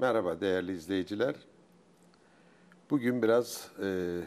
Merhaba 0.00 0.40
değerli 0.40 0.72
izleyiciler. 0.72 1.34
Bugün 2.90 3.22
biraz 3.22 3.70
e, 3.82 4.18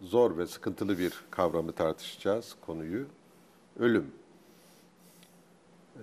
zor 0.00 0.38
ve 0.38 0.46
sıkıntılı 0.46 0.98
bir 0.98 1.24
kavramı 1.30 1.72
tartışacağız, 1.72 2.56
konuyu. 2.60 3.06
Ölüm. 3.78 4.06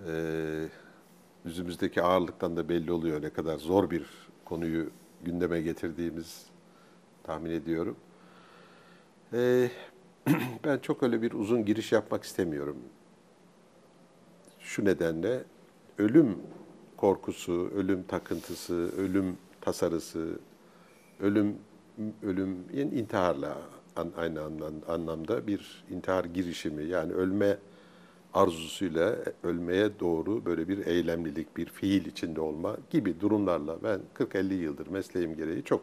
E, 0.08 0.12
yüzümüzdeki 1.44 2.02
ağırlıktan 2.02 2.56
da 2.56 2.68
belli 2.68 2.92
oluyor 2.92 3.22
ne 3.22 3.30
kadar 3.30 3.58
zor 3.58 3.90
bir 3.90 4.06
konuyu 4.44 4.90
gündeme 5.24 5.60
getirdiğimiz 5.60 6.46
tahmin 7.22 7.50
ediyorum. 7.50 7.96
E, 9.32 9.70
ben 10.64 10.78
çok 10.78 11.02
öyle 11.02 11.22
bir 11.22 11.32
uzun 11.32 11.64
giriş 11.64 11.92
yapmak 11.92 12.24
istemiyorum. 12.24 12.76
Şu 14.60 14.84
nedenle 14.84 15.44
ölüm 15.98 16.38
korkusu, 16.96 17.70
ölüm 17.76 18.02
takıntısı, 18.02 18.90
ölüm 18.96 19.36
tasarısı, 19.60 20.38
ölüm 21.20 21.58
ölüm 22.22 22.58
yani 22.74 22.94
intiharla 22.94 23.58
aynı 24.16 24.42
anlamda 24.88 25.46
bir 25.46 25.84
intihar 25.90 26.24
girişimi 26.24 26.84
yani 26.84 27.12
ölme 27.12 27.58
arzusuyla 28.34 29.16
ölmeye 29.42 30.00
doğru 30.00 30.44
böyle 30.44 30.68
bir 30.68 30.86
eylemlilik, 30.86 31.56
bir 31.56 31.66
fiil 31.66 32.06
içinde 32.06 32.40
olma 32.40 32.76
gibi 32.90 33.20
durumlarla 33.20 33.82
ben 33.82 34.00
40-50 34.14 34.54
yıldır 34.54 34.86
mesleğim 34.86 35.36
gereği 35.36 35.62
çok 35.62 35.82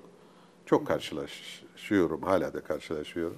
çok 0.66 0.88
karşılaşıyorum, 0.88 2.22
hala 2.22 2.54
da 2.54 2.64
karşılaşıyorum. 2.64 3.38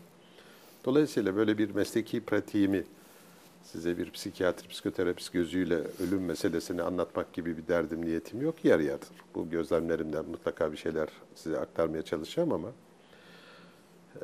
Dolayısıyla 0.86 1.36
böyle 1.36 1.58
bir 1.58 1.76
mesleki 1.76 2.22
pratiğimi 2.22 2.84
size 3.66 3.98
bir 3.98 4.12
psikiyatri, 4.12 4.68
psikoterapist 4.68 5.34
gözüyle 5.34 5.76
ölüm 5.76 6.26
meselesini 6.26 6.82
anlatmak 6.82 7.34
gibi 7.34 7.58
bir 7.58 7.68
derdim, 7.68 8.06
niyetim 8.06 8.42
yok. 8.42 8.66
Yarı 8.66 8.84
yarıdır. 8.84 9.10
Bu 9.36 9.50
gözlemlerimden 9.50 10.26
mutlaka 10.26 10.72
bir 10.72 10.78
şeyler 10.78 11.10
size 11.36 11.60
aktarmaya 11.60 12.02
çalışacağım 12.02 12.54
ama 12.54 12.72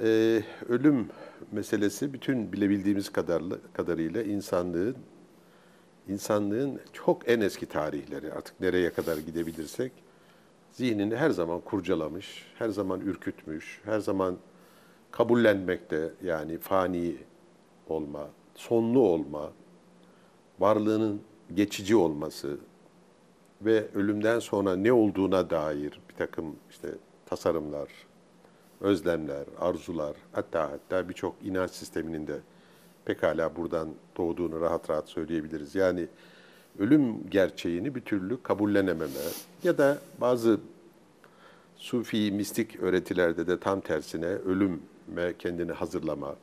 e, 0.01 0.41
ölüm 0.69 1.07
meselesi 1.51 2.13
bütün 2.13 2.53
bilebildiğimiz 2.53 3.09
kadarlı, 3.09 3.59
kadarıyla 3.73 4.23
insanlığın 4.23 4.95
insanlığın 6.07 6.79
çok 6.93 7.29
en 7.29 7.41
eski 7.41 7.65
tarihleri 7.65 8.33
artık 8.33 8.59
nereye 8.59 8.93
kadar 8.93 9.17
gidebilirsek 9.17 9.91
zihnini 10.71 11.15
her 11.15 11.29
zaman 11.29 11.59
kurcalamış, 11.59 12.45
her 12.59 12.69
zaman 12.69 13.01
ürkütmüş, 13.01 13.81
her 13.85 13.99
zaman 13.99 14.37
kabullenmekte 15.11 16.11
yani 16.23 16.57
fani 16.57 17.15
olma, 17.87 18.29
sonlu 18.61 18.99
olma, 18.99 19.51
varlığının 20.59 21.21
geçici 21.55 21.95
olması 21.95 22.57
ve 23.61 23.87
ölümden 23.95 24.39
sonra 24.39 24.75
ne 24.75 24.93
olduğuna 24.93 25.49
dair 25.49 25.99
bir 26.09 26.15
takım 26.17 26.55
işte 26.69 26.87
tasarımlar, 27.25 27.89
özlemler, 28.81 29.43
arzular, 29.59 30.15
hatta 30.31 30.71
hatta 30.71 31.09
birçok 31.09 31.35
inanç 31.43 31.71
sisteminin 31.71 32.27
de 32.27 32.39
pekala 33.05 33.55
buradan 33.55 33.89
doğduğunu 34.17 34.61
rahat 34.61 34.89
rahat 34.89 35.09
söyleyebiliriz. 35.09 35.75
Yani 35.75 36.07
ölüm 36.79 37.29
gerçeğini 37.29 37.95
bir 37.95 38.01
türlü 38.01 38.43
kabullenememe 38.43 39.21
ya 39.63 39.77
da 39.77 39.97
bazı 40.21 40.59
sufi 41.75 42.31
mistik 42.31 42.79
öğretilerde 42.79 43.47
de 43.47 43.59
tam 43.59 43.81
tersine 43.81 44.25
ölüme 44.25 45.33
kendini 45.39 45.71
hazırlama, 45.71 46.35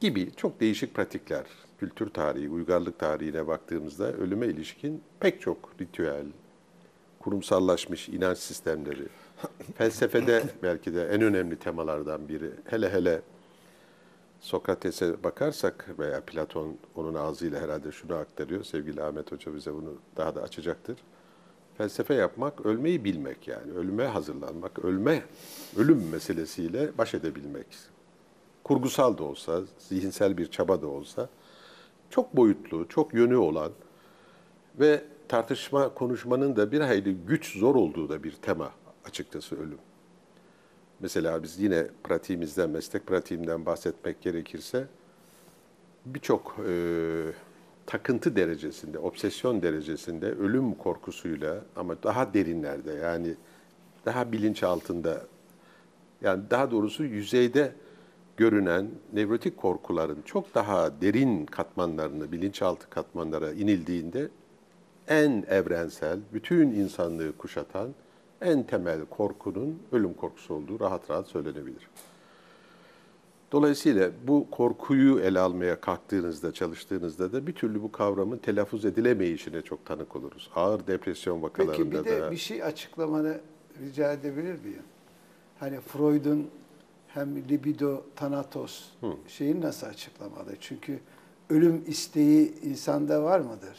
gibi 0.00 0.32
çok 0.36 0.60
değişik 0.60 0.94
pratikler, 0.94 1.44
kültür 1.78 2.10
tarihi, 2.10 2.48
uygarlık 2.48 2.98
tarihine 2.98 3.46
baktığımızda 3.46 4.12
ölüme 4.12 4.46
ilişkin 4.46 5.02
pek 5.20 5.40
çok 5.40 5.70
ritüel, 5.80 6.26
kurumsallaşmış 7.18 8.08
inanç 8.08 8.38
sistemleri, 8.38 9.08
felsefede 9.76 10.42
belki 10.62 10.94
de 10.94 11.06
en 11.06 11.20
önemli 11.22 11.56
temalardan 11.56 12.28
biri. 12.28 12.50
Hele 12.64 12.92
hele 12.92 13.22
Sokrates'e 14.40 15.24
bakarsak 15.24 15.88
veya 15.98 16.20
Platon 16.20 16.76
onun 16.94 17.14
ağzıyla 17.14 17.60
herhalde 17.60 17.92
şunu 17.92 18.14
aktarıyor. 18.14 18.64
Sevgili 18.64 19.02
Ahmet 19.02 19.32
Hoca 19.32 19.54
bize 19.54 19.74
bunu 19.74 19.94
daha 20.16 20.34
da 20.34 20.42
açacaktır. 20.42 20.98
Felsefe 21.78 22.14
yapmak, 22.14 22.66
ölmeyi 22.66 23.04
bilmek 23.04 23.48
yani. 23.48 23.72
Ölüme 23.72 24.06
hazırlanmak, 24.06 24.84
ölme, 24.84 25.22
ölüm 25.76 26.08
meselesiyle 26.08 26.98
baş 26.98 27.14
edebilmek 27.14 27.66
kurgusal 28.64 29.18
da 29.18 29.24
olsa, 29.24 29.60
zihinsel 29.78 30.38
bir 30.38 30.50
çaba 30.50 30.82
da 30.82 30.86
olsa 30.86 31.28
çok 32.10 32.36
boyutlu, 32.36 32.88
çok 32.88 33.14
yönü 33.14 33.36
olan 33.36 33.72
ve 34.80 35.04
tartışma, 35.28 35.94
konuşmanın 35.94 36.56
da 36.56 36.72
bir 36.72 36.80
hayli 36.80 37.14
güç, 37.14 37.58
zor 37.58 37.74
olduğu 37.74 38.08
da 38.08 38.22
bir 38.22 38.32
tema 38.32 38.70
açıkçası 39.04 39.56
ölüm. 39.56 39.78
Mesela 41.00 41.42
biz 41.42 41.60
yine 41.60 41.86
pratiğimizden, 42.04 42.70
meslek 42.70 43.06
pratiğimden 43.06 43.66
bahsetmek 43.66 44.22
gerekirse 44.22 44.86
birçok 46.06 46.56
e, 46.68 46.72
takıntı 47.86 48.36
derecesinde, 48.36 48.98
obsesyon 48.98 49.62
derecesinde 49.62 50.26
ölüm 50.32 50.74
korkusuyla 50.74 51.62
ama 51.76 52.02
daha 52.02 52.34
derinlerde 52.34 52.92
yani 52.92 53.34
daha 54.06 54.32
bilinç 54.32 54.62
altında 54.62 55.22
yani 56.22 56.42
daha 56.50 56.70
doğrusu 56.70 57.04
yüzeyde 57.04 57.72
görünen 58.36 58.86
nevrotik 59.12 59.56
korkuların 59.56 60.22
çok 60.24 60.54
daha 60.54 61.00
derin 61.00 61.46
katmanlarını, 61.46 62.32
bilinçaltı 62.32 62.90
katmanlara 62.90 63.52
inildiğinde 63.52 64.28
en 65.08 65.44
evrensel, 65.48 66.18
bütün 66.32 66.70
insanlığı 66.70 67.36
kuşatan 67.36 67.94
en 68.40 68.62
temel 68.62 69.00
korkunun 69.04 69.82
ölüm 69.92 70.14
korkusu 70.14 70.54
olduğu 70.54 70.80
rahat 70.80 71.10
rahat 71.10 71.28
söylenebilir. 71.28 71.88
Dolayısıyla 73.52 74.10
bu 74.26 74.46
korkuyu 74.50 75.20
ele 75.20 75.40
almaya 75.40 75.80
kalktığınızda, 75.80 76.52
çalıştığınızda 76.52 77.32
da 77.32 77.46
bir 77.46 77.52
türlü 77.52 77.82
bu 77.82 77.92
kavramın 77.92 78.38
telaffuz 78.38 78.84
edilemeyişine 78.84 79.62
çok 79.62 79.86
tanık 79.86 80.16
oluruz. 80.16 80.50
Ağır 80.54 80.86
depresyon 80.86 81.42
vakalarında 81.42 81.98
da... 81.98 82.02
Peki 82.02 82.16
bir 82.16 82.22
de 82.22 82.30
bir 82.30 82.36
şey 82.36 82.62
açıklamanı 82.62 83.40
rica 83.80 84.12
edebilir 84.12 84.60
miyim? 84.64 84.82
Hani 85.60 85.80
Freud'un 85.80 86.50
hem 87.14 87.36
libido, 87.36 88.02
thanatos 88.16 88.84
Hı. 89.00 89.12
şeyini 89.28 89.60
nasıl 89.60 89.86
açıklamalı? 89.86 90.56
Çünkü 90.60 91.00
ölüm 91.50 91.84
isteği 91.86 92.54
insanda 92.62 93.22
var 93.22 93.40
mıdır? 93.40 93.78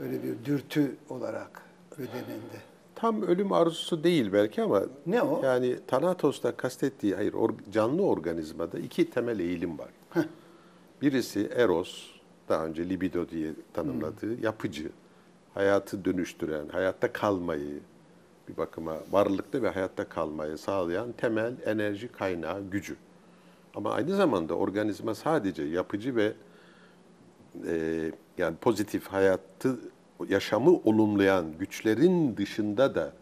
Öyle 0.00 0.22
bir 0.22 0.44
dürtü 0.44 0.96
olarak 1.08 1.62
bedeninde. 1.98 2.58
Tam 2.94 3.22
ölüm 3.22 3.52
arzusu 3.52 4.04
değil 4.04 4.32
belki 4.32 4.62
ama 4.62 4.82
ne 5.06 5.22
o? 5.22 5.44
Yani 5.44 5.76
Thanatos'ta 5.86 6.56
kastettiği 6.56 7.14
hayır 7.14 7.32
or, 7.32 7.50
canlı 7.72 8.02
organizmada 8.02 8.78
iki 8.78 9.10
temel 9.10 9.38
eğilim 9.38 9.78
var. 9.78 9.88
Birisi 11.02 11.50
eros, 11.56 12.06
daha 12.48 12.66
önce 12.66 12.88
libido 12.88 13.28
diye 13.28 13.52
tanımladığı 13.72 14.36
Hı. 14.38 14.40
yapıcı, 14.44 14.90
hayatı 15.54 16.04
dönüştüren, 16.04 16.68
hayatta 16.68 17.12
kalmayı, 17.12 17.80
bir 18.48 18.56
bakıma 18.56 18.96
varlıklı 19.10 19.62
ve 19.62 19.68
hayatta 19.68 20.08
kalmayı 20.08 20.58
sağlayan 20.58 21.12
temel 21.12 21.54
enerji 21.66 22.08
kaynağı 22.08 22.70
gücü. 22.70 22.96
Ama 23.74 23.92
aynı 23.92 24.16
zamanda 24.16 24.54
organizma 24.54 25.14
sadece 25.14 25.62
yapıcı 25.62 26.16
ve 26.16 26.32
e, 27.66 28.10
yani 28.38 28.56
pozitif 28.56 29.06
hayatı 29.06 29.78
yaşamı 30.28 30.70
olumlayan 30.70 31.46
güçlerin 31.58 32.36
dışında 32.36 32.94
da 32.94 33.12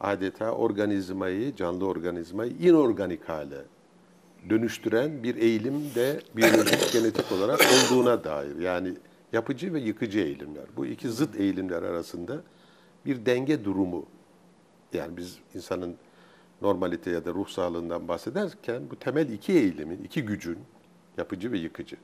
adeta 0.00 0.50
organizmayı, 0.50 1.56
canlı 1.56 1.86
organizmayı 1.86 2.52
inorganik 2.52 3.28
hale 3.28 3.58
dönüştüren 4.50 5.22
bir 5.22 5.36
eğilim 5.36 5.94
de 5.94 6.20
biyolojik 6.36 6.92
genetik 6.92 7.32
olarak 7.32 7.60
olduğuna 7.60 8.24
dair. 8.24 8.56
Yani 8.56 8.94
yapıcı 9.32 9.74
ve 9.74 9.80
yıkıcı 9.80 10.18
eğilimler. 10.18 10.64
Bu 10.76 10.86
iki 10.86 11.08
zıt 11.08 11.40
eğilimler 11.40 11.82
arasında 11.82 12.42
bir 13.06 13.26
denge 13.26 13.64
durumu 13.64 14.06
yani 14.94 15.16
biz 15.16 15.38
insanın 15.54 15.96
normalite 16.62 17.10
ya 17.10 17.24
da 17.24 17.30
ruh 17.30 17.48
sağlığından 17.48 18.08
bahsederken 18.08 18.82
bu 18.90 18.96
temel 18.96 19.28
iki 19.28 19.52
eğilimin, 19.52 20.04
iki 20.04 20.22
gücün 20.24 20.58
yapıcı 21.16 21.52
ve 21.52 21.58
yıkıcı. 21.58 21.96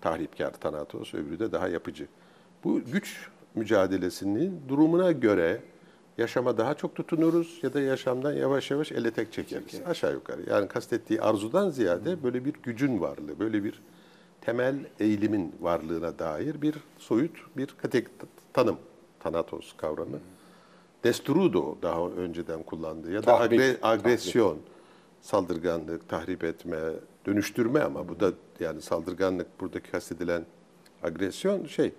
Tahripkar, 0.00 0.52
tanatos, 0.52 1.14
öbürü 1.14 1.38
de 1.38 1.52
daha 1.52 1.68
yapıcı. 1.68 2.06
Bu 2.64 2.80
güç 2.92 3.28
mücadelesinin 3.54 4.62
durumuna 4.68 5.12
göre 5.12 5.60
yaşama 6.18 6.58
daha 6.58 6.74
çok 6.74 6.94
tutunuruz 6.94 7.58
ya 7.62 7.74
da 7.74 7.80
yaşamdan 7.80 8.32
yavaş 8.32 8.70
yavaş 8.70 8.92
ele 8.92 9.10
tek 9.10 9.32
çekeriz. 9.32 9.70
Çeker. 9.70 9.86
Aşağı 9.90 10.12
yukarı. 10.12 10.50
Yani 10.50 10.68
kastettiği 10.68 11.20
arzudan 11.20 11.70
ziyade 11.70 12.22
böyle 12.22 12.44
bir 12.44 12.54
gücün 12.62 13.00
varlığı, 13.00 13.38
böyle 13.38 13.64
bir 13.64 13.82
temel 14.40 14.76
eğilimin 15.00 15.54
varlığına 15.60 16.18
dair 16.18 16.62
bir 16.62 16.74
soyut 16.98 17.56
bir 17.56 17.66
kategori 17.66 18.10
tanım. 18.52 18.76
Tanatos 19.20 19.76
kavramı. 19.76 20.16
Hmm. 20.16 20.39
Destrudo 21.04 21.78
daha 21.82 22.08
önceden 22.08 22.62
kullandığı 22.62 23.12
ya 23.12 23.22
da 23.22 23.38
tahrip, 23.38 23.60
agre, 23.60 23.78
agresyon, 23.82 24.48
tahrip. 24.48 24.64
saldırganlık, 25.20 26.08
tahrip 26.08 26.44
etme, 26.44 26.78
dönüştürme 27.26 27.80
ama 27.80 28.08
bu 28.08 28.20
da 28.20 28.32
yani 28.60 28.82
saldırganlık 28.82 29.60
buradaki 29.60 29.90
kastedilen 29.90 30.46
agresyon 31.02 31.66
şey 31.66 31.92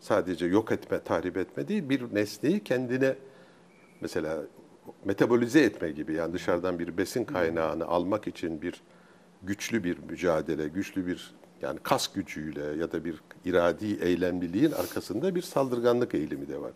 sadece 0.00 0.46
yok 0.46 0.72
etme, 0.72 1.00
tahrip 1.00 1.36
etme 1.36 1.68
değil 1.68 1.88
bir 1.88 2.14
nesneyi 2.14 2.64
kendine 2.64 3.14
mesela 4.00 4.42
metabolize 5.04 5.60
etme 5.60 5.90
gibi 5.90 6.14
yani 6.14 6.32
dışarıdan 6.32 6.78
bir 6.78 6.96
besin 6.96 7.24
kaynağını 7.24 7.86
almak 7.86 8.26
için 8.26 8.62
bir 8.62 8.82
güçlü 9.42 9.84
bir 9.84 9.98
mücadele, 9.98 10.68
güçlü 10.68 11.06
bir 11.06 11.34
yani 11.62 11.78
kas 11.82 12.12
gücüyle 12.12 12.64
ya 12.64 12.92
da 12.92 13.04
bir 13.04 13.22
iradi 13.44 14.04
eylemliliğin 14.04 14.72
arkasında 14.72 15.34
bir 15.34 15.42
saldırganlık 15.42 16.14
eğilimi 16.14 16.48
de 16.48 16.60
var. 16.60 16.72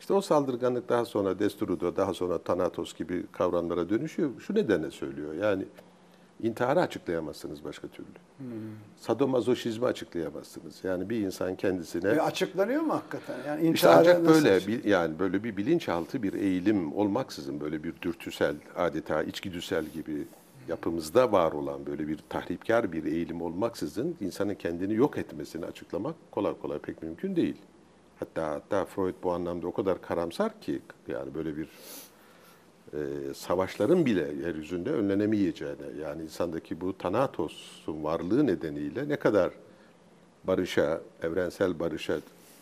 İşte 0.00 0.14
o 0.14 0.20
saldırganlık 0.20 0.88
daha 0.88 1.04
sonra 1.04 1.38
Desturudo, 1.38 1.96
daha 1.96 2.14
sonra 2.14 2.38
Thanatos 2.38 2.94
gibi 2.94 3.26
kavramlara 3.32 3.88
dönüşüyor. 3.88 4.30
Şu 4.40 4.54
nedenle 4.54 4.90
söylüyor. 4.90 5.34
Yani 5.34 5.64
intiharı 6.42 6.80
açıklayamazsınız 6.80 7.64
başka 7.64 7.88
türlü. 7.88 8.06
Hmm. 8.38 8.46
Sadomazoşizmi 8.96 9.86
açıklayamazsınız. 9.86 10.84
Yani 10.84 11.10
bir 11.10 11.20
insan 11.20 11.56
kendisine... 11.56 12.16
Ve 12.16 12.22
açıklanıyor 12.22 12.82
mu 12.82 12.92
hakikaten? 12.92 13.36
Yani 13.46 13.70
işte 13.70 13.88
ancak 13.88 14.26
böyle 14.26 14.66
bir, 14.66 14.84
yani 14.84 15.18
böyle 15.18 15.44
bir 15.44 15.56
bilinçaltı 15.56 16.22
bir 16.22 16.32
eğilim 16.32 16.96
olmaksızın 16.96 17.60
böyle 17.60 17.84
bir 17.84 17.94
dürtüsel 18.02 18.54
adeta 18.76 19.22
içgüdüsel 19.22 19.84
gibi 19.84 20.26
yapımızda 20.68 21.32
var 21.32 21.52
olan 21.52 21.86
böyle 21.86 22.08
bir 22.08 22.18
tahripkar 22.28 22.92
bir 22.92 23.04
eğilim 23.04 23.42
olmaksızın 23.42 24.16
insanın 24.20 24.54
kendini 24.54 24.94
yok 24.94 25.18
etmesini 25.18 25.66
açıklamak 25.66 26.14
kolay 26.30 26.54
kolay 26.62 26.78
pek 26.78 27.02
mümkün 27.02 27.36
değil. 27.36 27.56
Hatta 28.20 28.50
hatta 28.50 28.84
Freud 28.84 29.14
bu 29.22 29.32
anlamda 29.32 29.66
o 29.66 29.72
kadar 29.72 30.02
karamsar 30.02 30.60
ki 30.60 30.80
yani 31.08 31.34
böyle 31.34 31.56
bir 31.56 31.68
e, 32.92 33.34
savaşların 33.34 34.06
bile 34.06 34.32
yeryüzünde 34.46 34.90
önlenemeyeceğine 34.90 35.86
yani 36.00 36.22
insandaki 36.22 36.80
bu 36.80 36.98
Thanatos'un 36.98 38.04
varlığı 38.04 38.46
nedeniyle 38.46 39.08
ne 39.08 39.16
kadar 39.16 39.50
barışa, 40.44 41.00
evrensel 41.22 41.80
barışa 41.80 42.20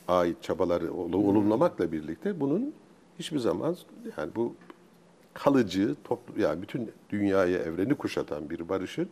ait 0.08 0.42
çabaları 0.42 0.92
olumlamakla 0.94 1.92
birlikte 1.92 2.40
bunun 2.40 2.74
hiçbir 3.18 3.38
zaman 3.38 3.76
yani 4.18 4.30
bu 4.36 4.54
kalıcı, 5.34 5.94
toplu, 6.04 6.40
yani 6.40 6.62
bütün 6.62 6.90
dünyayı, 7.10 7.58
evreni 7.58 7.94
kuşatan 7.94 8.50
bir 8.50 8.68
barışın 8.68 9.08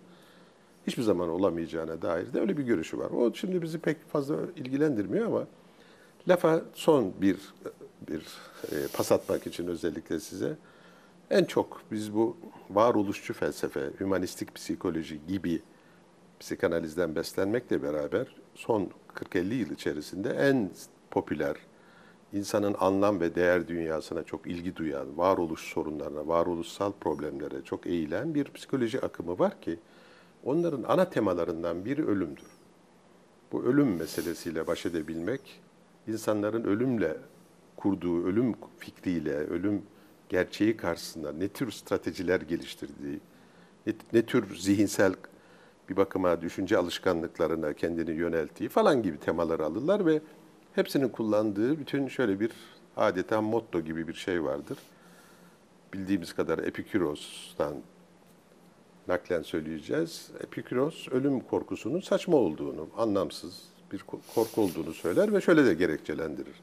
hiçbir 0.86 1.02
zaman 1.02 1.28
olamayacağına 1.28 2.02
dair 2.02 2.32
de 2.32 2.40
öyle 2.40 2.56
bir 2.56 2.62
görüşü 2.62 2.98
var. 2.98 3.10
O 3.10 3.34
şimdi 3.34 3.62
bizi 3.62 3.78
pek 3.78 4.08
fazla 4.08 4.36
ilgilendirmiyor 4.56 5.26
ama 5.26 5.46
lafa 6.28 6.62
son 6.74 7.12
bir 7.20 7.36
bir 8.08 8.22
e, 8.72 8.88
pas 8.92 9.12
atmak 9.12 9.46
için 9.46 9.66
özellikle 9.66 10.20
size 10.20 10.56
en 11.30 11.44
çok 11.44 11.82
biz 11.92 12.14
bu 12.14 12.36
varoluşçu 12.70 13.34
felsefe, 13.34 13.90
hümanistik 14.00 14.54
psikoloji 14.54 15.20
gibi 15.28 15.62
psikanalizden 16.40 17.14
beslenmekle 17.16 17.82
beraber 17.82 18.26
son 18.54 18.90
40-50 19.14 19.54
yıl 19.54 19.70
içerisinde 19.70 20.30
en 20.30 20.70
popüler 21.10 21.56
insanın 22.32 22.76
anlam 22.78 23.20
ve 23.20 23.34
değer 23.34 23.68
dünyasına 23.68 24.22
çok 24.22 24.46
ilgi 24.46 24.76
duyan, 24.76 25.18
varoluş 25.18 25.60
sorunlarına, 25.60 26.28
varoluşsal 26.28 26.92
problemlere 26.92 27.62
çok 27.64 27.86
eğilen 27.86 28.34
bir 28.34 28.44
psikoloji 28.44 29.00
akımı 29.00 29.38
var 29.38 29.60
ki 29.60 29.78
onların 30.44 30.82
ana 30.82 31.10
temalarından 31.10 31.84
biri 31.84 32.06
ölümdür. 32.06 32.46
Bu 33.52 33.64
ölüm 33.64 33.96
meselesiyle 33.96 34.66
baş 34.66 34.86
edebilmek, 34.86 35.60
insanların 36.08 36.64
ölümle 36.64 37.16
kurduğu 37.76 38.26
ölüm 38.26 38.54
fikriyle, 38.78 39.34
ölüm 39.34 39.82
gerçeği 40.28 40.76
karşısında 40.76 41.32
ne 41.32 41.48
tür 41.48 41.70
stratejiler 41.70 42.40
geliştirdiği, 42.40 43.20
ne, 43.86 43.92
ne 44.12 44.26
tür 44.26 44.56
zihinsel 44.56 45.14
bir 45.88 45.96
bakıma 45.96 46.40
düşünce 46.40 46.76
alışkanlıklarına 46.76 47.72
kendini 47.72 48.10
yönelttiği 48.10 48.68
falan 48.68 49.02
gibi 49.02 49.18
temaları 49.18 49.64
alırlar 49.64 50.06
ve 50.06 50.20
hepsinin 50.74 51.08
kullandığı 51.08 51.78
bütün 51.78 52.08
şöyle 52.08 52.40
bir 52.40 52.50
adeta 52.96 53.40
motto 53.40 53.80
gibi 53.80 54.08
bir 54.08 54.14
şey 54.14 54.44
vardır. 54.44 54.78
Bildiğimiz 55.94 56.32
kadar 56.32 56.58
Epiküros'tan 56.58 57.74
naklen 59.08 59.42
söyleyeceğiz. 59.42 60.30
Epiküros 60.40 61.08
ölüm 61.08 61.40
korkusunun 61.40 62.00
saçma 62.00 62.36
olduğunu, 62.36 62.88
anlamsız 62.96 63.75
bir 63.92 64.04
korku 64.34 64.62
olduğunu 64.62 64.92
söyler 64.92 65.32
ve 65.32 65.40
şöyle 65.40 65.64
de 65.64 65.74
gerekçelendirir. 65.74 66.54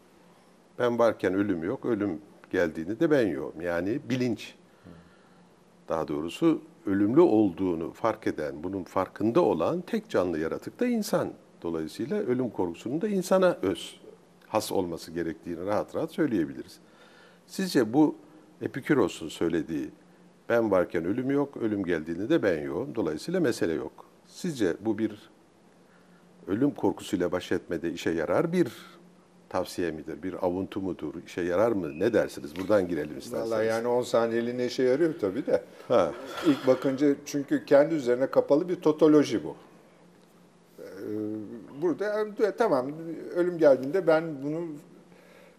Ben 0.80 1.00
varken 1.00 1.34
ölüm 1.34 1.64
yok, 1.64 1.86
ölüm 1.86 2.22
geldiğini 2.52 3.00
de 3.00 3.12
ben 3.12 3.28
yokum. 3.28 3.62
Yani 3.62 4.00
bilinç. 4.10 4.56
Daha 5.90 6.08
doğrusu 6.08 6.62
ölümlü 6.86 7.22
olduğunu 7.22 7.92
fark 7.92 8.28
eden, 8.28 8.64
bunun 8.64 8.84
farkında 8.84 9.42
olan 9.42 9.82
tek 9.82 10.10
canlı 10.10 10.40
yaratık 10.40 10.80
da 10.80 10.86
insan. 10.88 11.34
Dolayısıyla 11.62 12.18
ölüm 12.18 12.50
korkusunun 12.50 13.02
da 13.02 13.08
insana 13.08 13.58
öz, 13.62 14.00
has 14.48 14.72
olması 14.72 15.12
gerektiğini 15.12 15.66
rahat 15.66 15.96
rahat 15.96 16.12
söyleyebiliriz. 16.12 16.80
Sizce 17.48 17.94
bu 17.94 18.16
Epiküros'un 18.62 19.28
söylediği 19.28 19.90
ben 20.50 20.72
varken 20.72 21.06
ölüm 21.06 21.32
yok, 21.32 21.58
ölüm 21.58 21.84
geldiğinde 21.84 22.30
de 22.30 22.44
ben 22.44 22.62
yokum. 22.62 22.96
Dolayısıyla 22.96 23.40
mesele 23.40 23.74
yok. 23.74 24.06
Sizce 24.28 24.76
bu 24.80 24.98
bir 24.98 25.33
ölüm 26.48 26.72
korkusuyla 26.72 27.32
baş 27.32 27.52
etmede 27.52 27.92
işe 27.92 28.10
yarar 28.10 28.54
bir 28.54 28.68
tavsiye 29.50 29.92
midir, 29.92 30.24
bir 30.24 30.46
avuntu 30.46 30.82
mudur, 30.82 31.14
işe 31.26 31.42
yarar 31.42 31.72
mı? 31.72 32.00
Ne 32.00 32.14
dersiniz? 32.14 32.56
Buradan 32.60 32.88
girelim 32.88 33.18
isterseniz. 33.18 33.52
Valla 33.52 33.64
yani 33.64 33.88
10 33.88 34.02
saniyeliğine 34.02 34.66
işe 34.66 34.84
yarıyor 34.84 35.14
tabii 35.22 35.46
de. 35.46 35.64
Ha. 35.88 36.12
İlk 36.48 36.68
bakınca 36.68 37.16
çünkü 37.26 37.66
kendi 37.66 37.96
üzerine 37.96 38.28
kapalı 38.28 38.70
bir 38.70 38.76
totoloji 38.76 39.44
bu. 39.44 39.56
Ee, 40.80 40.84
burada 41.82 42.56
tamam 42.58 42.92
ölüm 43.36 43.58
geldiğinde 43.58 44.08
ben 44.08 44.44
bunu 44.44 44.68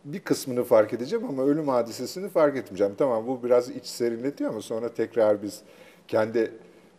bir 0.05 0.21
kısmını 0.21 0.65
fark 0.65 0.93
edeceğim 0.93 1.25
ama 1.29 1.45
ölüm 1.45 1.69
hadisesini 1.69 2.29
fark 2.29 2.57
etmeyeceğim. 2.57 2.95
Tamam 2.99 3.27
bu 3.27 3.43
biraz 3.43 3.71
iç 3.71 3.87
serinletiyor 3.87 4.51
ama 4.51 4.61
sonra 4.61 4.89
tekrar 4.89 5.43
biz 5.43 5.63
kendi 6.09 6.53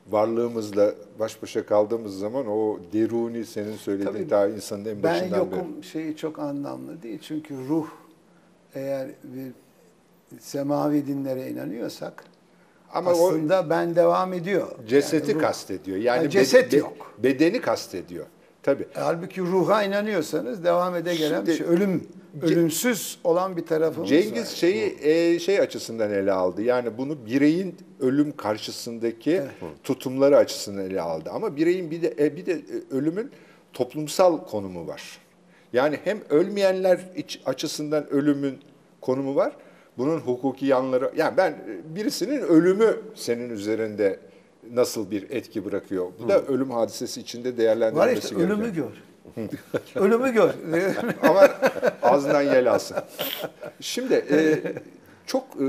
varlığımızla 0.10 0.94
baş 1.20 1.42
başa 1.42 1.66
kaldığımız 1.66 2.20
zaman 2.20 2.48
o 2.48 2.80
deruni 2.94 3.46
senin 3.46 3.76
söylediğin 3.76 4.12
Tabii, 4.12 4.30
daha 4.30 4.48
insanın 4.48 4.86
en 4.86 5.04
başından 5.04 5.32
beri. 5.32 5.52
Ben 5.52 5.58
yokum 5.58 5.78
beri. 5.78 5.84
şeyi 5.84 6.18
çok 6.18 6.40
anlamlı 6.40 7.02
değil. 7.02 7.20
Çünkü 7.22 7.56
ruh 7.68 7.88
eğer 8.76 9.10
bir 9.24 9.52
semavi 10.40 11.08
dinlere 11.08 11.50
inanıyorsak 11.50 12.24
ama 12.94 13.12
aslında 13.12 13.62
o, 13.62 13.70
ben 13.70 13.96
devam 13.96 14.34
ediyor. 14.34 14.68
Cesedi 14.88 15.32
yani 15.32 15.40
ruh, 15.40 15.42
kastediyor. 15.42 15.98
Yani, 15.98 16.18
yani 16.18 16.30
ceset 16.30 16.74
be, 16.74 16.78
yok. 16.78 17.14
Bedeni 17.18 17.62
kastediyor. 17.62 18.26
Tabii. 18.66 18.88
Halbuki 18.94 19.42
ruha 19.42 19.84
inanıyorsanız 19.84 20.64
devam 20.64 20.96
ede 20.96 21.16
gelen 21.16 21.36
Şimdi, 21.36 21.52
bir 21.52 21.58
şey. 21.58 21.68
Ölüm 21.68 22.08
ölümsüz 22.42 23.20
olan 23.24 23.58
bir 23.58 23.66
tarafımız 23.66 24.10
Cengiz 24.10 24.44
var. 24.44 24.56
şeyi 24.56 24.98
e, 25.02 25.40
şey 25.40 25.60
açısından 25.60 26.12
ele 26.12 26.32
aldı. 26.32 26.62
Yani 26.62 26.98
bunu 26.98 27.26
bireyin 27.26 27.78
ölüm 28.00 28.36
karşısındaki 28.36 29.32
evet. 29.32 29.52
tutumları 29.84 30.38
açısından 30.38 30.86
ele 30.86 31.02
aldı. 31.02 31.30
Ama 31.34 31.56
bireyin 31.56 31.92
bir 31.92 32.02
de 32.02 32.14
e, 32.20 32.36
bir 32.36 32.46
de 32.46 32.52
e, 32.52 32.96
ölümün 32.96 33.32
toplumsal 33.74 34.46
konumu 34.46 34.88
var. 34.88 35.20
Yani 35.74 36.00
hem 36.04 36.20
ölmeyenler 36.30 37.00
açısından 37.46 38.10
ölümün 38.10 38.60
konumu 39.02 39.36
var. 39.36 39.56
Bunun 39.98 40.20
hukuki 40.20 40.66
yanları 40.66 41.12
yani 41.18 41.38
ben 41.38 41.52
e, 41.52 41.96
birisinin 41.96 42.42
ölümü 42.42 42.98
senin 43.16 43.50
üzerinde 43.50 44.20
nasıl 44.74 45.12
bir 45.12 45.30
etki 45.30 45.66
bırakıyor? 45.66 46.08
Bu 46.20 46.30
da 46.30 46.42
ölüm 46.42 46.72
hadisesi 46.72 47.22
içinde 47.22 47.58
değerlendirilmesi 47.58 48.08
Var 48.10 48.24
işte 48.24 48.36
ölümü 48.36 48.74
gör. 48.74 48.92
ölümü 49.96 50.34
gör. 50.34 50.54
Ama 51.22 51.50
ağzından 52.04 52.42
yel 52.42 52.72
alsın. 52.74 52.98
Şimdi 53.82 54.14
e, 54.14 54.60
çok 55.26 55.44
e, 55.44 55.66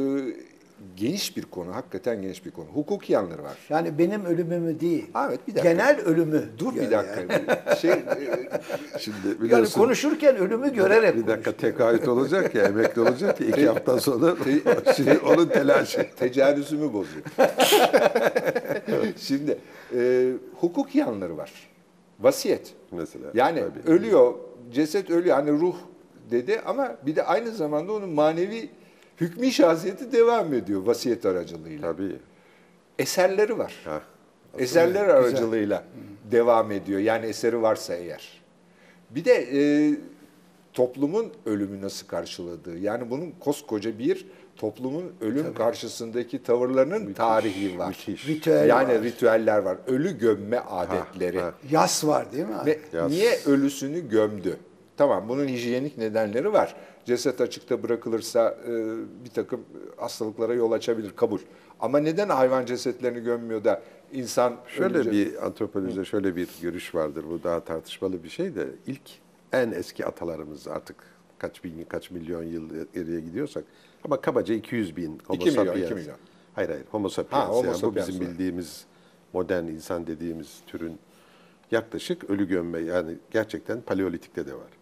geniş 0.97 1.37
bir 1.37 1.43
konu, 1.43 1.75
hakikaten 1.75 2.23
geniş 2.23 2.47
bir 2.47 2.51
konu. 2.51 2.67
Hukuki 2.75 3.13
yanları 3.13 3.43
var. 3.43 3.59
Yani 3.69 3.99
benim 3.99 4.25
ölümümü 4.25 4.81
değil. 4.81 5.07
Evet 5.29 5.41
bir 5.49 5.55
dakika. 5.55 5.73
Genel 5.73 6.01
ölümü. 6.01 6.45
Dur 6.59 6.75
bir 6.75 6.91
dakika. 6.91 7.21
Yani. 7.21 7.79
şey, 7.79 7.91
e, 7.91 8.05
şimdi 8.99 9.53
yani 9.53 9.69
konuşurken 9.69 10.37
ölümü 10.37 10.75
görerek 10.75 11.17
Bir 11.17 11.27
dakika 11.27 11.53
tekayüt 11.53 12.09
olacak 12.09 12.55
ya, 12.55 12.65
emekli 12.65 13.01
olacak 13.01 13.41
ya 13.41 13.47
iki 13.47 13.69
hafta 13.69 14.01
sonra 14.01 14.37
şimdi 14.97 15.19
onun 15.19 15.47
telaşı. 15.47 16.07
Tecavüzümü 16.17 16.93
bozuyor. 16.93 17.25
şimdi 19.17 19.59
e, 19.97 20.33
hukuki 20.61 20.99
yanları 20.99 21.37
var. 21.37 21.53
Vasiyet. 22.21 22.75
Mesela. 22.93 23.27
Yani 23.35 23.61
tabii. 23.61 23.93
ölüyor, 23.93 24.35
ceset 24.73 25.11
ölüyor. 25.11 25.37
Hani 25.37 25.51
ruh 25.51 25.77
dedi 26.31 26.61
ama 26.67 26.97
bir 27.07 27.17
de 27.17 27.23
aynı 27.23 27.51
zamanda 27.51 27.93
onun 27.93 28.11
manevi 28.11 28.71
hükmü 29.21 29.51
şahsiyeti 29.51 30.13
devam 30.13 30.55
ediyor 30.55 30.87
vasiyet 30.87 31.27
aracılığıyla. 31.27 31.93
Tabii. 31.93 32.17
Eserleri 32.99 33.59
var. 33.59 33.75
Ha, 33.85 34.01
Eserler 34.59 35.01
güzel. 35.05 35.17
aracılığıyla 35.17 35.79
Hı. 35.79 36.33
devam 36.33 36.73
ediyor. 36.73 37.01
Yani 37.01 37.27
eseri 37.27 37.63
varsa 37.63 37.95
eğer. 37.95 38.43
Bir 39.11 39.25
de 39.25 39.33
e, 39.35 39.61
toplumun 40.73 41.33
ölümü 41.47 41.83
nasıl 41.83 42.07
karşıladığı. 42.07 42.79
Yani 42.79 43.11
bunun 43.11 43.31
koskoca 43.41 43.99
bir 43.99 44.27
toplumun 44.57 45.13
ölüm 45.21 45.43
Tabii. 45.45 45.55
karşısındaki 45.55 46.43
tavırlarının 46.43 47.01
müthiş, 47.01 47.17
tarihi 47.17 47.79
var. 47.79 47.89
Müthiş. 47.89 48.29
Ritüel 48.29 48.69
yani 48.69 48.95
var. 48.95 49.03
ritüeller 49.03 49.59
var. 49.59 49.77
Ölü 49.87 50.19
gömme 50.19 50.59
adetleri. 50.61 51.41
Ha, 51.41 51.47
ha. 51.47 51.55
Yas 51.71 52.05
var 52.05 52.33
değil 52.33 52.45
mi? 52.45 52.55
Ve 52.67 52.79
Yas. 52.93 53.11
niye 53.11 53.39
ölüsünü 53.47 54.09
gömdü? 54.09 54.57
Tamam 54.97 55.29
bunun 55.29 55.49
hijyenik 55.49 55.99
nedenleri 55.99 56.53
var. 56.53 56.77
Ceset 57.05 57.41
açıkta 57.41 57.83
bırakılırsa 57.83 58.59
e, 58.69 58.71
bir 59.25 59.31
takım 59.35 59.61
hastalıklara 59.97 60.55
yol 60.55 60.73
açabilir 60.73 61.11
kabul. 61.17 61.39
Ama 61.81 61.99
neden 61.99 62.29
hayvan 62.29 62.67
cesetlerini 62.67 63.21
gömmüyor 63.21 63.65
da 63.65 63.83
insan 64.13 64.57
Şöyle 64.67 64.99
ölünce- 64.99 65.11
bir 65.11 65.47
antropolojide 65.47 66.05
şöyle 66.05 66.37
bir 66.37 66.49
görüş 66.63 66.95
vardır. 66.95 67.25
Bu 67.31 67.43
daha 67.43 67.61
tartışmalı 67.65 68.25
bir 68.25 68.29
şey 68.29 68.55
de 68.55 68.67
ilk 68.87 69.03
en 69.53 69.71
eski 69.73 70.07
atalarımız 70.07 70.69
artık 70.69 70.97
kaç 71.39 71.65
bin 71.65 71.85
kaç 71.89 72.11
milyon 72.11 72.43
yıl 72.43 72.71
geriye 72.95 73.21
gidiyorsak 73.21 73.65
ama 74.05 74.21
kabaca 74.21 74.55
200 74.55 74.97
bin 74.97 75.19
Homo 75.27 75.37
2 75.43 75.51
milyon, 75.51 75.65
sapiens. 75.65 75.87
2 75.87 75.95
milyon. 75.95 76.17
Hayır 76.55 76.69
hayır 76.69 76.85
Homo 76.91 77.09
sapiens. 77.09 77.45
Ha, 77.45 77.49
Homo 77.49 77.67
yani 77.71 77.83
bu 77.83 77.97
bizim 77.97 78.21
bildiğimiz 78.21 78.85
modern 79.33 79.65
insan 79.65 80.07
dediğimiz 80.07 80.61
türün 80.67 80.99
yaklaşık 81.71 82.31
ölü 82.31 82.49
gömme 82.49 82.79
yani 82.79 83.15
gerçekten 83.31 83.81
paleolitikte 83.81 84.47
de 84.47 84.55
var. 84.55 84.76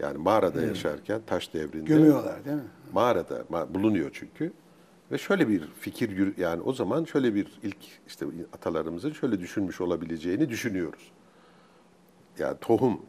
Yani 0.00 0.18
mağarada 0.18 0.62
yaşarken 0.62 1.20
taş 1.26 1.54
devrinde 1.54 1.84
Gömüyorlar 1.84 2.44
değil 2.44 2.56
mi? 2.56 2.62
mağarada 2.92 3.40
ma- 3.40 3.74
bulunuyor 3.74 4.10
çünkü. 4.12 4.52
Ve 5.12 5.18
şöyle 5.18 5.48
bir 5.48 5.68
fikir 5.80 6.38
yani 6.38 6.62
o 6.62 6.72
zaman 6.72 7.04
şöyle 7.04 7.34
bir 7.34 7.58
ilk 7.62 7.76
işte 8.06 8.26
atalarımızın 8.52 9.12
şöyle 9.12 9.40
düşünmüş 9.40 9.80
olabileceğini 9.80 10.48
düşünüyoruz. 10.48 11.12
Yani 12.38 12.56
tohum 12.60 13.00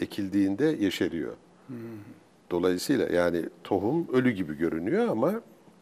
ekildiğinde 0.00 0.64
yeşeriyor. 0.64 1.32
Dolayısıyla 2.50 3.06
yani 3.08 3.48
tohum 3.64 4.08
ölü 4.12 4.30
gibi 4.30 4.54
görünüyor 4.58 5.08
ama 5.08 5.32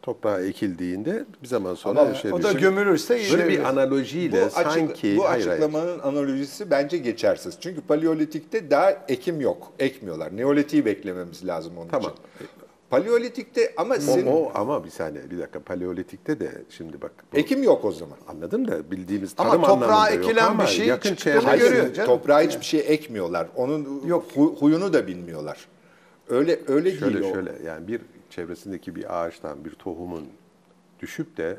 toprağa 0.03 0.41
ekildiğinde 0.43 1.25
bir 1.43 1.49
zaman 1.49 1.75
sonra 1.75 2.01
Ama 2.01 2.09
yeşeriyor. 2.11 2.39
O 2.39 2.43
da 2.43 2.53
gömülürse 2.53 3.15
Böyle 3.15 3.25
yine 3.43 3.49
bir 3.49 3.65
analojiyle 3.65 4.43
bu, 4.43 4.47
açık- 4.47 4.73
sanki 4.73 5.17
bu 5.17 5.25
hayır, 5.29 5.47
hayır. 5.47 5.49
açıklamanın 5.63 5.99
analojisi 5.99 6.71
bence 6.71 6.99
geçersiz. 6.99 7.55
Çünkü 7.61 7.81
paleolitikte 7.81 8.71
daha 8.71 8.91
ekim 9.09 9.41
yok, 9.41 9.73
ekmiyorlar. 9.79 10.37
Neolitiği 10.37 10.85
beklememiz 10.85 11.47
lazım 11.47 11.73
onun 11.79 11.89
Tamam. 11.89 12.11
için. 12.11 12.49
Paleolitikte 12.91 13.73
ama 13.77 13.95
O, 13.95 13.99
senin 14.01 14.27
o 14.27 14.51
ama 14.55 14.85
bir 14.85 14.91
saniye 14.91 15.31
bir 15.31 15.39
dakika 15.39 15.61
paleolitikte 15.61 16.41
de 16.41 16.51
şimdi 16.71 17.03
bak 17.03 17.13
bu- 17.33 17.37
ekim 17.37 17.63
yok 17.63 17.85
o 17.85 17.93
zaman. 17.93 18.17
anladım 18.29 18.69
da 18.69 18.91
bildiğimiz 18.91 19.35
Ama 19.39 19.51
tarım 19.51 19.63
toprağa 19.63 19.75
anlamında 19.87 20.11
yok 20.11 20.25
ekilen 20.25 20.45
ama 20.47 20.63
bir 20.63 20.69
şey 20.69 20.87
yakın 20.87 21.09
çıktığını 21.15 21.35
çevre 21.35 21.47
Hayır, 21.47 21.63
görüyor 21.63 21.93
canım. 21.95 22.07
toprağa 22.11 22.41
hiçbir 22.41 22.65
şey 22.65 22.81
ekmiyorlar. 22.89 23.47
Onun 23.57 24.03
Yok. 24.07 24.25
hu- 24.35 24.57
huyunu 24.59 24.93
da 24.93 25.07
bilmiyorlar. 25.07 25.59
Öyle 26.29 26.59
öyle 26.69 26.91
Şöyle 26.97 27.21
değil 27.21 27.31
o. 27.33 27.35
şöyle 27.35 27.53
yani 27.67 27.89
bir 27.89 28.01
çevresindeki 28.33 28.97
bir 28.97 29.23
ağaçtan 29.23 29.65
bir 29.65 29.71
tohumun 29.71 30.29
düşüp 31.01 31.37
de 31.37 31.57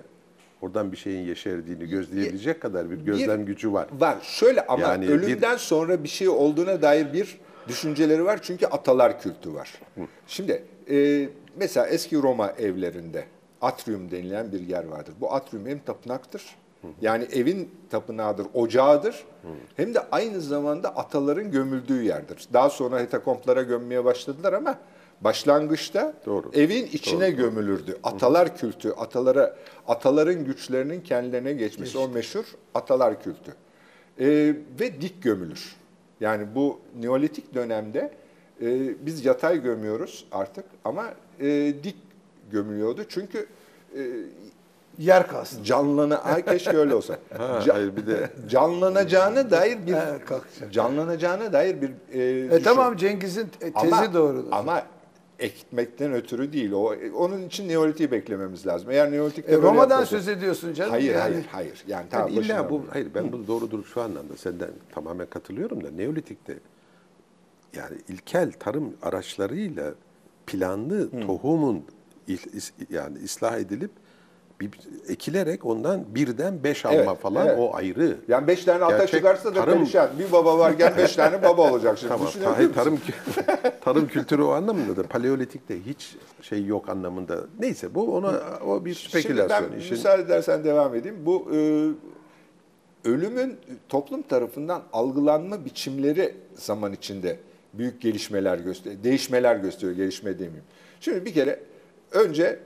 oradan 0.62 0.92
bir 0.92 0.98
şeyin 0.98 1.26
yeşerdiğini 1.26 1.90
gözleyebilecek 1.90 2.62
kadar 2.62 2.92
bir 2.92 2.98
gözlem 2.98 3.46
gücü 3.46 3.74
var. 3.74 3.88
Var. 4.00 4.18
Şöyle 4.22 4.68
ama 4.68 4.82
Yani 4.82 5.10
ölümden 5.10 5.58
sonra 5.58 6.04
bir 6.04 6.10
şey 6.10 6.30
olduğuna 6.30 6.82
dair 6.82 7.14
bir 7.14 7.40
düşünceleri 7.68 8.26
var. 8.26 8.40
Çünkü 8.42 8.66
atalar 8.66 9.22
kültü 9.22 9.54
var. 9.54 9.74
Şimdi 10.28 10.64
e, 10.90 11.30
mesela 11.56 11.88
eski 11.88 12.22
Roma 12.22 12.52
evlerinde 12.52 13.26
atrium 13.62 14.12
denilen 14.12 14.52
bir 14.52 14.60
yer 14.60 14.84
vardır. 14.84 15.14
Bu 15.22 15.34
atrium 15.34 15.66
hem 15.68 15.80
tapınaktır. 15.80 16.56
Yani 17.02 17.24
evin 17.34 17.72
tapınağıdır, 17.90 18.48
ocağıdır. 18.54 19.24
Hem 19.78 19.94
de 19.94 20.00
aynı 20.12 20.42
zamanda 20.42 20.96
ataların 20.96 21.52
gömüldüğü 21.52 22.04
yerdir. 22.04 22.48
Daha 22.54 22.70
sonra 22.70 23.00
hetakomplara 23.00 23.62
gömmeye 23.62 24.06
başladılar 24.06 24.54
ama 24.54 24.78
başlangıçta 25.24 26.14
Doğru. 26.26 26.52
evin 26.54 26.86
içine 26.86 27.32
gömülürdü. 27.32 27.98
Atalar 28.04 28.58
kültü, 28.58 28.92
atalara 28.92 29.56
ataların 29.88 30.46
güçlerinin 30.46 31.02
kendilerine 31.02 31.54
geçmesi 31.54 31.98
o 31.98 32.10
meşhur 32.10 32.46
atalar 32.74 33.24
kültü. 33.24 33.52
Ee, 34.20 34.26
ve 34.80 35.02
dik 35.02 35.24
gömülür. 35.24 35.76
Yani 36.20 36.48
bu 36.56 36.80
Neolitik 37.00 37.54
dönemde 37.54 38.12
e, 38.62 38.66
biz 39.06 39.26
yatay 39.26 39.62
gömüyoruz 39.62 40.26
artık 40.32 40.66
ama 40.86 41.06
e, 41.40 41.74
dik 41.84 41.96
gömülüyordu. 42.52 43.02
Çünkü 43.10 43.48
e, 43.98 44.02
yer 44.98 45.28
kalsın. 45.28 45.64
canlana 45.64 46.18
Ay, 46.18 46.46
keşke 46.46 46.78
öyle 46.78 46.96
olsa. 46.96 47.18
Ha, 47.38 47.60
Ca- 47.66 47.72
hayır 47.74 47.96
bir 47.96 48.08
de 48.08 48.30
canlanacağına 48.50 49.52
dair 49.52 49.88
bir 49.88 49.94
Evet, 49.94 50.26
kalkacak. 50.26 50.74
canlanacağına 50.74 51.54
dair 51.54 51.82
bir 51.82 51.90
e, 52.14 52.22
E 52.46 52.52
düşün- 52.52 52.64
tamam 52.64 52.98
Cengiz'in 52.98 53.48
te- 53.60 53.74
tezi 53.74 53.96
ama, 53.96 54.14
doğrudur. 54.14 54.52
Ama 54.52 54.84
ekmekten 55.44 56.14
ötürü 56.14 56.54
değil. 56.54 56.72
O 56.72 56.96
onun 57.16 57.42
için 57.48 57.70
Neolitik'i 57.70 58.12
beklememiz 58.12 58.68
lazım. 58.68 58.92
Eğer 58.92 59.12
Neolitik'te 59.12 59.52
E, 59.54 59.58
Roma'dan 59.58 60.00
yapılsa- 60.00 60.06
söz 60.06 60.28
ediyorsun 60.28 60.74
canım. 60.74 60.92
Hayır, 60.92 61.12
yani. 61.14 61.20
hayır, 61.22 61.46
hayır. 61.52 61.84
Yani 61.88 62.06
tamam 62.10 62.28
Yani 62.34 62.46
illa 62.46 62.70
bu 62.70 62.84
hayır 62.90 63.08
ben 63.16 63.32
bunu 63.32 63.48
doğrudur 63.48 63.84
şu 63.86 64.02
anlamda 64.02 64.38
senden 64.38 64.70
tamamen 64.92 65.26
katılıyorum 65.28 65.84
da 65.84 65.92
Neolitik'te 65.92 66.60
yani 67.76 67.98
ilkel 68.10 68.52
tarım 68.52 68.94
araçlarıyla 69.02 69.94
planlı 70.48 71.10
tohumun 71.22 71.84
il- 72.28 72.38
is- 72.58 72.72
yani 72.90 73.18
ıslah 73.24 73.58
edilip 73.60 73.92
bir, 74.72 74.80
ekilerek 75.12 75.66
ondan 75.66 76.04
birden 76.16 76.64
beş 76.64 76.86
alma 76.86 76.96
Evet, 76.98 77.20
falan 77.22 77.48
evet. 77.48 77.58
o 77.60 77.76
ayrı. 77.76 78.18
Yani 78.28 78.48
beş 78.48 78.64
tane 78.66 78.84
ata 78.84 78.98
Gerçek 78.98 79.20
çıkarsa 79.20 79.56
da 79.56 79.60
tarım- 79.60 79.78
perişan. 79.80 80.10
Bir 80.20 80.32
baba 80.32 80.58
varken 80.60 80.94
beş 80.98 81.16
tane 81.16 81.44
baba 81.44 81.72
olacak 81.72 81.98
şimdi. 81.98 82.14
Tamam. 82.14 82.28
Düşünebiliyor 82.28 82.56
Hayır, 82.56 82.68
musun? 82.70 82.82
tarım 82.84 82.96
kü- 82.96 83.72
tarım 83.86 84.08
kültürü 84.08 84.42
o 84.42 84.50
anlamında 84.52 84.96
da 84.98 85.04
paleolitikte 85.04 85.86
hiç 85.86 86.16
şey 86.42 86.66
yok 86.66 86.90
anlamında. 86.90 87.40
Neyse 87.60 87.96
bu 87.96 88.16
ona 88.16 88.34
o 88.68 88.86
bir 88.86 88.94
spekülasyon. 88.96 89.58
Şimdi 89.60 89.72
ben 89.74 89.80
İşin- 89.80 89.92
müsaade 89.92 90.22
edersen 90.22 90.64
devam 90.64 90.96
edeyim. 90.96 91.18
Bu 91.26 91.48
e, 91.56 91.60
ölümün 93.06 93.58
toplum 93.90 94.22
tarafından 94.22 94.82
algılanma 94.94 95.66
biçimleri 95.66 96.36
zaman 96.56 96.94
içinde 96.94 97.38
büyük 97.74 98.02
gelişmeler 98.02 98.58
gösteriyor. 98.58 99.04
Değişmeler 99.04 99.56
gösteriyor, 99.56 99.92
gelişme 99.98 100.34
demeyeyim. 100.34 100.64
Şimdi 101.00 101.26
bir 101.26 101.34
kere 101.34 101.60
önce 102.12 102.60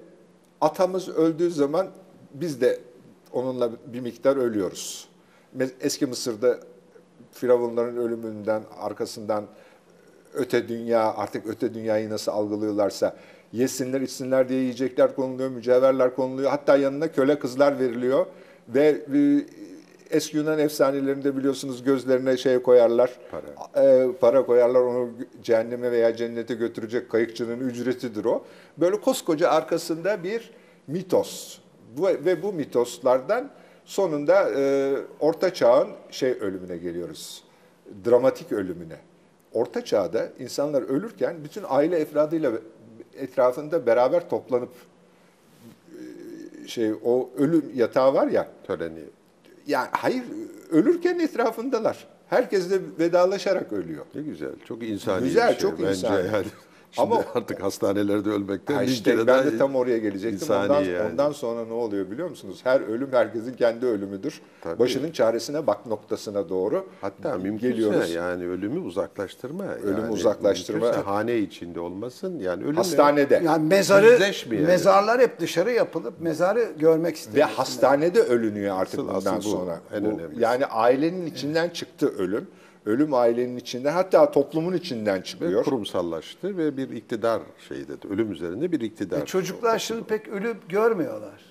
atamız 0.61 1.09
öldüğü 1.09 1.51
zaman 1.51 1.87
biz 2.33 2.61
de 2.61 2.79
onunla 3.33 3.71
bir 3.93 3.99
miktar 3.99 4.37
ölüyoruz. 4.37 5.07
Eski 5.81 6.05
Mısır'da 6.05 6.59
firavunların 7.31 7.97
ölümünden 7.97 8.63
arkasından 8.79 9.45
öte 10.33 10.67
dünya 10.67 11.13
artık 11.13 11.47
öte 11.47 11.73
dünyayı 11.73 12.09
nasıl 12.09 12.31
algılıyorlarsa 12.31 13.17
yesinler 13.53 14.01
içsinler 14.01 14.49
diye 14.49 14.59
yiyecekler 14.61 15.15
konuluyor, 15.15 15.49
mücevherler 15.49 16.15
konuluyor. 16.15 16.49
Hatta 16.49 16.77
yanına 16.77 17.11
köle 17.11 17.39
kızlar 17.39 17.79
veriliyor 17.79 18.25
ve 18.69 19.05
eski 20.11 20.37
Yunan 20.37 20.59
efsanelerinde 20.59 21.37
biliyorsunuz 21.37 21.83
gözlerine 21.83 22.37
şey 22.37 22.61
koyarlar. 22.61 23.11
Para. 23.31 23.83
e, 23.83 24.11
para 24.11 24.45
koyarlar 24.45 24.81
onu 24.81 25.09
cehenneme 25.43 25.91
veya 25.91 26.15
cennete 26.15 26.53
götürecek 26.53 27.09
kayıkçının 27.09 27.59
ücretidir 27.59 28.25
o. 28.25 28.43
Böyle 28.77 29.01
koskoca 29.01 29.49
arkasında 29.49 30.23
bir 30.23 30.51
mitos. 30.87 31.59
Bu, 31.97 32.07
ve 32.07 32.43
bu 32.43 32.53
mitoslardan 32.53 33.49
sonunda 33.85 34.49
e, 34.55 34.93
orta 35.19 35.53
çağın 35.53 35.87
şey 36.11 36.31
ölümüne 36.31 36.77
geliyoruz. 36.77 37.43
Dramatik 38.05 38.51
ölümüne. 38.51 38.97
Orta 39.53 39.85
çağda 39.85 40.29
insanlar 40.39 40.81
ölürken 40.81 41.43
bütün 41.43 41.63
aile 41.67 41.99
efradıyla 41.99 42.51
etrafında 43.17 43.85
beraber 43.85 44.29
toplanıp 44.29 44.73
e, 45.91 46.67
şey 46.67 46.93
o 47.03 47.29
ölüm 47.37 47.71
yatağı 47.75 48.13
var 48.13 48.27
ya 48.27 48.47
töreni. 48.67 49.03
Yani 49.67 49.87
hayır 49.91 50.23
ölürken 50.71 51.19
etrafındalar. 51.19 52.07
Herkes 52.29 52.71
de 52.71 52.79
vedalaşarak 52.99 53.73
ölüyor. 53.73 54.05
Ne 54.15 54.21
güzel. 54.21 54.49
Çok 54.65 54.83
insani 54.83 55.23
Güzel, 55.23 55.47
bir 55.49 55.53
şey 55.53 55.61
çok 55.61 55.79
bence 55.79 55.89
insani. 55.89 56.27
yani. 56.27 56.45
Şimdi 56.91 57.13
Ama- 57.13 57.23
artık 57.35 57.63
hastanelerde 57.63 58.29
ölmekten 58.29 58.83
işte 58.83 59.03
kere 59.11 59.17
ben 59.19 59.27
daha 59.27 59.45
de 59.45 59.57
tam 59.57 59.75
oraya 59.75 59.97
gelecektim. 59.97 60.47
Ondan, 60.55 60.83
yani. 60.83 61.11
ondan 61.11 61.31
sonra 61.31 61.65
ne 61.65 61.73
oluyor 61.73 62.11
biliyor 62.11 62.29
musunuz? 62.29 62.59
Her 62.63 62.81
ölüm 62.81 63.09
herkesin 63.11 63.53
kendi 63.53 63.85
ölümüdür. 63.85 64.41
Tabii. 64.61 64.79
Başının 64.79 65.11
çaresine 65.11 65.67
bak 65.67 65.85
noktasına 65.85 66.49
doğru 66.49 66.85
Hatta 67.01 67.37
mümkünse 67.37 67.69
geliyoruz. 67.71 68.13
yani 68.13 68.47
ölümü 68.47 68.79
uzaklaştırma. 68.79 69.63
Ölümü 69.65 70.01
yani 70.01 70.11
uzaklaştırma. 70.11 71.05
hane 71.07 71.37
içinde 71.37 71.79
olmasın. 71.79 72.39
Yani 72.39 72.63
ölümle 72.63 72.77
Hastanede 72.77 73.41
Yani 73.45 73.67
mezarı, 73.67 74.05
Yüzleşmeyelim. 74.11 74.67
mezarlar 74.67 75.21
hep 75.21 75.39
dışarı 75.39 75.71
yapılıp 75.71 76.21
mezarı 76.21 76.67
görmek 76.79 77.13
ve 77.15 77.19
istiyor. 77.19 77.47
hastanede 77.49 78.21
ölünüyor 78.21 78.81
artık 78.81 78.99
Asıl- 78.99 79.07
bundan 79.15 79.35
asıl 79.37 79.49
bu, 79.51 79.53
sonra. 79.55 79.79
en 79.93 80.05
Bu- 80.05 80.09
önemlisi. 80.09 80.41
yani 80.41 80.65
ailenin 80.65 81.25
içinden 81.25 81.69
çıktı 81.69 82.13
ölüm. 82.17 82.47
Ölüm 82.87 83.13
ailenin 83.13 83.57
içinden 83.57 83.93
hatta 83.93 84.31
toplumun 84.31 84.73
içinden 84.73 85.19
ve 85.19 85.23
çıkıyor. 85.23 85.63
kurumsallaştı 85.63 86.57
ve 86.57 86.77
bir 86.77 86.89
iktidar 86.89 87.41
şeyi 87.67 87.87
dedi. 87.87 88.07
Ölüm 88.09 88.31
üzerinde 88.31 88.71
bir 88.71 88.81
iktidar. 88.81 89.21
E, 89.21 89.25
çocuklar 89.25 89.79
şimdi 89.79 90.03
pek 90.03 90.27
ölüm 90.27 90.57
görmüyorlar. 90.69 91.41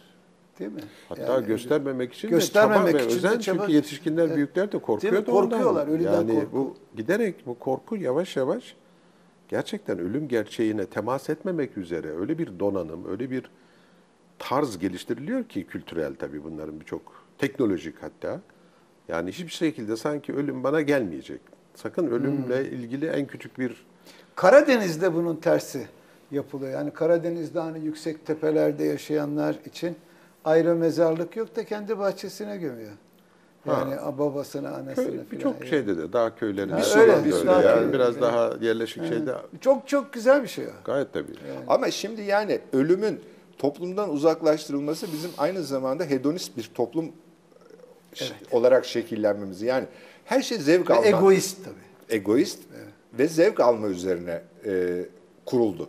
Değil 0.58 0.72
mi? 0.72 0.80
Hatta 1.08 1.22
Yani 1.22 1.46
göstermemek 1.46 2.12
için 2.14 2.30
göstermemek 2.30 2.94
de 2.94 2.98
çaba 2.98 3.10
için 3.12 3.22
ve 3.22 3.28
özen 3.28 3.38
çaba- 3.40 3.58
çünkü 3.60 3.72
yetişkinler 3.72 4.26
Evet. 4.26 4.36
büyükler 4.36 4.68
de 4.68 4.72
Değil 4.72 4.82
korkuyor 4.84 5.12
mi? 5.12 5.26
da 5.26 5.32
ondan. 5.32 5.50
Korkuyorlar, 5.50 5.86
ölüden 5.88 6.12
yani 6.12 6.34
korku. 6.34 6.52
bu 6.52 6.76
giderek 6.96 7.46
bu 7.46 7.58
korku 7.58 7.96
yavaş 7.96 8.36
yavaş 8.36 8.76
gerçekten 9.48 9.98
ölüm 9.98 10.28
gerçeğine 10.28 10.86
temas 10.86 11.30
etmemek 11.30 11.78
üzere 11.78 12.16
öyle 12.18 12.38
bir 12.38 12.58
donanım, 12.58 13.10
öyle 13.10 13.30
bir 13.30 13.50
tarz 14.38 14.78
geliştiriliyor 14.78 15.44
ki 15.44 15.66
kültürel 15.66 16.14
tabii 16.14 16.44
bunların 16.44 16.80
birçok 16.80 17.02
teknolojik 17.38 18.02
hatta. 18.02 18.40
Yani 19.08 19.30
hiçbir 19.32 19.48
şekilde 19.48 19.96
sanki 19.96 20.32
ölüm 20.34 20.64
bana 20.64 20.80
gelmeyecek. 20.80 21.40
Sakın 21.74 22.06
ölümle 22.06 22.58
Hmm. 22.58 22.78
ilgili 22.78 23.06
en 23.06 23.26
küçük 23.26 23.58
bir 23.58 23.86
Karadeniz'de 24.34 25.14
bunun 25.14 25.36
tersi 25.36 25.86
yapılıyor. 26.30 26.72
Yani 26.72 26.90
Karadeniz'de 26.90 27.60
hani 27.60 27.84
yüksek 27.84 28.26
tepelerde 28.26 28.84
yaşayanlar 28.84 29.56
için 29.66 29.96
ayrı 30.44 30.74
mezarlık 30.76 31.36
yok 31.36 31.56
da 31.56 31.64
kendi 31.64 31.98
bahçesine 31.98 32.56
gömüyor. 32.56 32.92
Yani 33.66 34.18
babasına, 34.18 34.70
annesine 34.70 35.06
Köy, 35.06 35.18
birçok 35.32 35.54
yani. 35.60 35.70
şeyde 35.70 35.98
de 35.98 36.12
daha 36.12 36.34
köylerin 36.36 36.68
Ha, 36.68 36.78
bir 36.78 37.00
öyle, 37.00 37.12
öyle, 37.12 37.34
öyle. 37.34 37.46
daha 37.46 37.62
Yani 37.62 37.82
köy. 37.84 37.92
biraz 37.92 38.20
daha 38.20 38.52
yerleşik 38.60 39.06
şeyde 39.08 39.34
Çok 39.60 39.88
çok 39.88 40.12
güzel 40.12 40.42
bir 40.42 40.48
şey 40.48 40.66
o. 40.66 40.70
gayet 40.84 41.12
tabii. 41.12 41.32
Ama 41.68 41.90
şimdi 41.90 42.22
yani 42.22 42.60
ölümün 42.72 43.20
toplumdan 43.58 44.10
uzaklaştırılması 44.10 45.06
bizim 45.12 45.30
aynı 45.38 45.62
zamanda 45.62 46.04
hedonist 46.04 46.56
bir 46.56 46.70
toplum 46.74 47.12
ş- 48.24 48.34
olarak 48.50 48.84
şekillenmemizi. 48.84 49.66
Yani 49.66 49.84
her 50.24 50.42
şey 50.42 50.58
zevk 50.58 50.90
alma. 50.90 51.06
egoist 51.06 51.56
tabii. 51.64 52.16
egoist 52.16 52.58
ve 53.18 53.28
zevk 53.28 53.60
alma 53.60 53.88
üzerine 53.88 54.42
e, 54.64 55.02
kuruldu. 55.46 55.88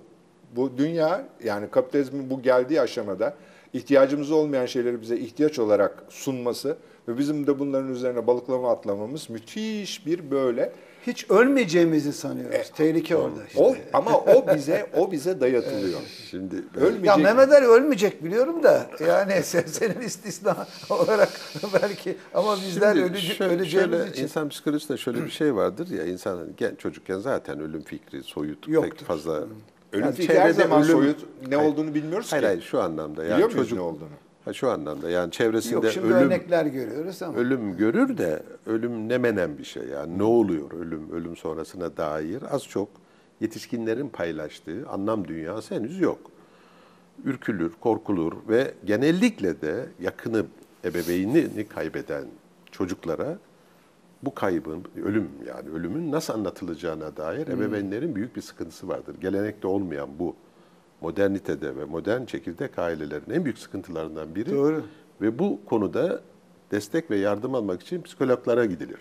Bu 0.56 0.78
dünya 0.78 1.26
yani 1.44 1.70
kapitalizmin 1.72 2.30
bu 2.30 2.42
geldiği 2.42 2.82
aşamada 2.82 3.34
ihtiyacımız 3.74 4.32
olmayan 4.32 4.66
şeyleri 4.66 5.02
bize 5.02 5.18
ihtiyaç 5.18 5.60
olarak 5.60 6.04
sunması 6.10 6.78
ve 7.08 7.18
bizim 7.18 7.48
de 7.48 7.60
bunların 7.60 7.92
üzerine 7.92 8.28
balıklama 8.28 8.72
atlamamız 8.72 9.30
müthiş 9.30 10.06
bir 10.06 10.32
böyle 10.32 10.72
Hiç 11.08 11.30
ölmeyeceğimizi 11.30 12.14
sanıyoruz. 12.14 12.72
Tehlike 12.76 13.16
orada 13.16 13.46
işte. 13.48 13.60
o 13.64 13.76
ama 13.94 14.18
o 14.18 14.56
bize 14.56 14.88
o 14.98 15.12
bize 15.12 15.42
dayatılıyor. 15.42 16.00
Şimdi 16.30 16.56
Ölmeyecek. 16.76 17.06
Ya 17.06 17.18
Mehmet 17.18 17.52
Ali 17.52 17.66
ölmeyecek 17.66 18.24
biliyorum 18.24 18.64
da 18.64 18.88
yani 19.08 19.34
sen, 19.44 19.64
senin 19.66 20.02
istisna 20.02 20.68
olarak 20.90 21.30
belki 21.82 22.18
ama 22.34 22.56
bizler 22.56 22.94
Şimdi 22.96 23.06
ölece, 23.12 23.34
şöyle, 23.34 23.54
öleceğimiz 23.54 23.98
şöyle, 23.98 24.12
için. 24.12 24.24
insan 24.24 24.50
psikolojisinde 24.50 24.98
şöyle 24.98 25.26
bir 25.26 25.30
şey 25.30 25.56
vardır 25.56 25.88
ya 25.90 26.06
insan 26.06 26.38
hani 26.38 26.50
genç 26.58 26.80
çocukken 26.80 27.20
zaten 27.20 27.60
ölüm 27.60 27.82
fikri 27.82 28.24
soyut 28.24 28.68
Yoktur. 28.68 28.92
pek 28.98 29.08
fazla. 29.08 29.34
Ölüm 29.94 30.06
Yani 30.06 30.16
fikri 30.16 30.40
her 30.40 30.50
zaman 30.50 30.82
ölüm- 30.84 30.92
soyut 30.92 31.26
ne 31.50 31.56
Hayır. 31.56 31.72
olduğunu 31.72 31.94
bilmiyoruz 31.94 32.32
Hayır 32.32 32.44
ki. 32.44 32.48
hayır 32.48 32.62
şu 32.62 32.82
anlamda 32.82 33.24
yani 33.24 33.34
Biliyor 33.34 33.50
muyuz 33.52 33.64
çocuk 33.64 33.78
ne 33.78 33.84
olduğunu? 33.84 34.10
Ha, 34.48 34.54
şu 34.54 34.70
anlamda 34.70 35.10
yani 35.10 35.32
çevresinde 35.32 35.76
Yok 35.76 35.90
şimdi 35.90 36.08
ölüm 36.08 36.16
örnekler 36.16 36.66
görüyoruz 36.66 37.22
ama. 37.22 37.38
ölüm 37.38 37.78
görür 37.78 38.18
de 38.18 38.44
ölüm 38.66 39.10
ne 39.10 39.18
menen 39.18 39.58
bir 39.58 39.64
şey 39.64 39.84
yani 39.84 40.18
ne 40.18 40.24
oluyor 40.24 40.72
ölüm 40.72 41.12
ölüm 41.12 41.36
sonrasına 41.36 41.98
dair 41.98 42.44
az 42.52 42.64
çok 42.68 42.90
yetişkinlerin 43.42 44.10
paylaştığı 44.10 44.90
anlam 44.90 45.28
dünyası 45.28 45.76
henüz 45.76 46.00
yok. 46.00 46.20
Ürkülür, 47.26 47.72
korkulur 47.82 48.34
ve 48.50 48.74
genellikle 48.86 49.62
de 49.62 49.86
yakını 50.00 50.46
ebeveynini 50.86 51.68
kaybeden 51.68 52.26
çocuklara 52.72 53.38
bu 54.24 54.36
kaybın, 54.36 54.84
ölüm 55.06 55.30
yani 55.48 55.70
ölümün 55.70 56.12
nasıl 56.12 56.34
anlatılacağına 56.34 57.18
dair 57.18 57.48
ebeveynlerin 57.48 58.16
büyük 58.16 58.36
bir 58.36 58.42
sıkıntısı 58.42 58.88
vardır. 58.88 59.16
Gelenekte 59.22 59.68
olmayan 59.68 60.10
bu 60.20 60.36
modernitede 61.02 61.76
ve 61.76 61.86
modern 61.86 62.26
çekirdek 62.26 62.80
ailelerin 62.80 63.32
en 63.32 63.46
büyük 63.46 63.58
sıkıntılarından 63.58 64.36
biri. 64.36 64.52
Doğru. 64.52 64.84
Ve 65.22 65.40
bu 65.40 65.60
konuda 65.66 66.22
destek 66.72 67.12
ve 67.12 67.18
yardım 67.18 67.56
almak 67.56 67.82
için 67.82 68.02
psikologlara 68.02 68.66
gidilir. 68.66 69.00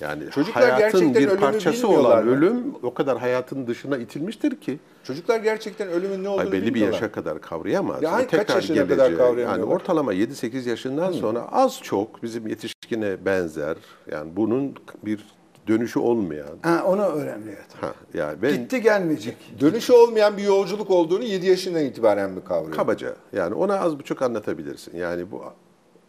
Yani 0.00 0.30
Çocuklar 0.30 0.70
hayatın 0.70 1.14
bir 1.14 1.28
parçası 1.28 1.88
olan 1.88 2.24
mı? 2.24 2.30
ölüm 2.30 2.74
o 2.82 2.94
kadar 2.94 3.18
hayatın 3.18 3.66
dışına 3.66 3.96
itilmiştir 3.96 4.60
ki 4.60 4.78
Çocuklar 5.04 5.40
gerçekten 5.40 5.88
ölümün 5.88 6.24
ne 6.24 6.28
olduğunu 6.28 6.40
Ay 6.40 6.52
belli 6.52 6.74
bir 6.74 6.80
yaşa 6.80 7.12
kadar 7.12 7.40
kavrayamaz. 7.40 8.02
Ya 8.02 8.10
O 8.10 8.12
hayır, 8.12 8.28
kaç 8.28 8.40
tekrar 8.40 8.54
yaşına 8.54 8.76
kadar 8.76 8.88
geleceği, 8.96 9.16
kavrayamıyorlar? 9.16 9.58
Yani 9.58 9.64
ortalama 9.64 10.14
7-8 10.14 10.68
yaşından 10.68 11.12
sonra 11.12 11.52
az 11.52 11.80
çok 11.82 12.22
bizim 12.22 12.46
yetişkine 12.46 13.24
benzer. 13.24 13.76
Yani 14.10 14.36
bunun 14.36 14.74
bir 15.04 15.24
dönüşü 15.66 15.98
olmayan. 15.98 16.58
Ha, 16.62 16.84
onu 16.86 17.02
öğreniyor. 17.02 17.56
tabii. 17.68 17.86
Ha, 17.86 17.94
yani 18.14 18.42
ben 18.42 18.52
Gitti 18.52 18.82
gelmeyecek. 18.82 19.36
Dönüşü 19.60 19.92
olmayan 19.92 20.36
bir 20.36 20.42
yolculuk 20.42 20.90
olduğunu 20.90 21.24
7 21.24 21.46
yaşından 21.46 21.84
itibaren 21.84 22.30
mi 22.30 22.44
kavruyor? 22.44 22.76
kabaca 22.76 23.14
yani 23.32 23.54
ona 23.54 23.80
az 23.80 23.98
buçuk 23.98 24.22
anlatabilirsin. 24.22 24.96
Yani 24.96 25.30
bu 25.30 25.42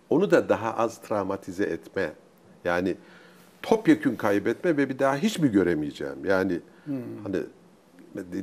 onu 0.09 0.31
da 0.31 0.49
daha 0.49 0.73
az 0.73 0.97
travmatize 0.97 1.63
etme. 1.63 2.11
Yani 2.65 2.95
topyekün 3.61 4.15
kaybetme 4.15 4.77
ve 4.77 4.89
bir 4.89 4.99
daha 4.99 5.15
hiç 5.15 5.39
mi 5.39 5.51
göremeyeceğim? 5.51 6.25
Yani 6.25 6.59
hani 7.23 7.37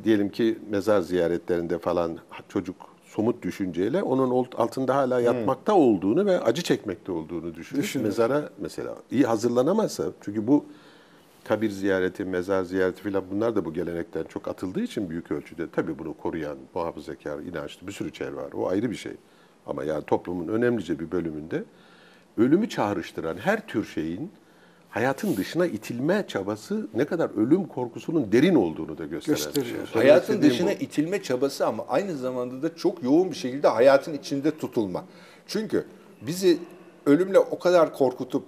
diyelim 0.05 0.29
ki 0.29 0.59
mezar 0.70 1.01
ziyaretlerinde 1.01 1.79
falan 1.79 2.18
çocuk 2.48 2.77
somut 3.05 3.42
düşünceyle 3.42 4.03
onun 4.03 4.46
altında 4.57 4.96
hala 4.96 5.20
yatmakta 5.20 5.75
olduğunu 5.75 6.27
ve 6.27 6.40
acı 6.40 6.62
çekmekte 6.62 7.12
olduğunu 7.12 7.55
düşünür. 7.55 7.83
Düşünür. 7.83 8.05
Mezara 8.05 8.51
mesela 8.59 8.94
iyi 9.11 9.25
hazırlanamazsa 9.25 10.05
çünkü 10.20 10.46
bu 10.46 10.64
kabir 11.45 11.71
ziyareti, 11.71 12.25
mezar 12.25 12.65
ziyareti 12.65 13.03
falan 13.03 13.25
bunlar 13.31 13.57
da 13.57 13.65
bu 13.65 13.73
gelenekten 13.75 14.25
çok 14.25 14.49
atıldığı 14.49 14.83
için 14.83 15.11
büyük 15.11 15.33
ölçüde 15.33 15.71
tabii 15.71 15.99
bunu 15.99 16.15
koruyan, 16.15 16.57
muhafazakar, 16.75 17.39
inançlı 17.39 17.87
bir 17.87 17.93
sürü 17.93 18.13
çevre 18.13 18.37
var. 18.37 18.53
O 18.53 18.69
ayrı 18.69 18.91
bir 18.91 18.97
şey. 18.97 19.13
Ama 19.67 19.85
yani 19.85 20.05
toplumun 20.05 20.49
önemlice 20.49 20.99
bir 20.99 21.11
bölümünde 21.13 21.65
ölümü 22.39 22.69
çağrıştıran 22.69 23.37
her 23.37 23.67
tür 23.67 23.85
şeyin 23.85 24.31
hayatın 24.91 25.37
dışına 25.37 25.67
itilme 25.67 26.25
çabası 26.29 26.87
ne 26.95 27.05
kadar 27.05 27.31
ölüm 27.37 27.65
korkusunun 27.67 28.33
derin 28.33 28.55
olduğunu 28.55 28.99
da 28.99 29.05
gösteren 29.05 29.37
şey. 29.37 29.45
Gösteriyor. 29.45 29.87
Söylemek 29.87 29.95
Hayatın 29.95 30.43
dışına 30.43 30.71
bu. 30.71 30.85
itilme 30.85 31.23
çabası 31.23 31.67
ama 31.67 31.85
aynı 31.89 32.17
zamanda 32.17 32.63
da 32.63 32.77
çok 32.77 33.03
yoğun 33.03 33.31
bir 33.31 33.37
şekilde 33.37 33.69
hayatın 33.69 34.15
içinde 34.15 34.59
tutulma. 34.59 35.05
Çünkü 35.47 35.85
bizi 36.23 36.59
ölümle 37.07 37.39
o 37.39 37.59
kadar 37.59 37.95
korkutup 37.95 38.45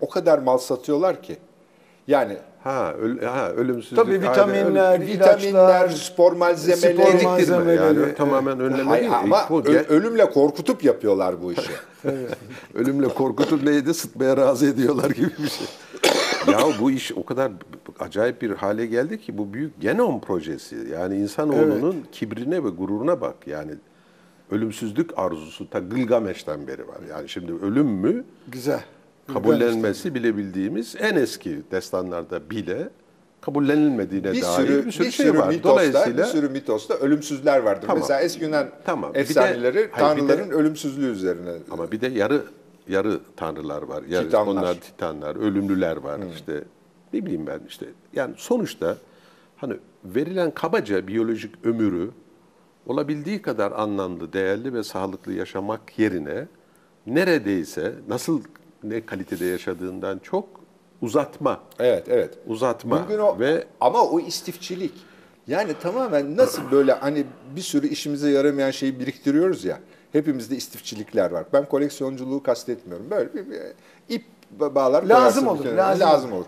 o 0.00 0.08
kadar 0.08 0.38
mal 0.38 0.58
satıyorlar 0.58 1.22
ki. 1.22 1.36
Yani 2.06 2.36
Ha, 2.64 2.92
öl, 2.94 3.20
ha 3.20 3.50
ölümsüzlük. 3.52 3.96
Tabii 3.96 4.20
vitaminler, 4.22 4.98
ölüm- 4.98 5.06
vitaminler, 5.06 5.88
spor 5.88 6.32
malzemeleri, 6.32 7.18
spor 7.18 7.22
malzemeleri, 7.30 7.98
yani 8.00 8.14
tamamen 8.14 8.60
önleme 8.60 9.00
değil. 9.00 9.12
ama 9.12 9.46
Bu 9.50 9.60
ö- 9.64 9.84
ölümle 9.88 10.30
korkutup 10.30 10.84
yapıyorlar 10.84 11.42
bu 11.42 11.52
işi. 11.52 11.72
Ölümle 12.74 13.08
korkutup 13.08 13.62
neydi 13.62 13.94
sıtmaya 13.94 14.36
razı 14.36 14.66
ediyorlar 14.66 15.10
gibi 15.10 15.30
bir 15.42 15.48
şey. 15.48 15.66
ya 16.52 16.58
bu 16.80 16.90
iş 16.90 17.12
o 17.12 17.24
kadar 17.24 17.52
acayip 18.00 18.42
bir 18.42 18.50
hale 18.50 18.86
geldi 18.86 19.20
ki 19.20 19.38
bu 19.38 19.52
büyük 19.52 19.80
genom 19.80 20.20
projesi. 20.20 20.76
Yani 20.92 21.16
insanoğlunun 21.16 22.04
kibrine 22.12 22.64
ve 22.64 22.68
gururuna 22.68 23.20
bak. 23.20 23.34
Yani 23.46 23.72
ölümsüzlük 24.50 25.10
arzusu 25.18 25.70
ta 25.70 25.78
Gılgameş'ten 25.78 26.66
beri 26.66 26.88
var. 26.88 26.98
Yani 27.10 27.28
şimdi 27.28 27.52
ölüm 27.52 27.86
mü 27.88 28.24
Güzel. 28.48 28.80
Kabullenmesi 29.26 30.14
bile 30.14 30.36
bildiğimiz 30.36 30.94
en 30.98 31.16
eski 31.16 31.62
destanlarda 31.70 32.50
bile 32.50 32.88
kabullenilmediğine 33.40 34.32
bir 34.32 34.42
dair 34.42 34.66
sürü 34.66 34.86
bir 34.86 34.92
sürü 34.92 35.06
bir 35.06 35.10
şey 35.10 35.26
sürü 35.26 35.38
var. 35.38 35.48
mitosta, 35.48 35.68
Dolayısıyla 35.68 36.24
bir 36.24 36.30
sürü 36.30 36.48
mitosta 36.48 36.94
ölümsüzler 36.94 37.58
vardır. 37.58 37.86
Tamam. 37.86 38.00
Mesela 38.02 38.20
eski 38.20 38.44
Yunan 38.44 38.68
Tamam. 38.84 39.14
De- 39.14 39.18
efsaneleri 39.18 39.76
bir 39.76 39.82
de- 39.82 39.90
tanrıların 39.90 40.50
ölümsüzlüğü 40.50 41.10
üzerine. 41.10 41.52
Ama 41.70 41.92
bir 41.92 42.00
de 42.00 42.06
yarı 42.06 42.42
yarı 42.88 43.20
tanrılar 43.36 43.82
var. 43.82 44.02
Yarı, 44.08 44.24
Titanlar. 44.24 44.52
Onlar 44.52 44.74
titanlar, 44.74 45.36
ölümlüler 45.36 45.96
var 45.96 46.20
işte. 46.34 46.64
Ne 47.12 47.24
bileyim 47.26 47.46
ben 47.46 47.60
işte. 47.68 47.86
Yani 48.12 48.34
sonuçta 48.36 48.96
hani 49.56 49.74
verilen 50.04 50.50
kabaca 50.50 51.06
biyolojik 51.06 51.54
ömürü 51.66 52.10
olabildiği 52.86 53.42
kadar 53.42 53.72
anlamlı, 53.72 54.32
değerli 54.32 54.74
ve 54.74 54.82
sağlıklı 54.82 55.32
yaşamak 55.32 55.98
yerine 55.98 56.48
neredeyse 57.06 57.94
nasıl 58.08 58.42
ne 58.84 59.06
kalitede 59.06 59.44
yaşadığından 59.44 60.18
çok 60.18 60.48
uzatma, 61.02 61.60
Evet, 61.78 62.04
evet. 62.08 62.38
uzatma 62.46 63.04
Bugün 63.04 63.18
o 63.18 63.38
ve 63.38 63.66
ama 63.80 64.02
o 64.02 64.20
istifçilik. 64.20 64.92
Yani 65.46 65.74
tamamen 65.82 66.36
nasıl 66.36 66.70
böyle 66.70 66.92
hani 66.92 67.24
bir 67.56 67.60
sürü 67.60 67.86
işimize 67.88 68.30
yaramayan 68.30 68.70
şeyi 68.70 69.00
biriktiriyoruz 69.00 69.64
ya. 69.64 69.78
Hepimizde 70.12 70.56
istifçilikler 70.56 71.30
var. 71.30 71.44
Ben 71.52 71.68
koleksiyonculuğu 71.68 72.42
kastetmiyorum. 72.42 73.10
Böyle 73.10 73.34
bir, 73.34 73.50
bir 73.50 73.60
ip 74.08 74.24
bağlar 74.60 75.02
Lazım 75.02 75.48
olur, 75.48 75.62
kenara. 75.62 75.98
lazım 75.98 76.32
olur. 76.32 76.46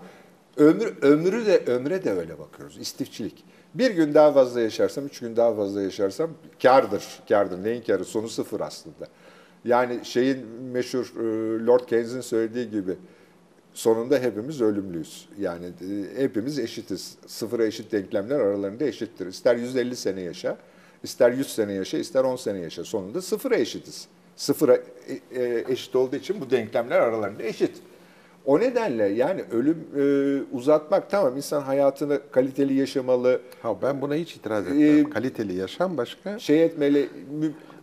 Ömür, 0.57 1.03
ömrü 1.03 1.47
de 1.47 1.59
ömre 1.67 2.05
de 2.05 2.13
öyle 2.13 2.39
bakıyoruz. 2.39 2.79
İstifçilik. 2.79 3.45
Bir 3.75 3.91
gün 3.91 4.15
daha 4.15 4.33
fazla 4.33 4.61
yaşarsam, 4.61 5.07
üç 5.07 5.21
gün 5.21 5.37
daha 5.37 5.55
fazla 5.55 5.83
yaşarsam 5.83 6.31
kardır. 6.63 7.05
Kardır. 7.29 7.65
Neyin 7.65 7.83
karı? 7.83 8.05
Sonu 8.05 8.29
sıfır 8.29 8.61
aslında. 8.61 9.07
Yani 9.65 10.01
şeyin 10.05 10.47
meşhur 10.47 11.13
e, 11.21 11.67
Lord 11.67 11.87
Keynes'in 11.87 12.21
söylediği 12.21 12.71
gibi 12.71 12.97
sonunda 13.75 14.19
hepimiz 14.19 14.61
ölümlüyüz. 14.61 15.29
Yani 15.39 15.67
e, 15.67 16.23
hepimiz 16.23 16.59
eşitiz. 16.59 17.17
Sıfıra 17.27 17.65
eşit 17.65 17.93
denklemler 17.93 18.41
aralarında 18.41 18.85
eşittir. 18.85 19.27
İster 19.27 19.57
150 19.57 19.97
sene 19.97 20.21
yaşa, 20.21 20.57
ister 21.03 21.31
100 21.31 21.55
sene 21.55 21.73
yaşa, 21.73 21.99
ister 21.99 22.25
10 22.25 22.37
sene 22.37 22.59
yaşa. 22.59 22.85
Sonunda 22.85 23.23
sıfıra 23.23 23.57
eşitiz. 23.57 24.09
Sıfıra 24.37 24.75
e, 25.09 25.41
e, 25.43 25.65
eşit 25.69 25.97
olduğu 25.97 26.17
için 26.17 26.41
bu 26.41 26.51
denklemler 26.51 27.01
aralarında 27.01 27.43
eşit. 27.43 27.73
O 28.47 28.61
nedenle 28.61 29.05
yani 29.05 29.45
ölüm 29.53 29.79
e, 29.97 30.03
uzatmak 30.57 31.11
tamam 31.11 31.37
insan 31.37 31.63
hayatını 31.63 32.21
kaliteli 32.31 32.75
yaşamalı, 32.75 33.41
Ha, 33.63 33.83
ben 33.83 34.01
buna 34.01 34.15
hiç 34.15 34.37
itiraz 34.37 34.67
etmiyorum. 34.67 35.11
Kaliteli 35.11 35.55
yaşam 35.55 35.97
başka. 35.97 36.39
şey 36.39 36.65
etmeli, 36.65 37.09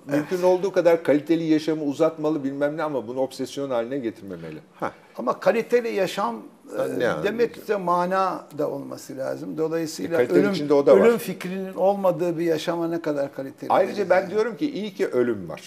mümkün 0.05 0.41
olduğu 0.43 0.71
kadar 0.71 1.03
kaliteli 1.03 1.43
yaşamı 1.43 1.83
uzatmalı 1.83 2.43
bilmem 2.43 2.77
ne 2.77 2.83
ama 2.83 3.07
bunu 3.07 3.19
obsesyon 3.19 3.69
haline 3.69 3.97
getirmemeli. 3.97 4.59
Ha, 4.75 4.91
Ama 5.17 5.39
kaliteli 5.39 5.89
yaşam 5.95 6.35
Ben 6.77 6.89
e, 6.89 6.99
ne 6.99 7.23
demek 7.23 7.67
de 7.67 7.75
mana 7.75 8.45
da 8.57 8.69
olması 8.69 9.17
lazım. 9.17 9.57
Dolayısıyla 9.57 10.21
E, 10.21 10.27
ölüm, 10.27 10.51
içinde 10.51 10.73
o 10.73 10.85
da 10.85 10.97
var. 10.97 11.01
ölüm 11.01 11.17
fikrinin 11.17 11.73
olmadığı 11.73 12.37
bir 12.37 12.45
yaşama 12.45 12.87
ne 12.87 13.01
kadar 13.01 13.33
kaliteli. 13.35 13.69
Ayrıca 13.73 14.09
ben 14.09 14.29
diyorum 14.29 14.57
ki 14.57 14.71
iyi 14.71 14.93
ki 14.93 15.07
ölüm 15.07 15.49
var. 15.49 15.61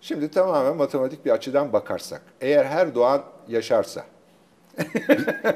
Şimdi 0.00 0.28
tamamen 0.30 0.76
matematik 0.76 1.24
bir 1.26 1.30
açıdan 1.30 1.72
bakarsak, 1.72 2.22
eğer 2.40 2.64
her 2.64 2.94
doğan 2.94 3.22
yaşarsa, 3.48 4.04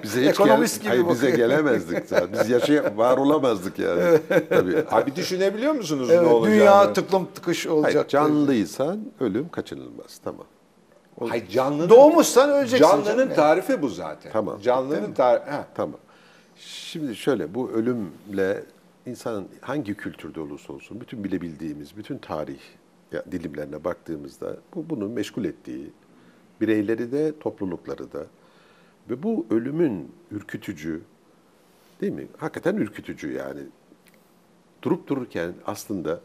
bize 0.03 0.21
hiç 0.23 0.29
Ekonomist 0.29 0.83
gel- 0.83 0.93
gibi 0.93 1.03
Hayır, 1.03 1.15
bize 1.15 1.31
gelemezdik 1.31 2.07
zaten. 2.07 2.29
Biz 2.33 2.51
yaşay 2.51 2.97
var 2.97 3.17
olamazdık 3.19 3.79
yani. 3.79 4.19
Tabii. 4.49 4.85
abi 4.91 5.17
düşünebiliyor 5.17 5.73
musunuz 5.75 6.09
Evet, 6.11 6.23
ne 6.23 6.29
olacağını? 6.29 6.61
dünya 6.61 6.93
tıklım 6.93 7.29
tıkış 7.35 7.67
olacak. 7.67 7.95
Hayır, 7.95 8.09
canlıysan 8.09 9.01
ölüm 9.21 9.49
kaçınılmaz. 9.49 10.21
Tamam. 10.25 10.47
Hayır, 11.29 11.49
canlının, 11.49 11.89
Doğmuşsan 11.89 12.51
öleceksin. 12.51 12.87
canlının 12.87 13.21
yani. 13.23 13.35
tarifi 13.35 13.83
bu 13.83 13.89
zaten. 13.89 14.33
Tamam. 14.33 14.61
Canlının 14.61 15.13
tarifi. 15.13 15.51
Tamam. 15.75 16.01
Şimdi 16.57 17.17
şöyle 17.17 17.55
bu 17.55 17.71
ölümle 17.71 18.63
insanın 19.07 19.49
hangi 19.61 19.95
kültürde 19.95 20.41
olursa 20.41 20.73
olsun 20.73 21.01
bütün 21.01 21.25
bilebildiğimiz 21.25 21.97
bütün 21.97 22.19
tarih 22.19 22.59
ya, 23.13 23.23
dilimlerine 23.33 23.85
baktığımızda 23.85 24.57
bu 24.75 24.91
bunu 24.91 25.09
meşgul 25.09 25.45
ettiği 25.45 25.91
bireyleri 26.61 27.13
de 27.13 27.39
toplulukları 27.41 28.13
da 28.13 28.21
ve 29.11 29.23
bu 29.23 29.47
ölümün 29.51 30.13
ürkütücü 30.31 31.01
değil 32.01 32.13
mi? 32.13 32.27
Hakikaten 32.37 32.77
ürkütücü 32.77 33.33
yani. 33.33 33.61
Durup 34.83 35.07
dururken 35.09 35.55
aslında 35.67 36.21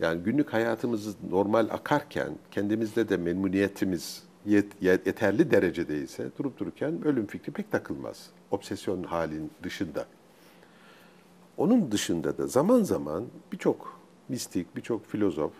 yani 0.00 0.22
günlük 0.22 0.52
hayatımız 0.52 1.16
normal 1.30 1.68
akarken 1.70 2.32
kendimizde 2.50 3.08
de 3.08 3.16
memnuniyetimiz 3.16 4.22
yet- 4.46 4.72
yet- 4.82 5.06
yeterli 5.06 5.50
derecedeyse 5.50 6.30
durup 6.38 6.58
dururken 6.58 7.04
ölüm 7.04 7.26
fikri 7.26 7.52
pek 7.52 7.72
takılmaz. 7.72 8.30
Obsesyon 8.50 9.02
halin 9.02 9.50
dışında. 9.62 10.06
Onun 11.56 11.92
dışında 11.92 12.38
da 12.38 12.46
zaman 12.46 12.82
zaman 12.82 13.24
birçok 13.52 14.00
mistik, 14.28 14.76
birçok 14.76 15.06
filozof 15.06 15.52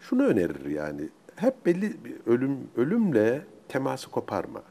şunu 0.00 0.24
önerir 0.24 0.64
yani. 0.66 1.08
Hep 1.36 1.66
belli 1.66 2.04
bir 2.04 2.14
ölüm 2.26 2.58
ölümle 2.76 3.46
teması 3.68 4.10
koparma. 4.10 4.62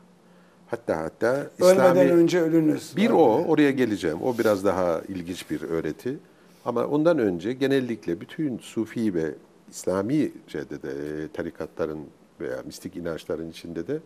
Hatta 0.72 0.98
hatta 0.98 1.28
Ölmeden 1.60 1.96
İslami 1.96 2.00
önce 2.00 2.42
ölünüz. 2.42 2.94
bir 2.98 3.10
o, 3.10 3.46
oraya 3.46 3.72
geleceğim. 3.72 4.22
O 4.24 4.38
biraz 4.38 4.66
daha 4.66 5.02
ilginç 5.08 5.50
bir 5.52 5.62
öğreti. 5.62 6.18
Ama 6.66 6.86
ondan 6.86 7.20
önce 7.20 7.54
genellikle 7.54 8.22
bütün 8.22 8.58
Sufi 8.58 9.14
ve 9.14 9.34
İslami 9.70 10.32
şeyde 10.48 10.82
de 10.82 10.90
e, 11.24 11.28
tarikatların 11.28 12.00
veya 12.42 12.58
mistik 12.66 12.96
inançların 12.96 13.50
içinde 13.50 13.88
de 13.88 14.00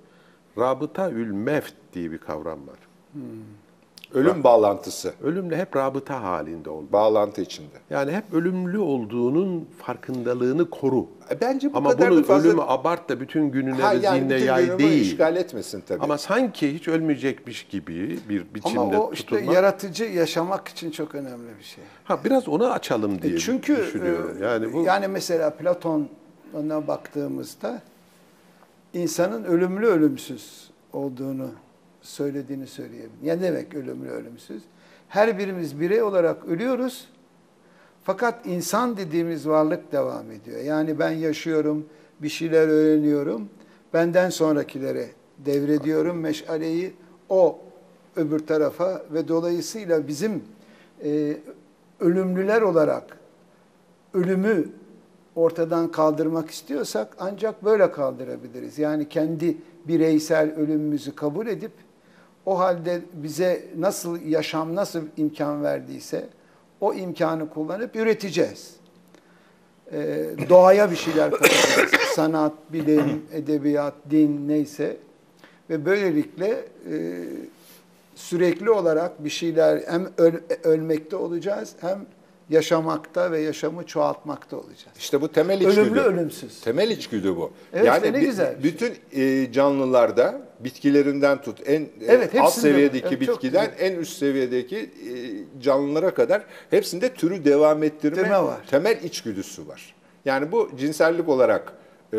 rabıta 0.58 1.12
ül 1.12 1.32
mevt 1.32 1.74
diye 1.94 2.12
bir 2.12 2.18
kavram 2.18 2.60
var. 2.68 2.78
Ölüm 4.14 4.44
bağlantısı. 4.44 5.14
Ölümle 5.24 5.58
hep 5.58 5.76
rabıta 5.76 6.22
halinde 6.24 6.70
olma. 6.70 6.92
Bağlantı 6.92 7.42
içinde. 7.42 7.76
Yani 7.90 8.12
hep 8.12 8.34
ölümlü 8.34 8.80
olduğunun 8.80 9.68
farkındalığını 9.78 10.70
koru. 10.70 11.08
E, 11.32 11.42
Bence 11.42 11.74
bu 11.74 11.78
Ama 11.78 11.90
kadar 11.90 12.12
bunu 12.12 12.24
fazla... 12.24 12.48
ölümü 12.50 12.62
abart 12.68 13.10
da 13.10 13.20
bütün 13.20 13.52
gününe 13.52 13.82
ha, 13.82 13.92
ve 13.92 13.98
yani 13.98 14.20
zihnine 14.20 14.38
yay 14.40 14.80
değil. 14.80 15.02
işgal 15.02 15.36
etmesin 15.36 15.84
tabii. 15.88 16.04
Ama 16.04 16.18
sanki 16.18 16.74
hiç 16.74 16.88
ölmeyecekmiş 16.88 17.64
gibi 17.64 18.20
bir 18.30 18.54
biçimde 18.56 18.80
Ama 18.80 19.00
o 19.00 19.14
işte 19.14 19.26
tutulmak. 19.26 19.56
yaratıcı 19.56 20.04
yaşamak 20.04 20.68
için 20.68 20.92
çok 20.92 21.16
önemli 21.16 21.58
bir 21.60 21.64
şey. 21.64 21.84
Ha 22.04 22.20
biraz 22.26 22.48
onu 22.48 22.72
açalım 22.72 23.22
diye 23.22 23.34
E 23.34 23.38
çünkü 23.38 23.78
düşünüyorum. 23.78 24.38
e, 24.42 24.46
Yani 24.46 24.74
bu 24.74 24.84
yani 24.84 25.08
mesela 25.08 25.50
Platon'a 25.50 26.88
baktığımızda 26.88 27.82
insanın 28.94 29.44
ölümlü 29.44 29.86
ölümsüz 29.88 30.72
olduğunu 30.94 31.48
söylediğini 32.04 32.68
söyleyebilirim. 32.68 33.12
Ne 33.24 33.42
demek 33.42 33.76
ölümlü 33.76 34.10
ölümsüz? 34.10 34.64
Her 35.10 35.38
birimiz 35.38 35.80
birey 35.80 36.02
olarak 36.02 36.46
ölüyoruz. 36.46 37.08
Fakat 38.04 38.46
insan 38.46 38.98
dediğimiz 38.98 39.48
varlık 39.48 39.92
devam 39.92 40.32
ediyor. 40.32 40.62
Yani 40.62 41.00
ben 41.00 41.12
yaşıyorum, 41.12 41.86
bir 42.20 42.30
şeyler 42.30 42.68
öğreniyorum. 42.68 43.50
Benden 43.94 44.30
sonrakilere 44.30 45.10
devrediyorum 45.38 46.20
meşaleyi 46.20 46.94
o 47.30 47.60
öbür 48.16 48.40
tarafa 48.40 49.02
ve 49.14 49.28
dolayısıyla 49.28 50.08
bizim 50.08 50.44
e, 51.04 51.38
ölümlüler 52.00 52.62
olarak 52.62 53.18
ölümü 54.14 54.70
ortadan 55.36 55.92
kaldırmak 55.92 56.50
istiyorsak 56.50 57.16
ancak 57.20 57.66
böyle 57.66 57.92
kaldırabiliriz. 57.92 58.80
Yani 58.80 59.10
kendi 59.10 59.58
bireysel 59.88 60.56
ölümümüzü 60.56 61.16
kabul 61.16 61.48
edip 61.48 61.72
o 62.46 62.60
halde 62.60 63.02
bize 63.14 63.66
nasıl 63.78 64.22
yaşam 64.22 64.76
nasıl 64.76 65.04
imkan 65.18 65.64
verdiyse 65.64 66.30
o 66.82 66.94
imkanı 66.94 67.50
kullanıp 67.50 67.96
üreteceğiz. 67.96 68.76
Ee, 69.92 70.26
doğaya 70.50 70.92
bir 70.92 70.96
şeyler 70.96 71.32
katacağız. 71.32 71.92
Sanat, 72.16 72.54
bilim, 72.70 73.26
edebiyat, 73.34 73.94
din 74.10 74.48
neyse 74.48 74.98
ve 75.70 75.86
böylelikle 75.86 76.66
e, 76.92 77.24
sürekli 78.16 78.70
olarak 78.70 79.24
bir 79.24 79.30
şeyler 79.30 79.84
hem 79.88 80.06
öl- 80.18 80.64
ölmekte 80.64 81.16
olacağız 81.16 81.74
hem 81.82 82.06
yaşamakta 82.50 83.32
ve 83.32 83.40
yaşamı 83.40 83.86
çoğaltmakta 83.86 84.58
olacağız. 84.58 84.98
İşte 85.00 85.22
bu 85.22 85.32
temel 85.32 85.62
içgüdü. 85.62 85.80
Ölümlü 85.80 86.00
ölümsüz. 86.00 86.62
Temel 86.62 86.90
içgüdü 86.90 87.36
bu. 87.36 87.52
Evet, 87.74 87.86
yani 87.86 87.98
işte 88.06 88.14
ne 88.14 88.24
güzel 88.24 88.58
bir 88.60 88.64
bütün 88.64 88.94
e, 89.12 89.52
canlılarda 89.52 90.42
bitkilerinden 90.60 91.42
tut 91.42 91.60
en 91.66 91.82
e, 91.82 91.88
Evet, 92.08 92.36
alt 92.40 92.54
seviyedeki. 92.54 93.08
Evet, 93.08 93.26
çok 93.26 93.36
bitkiden 93.36 93.72
en 93.80 93.96
üst 93.96 94.18
seviyedeki 94.18 94.78
e, 94.78 95.14
canlılara 95.62 96.14
kadar 96.14 96.44
hepsinde 96.70 97.14
türü 97.14 97.46
devam 97.46 97.84
ettirme 97.84 98.18
Ettirme 98.20 98.44
var. 98.44 98.58
temel 98.72 99.04
içgüdüsü 99.04 99.68
var. 99.68 99.96
Yani 100.26 100.52
bu 100.52 100.70
cinsellik 100.80 101.30
olarak 101.30 101.74
e, 102.14 102.18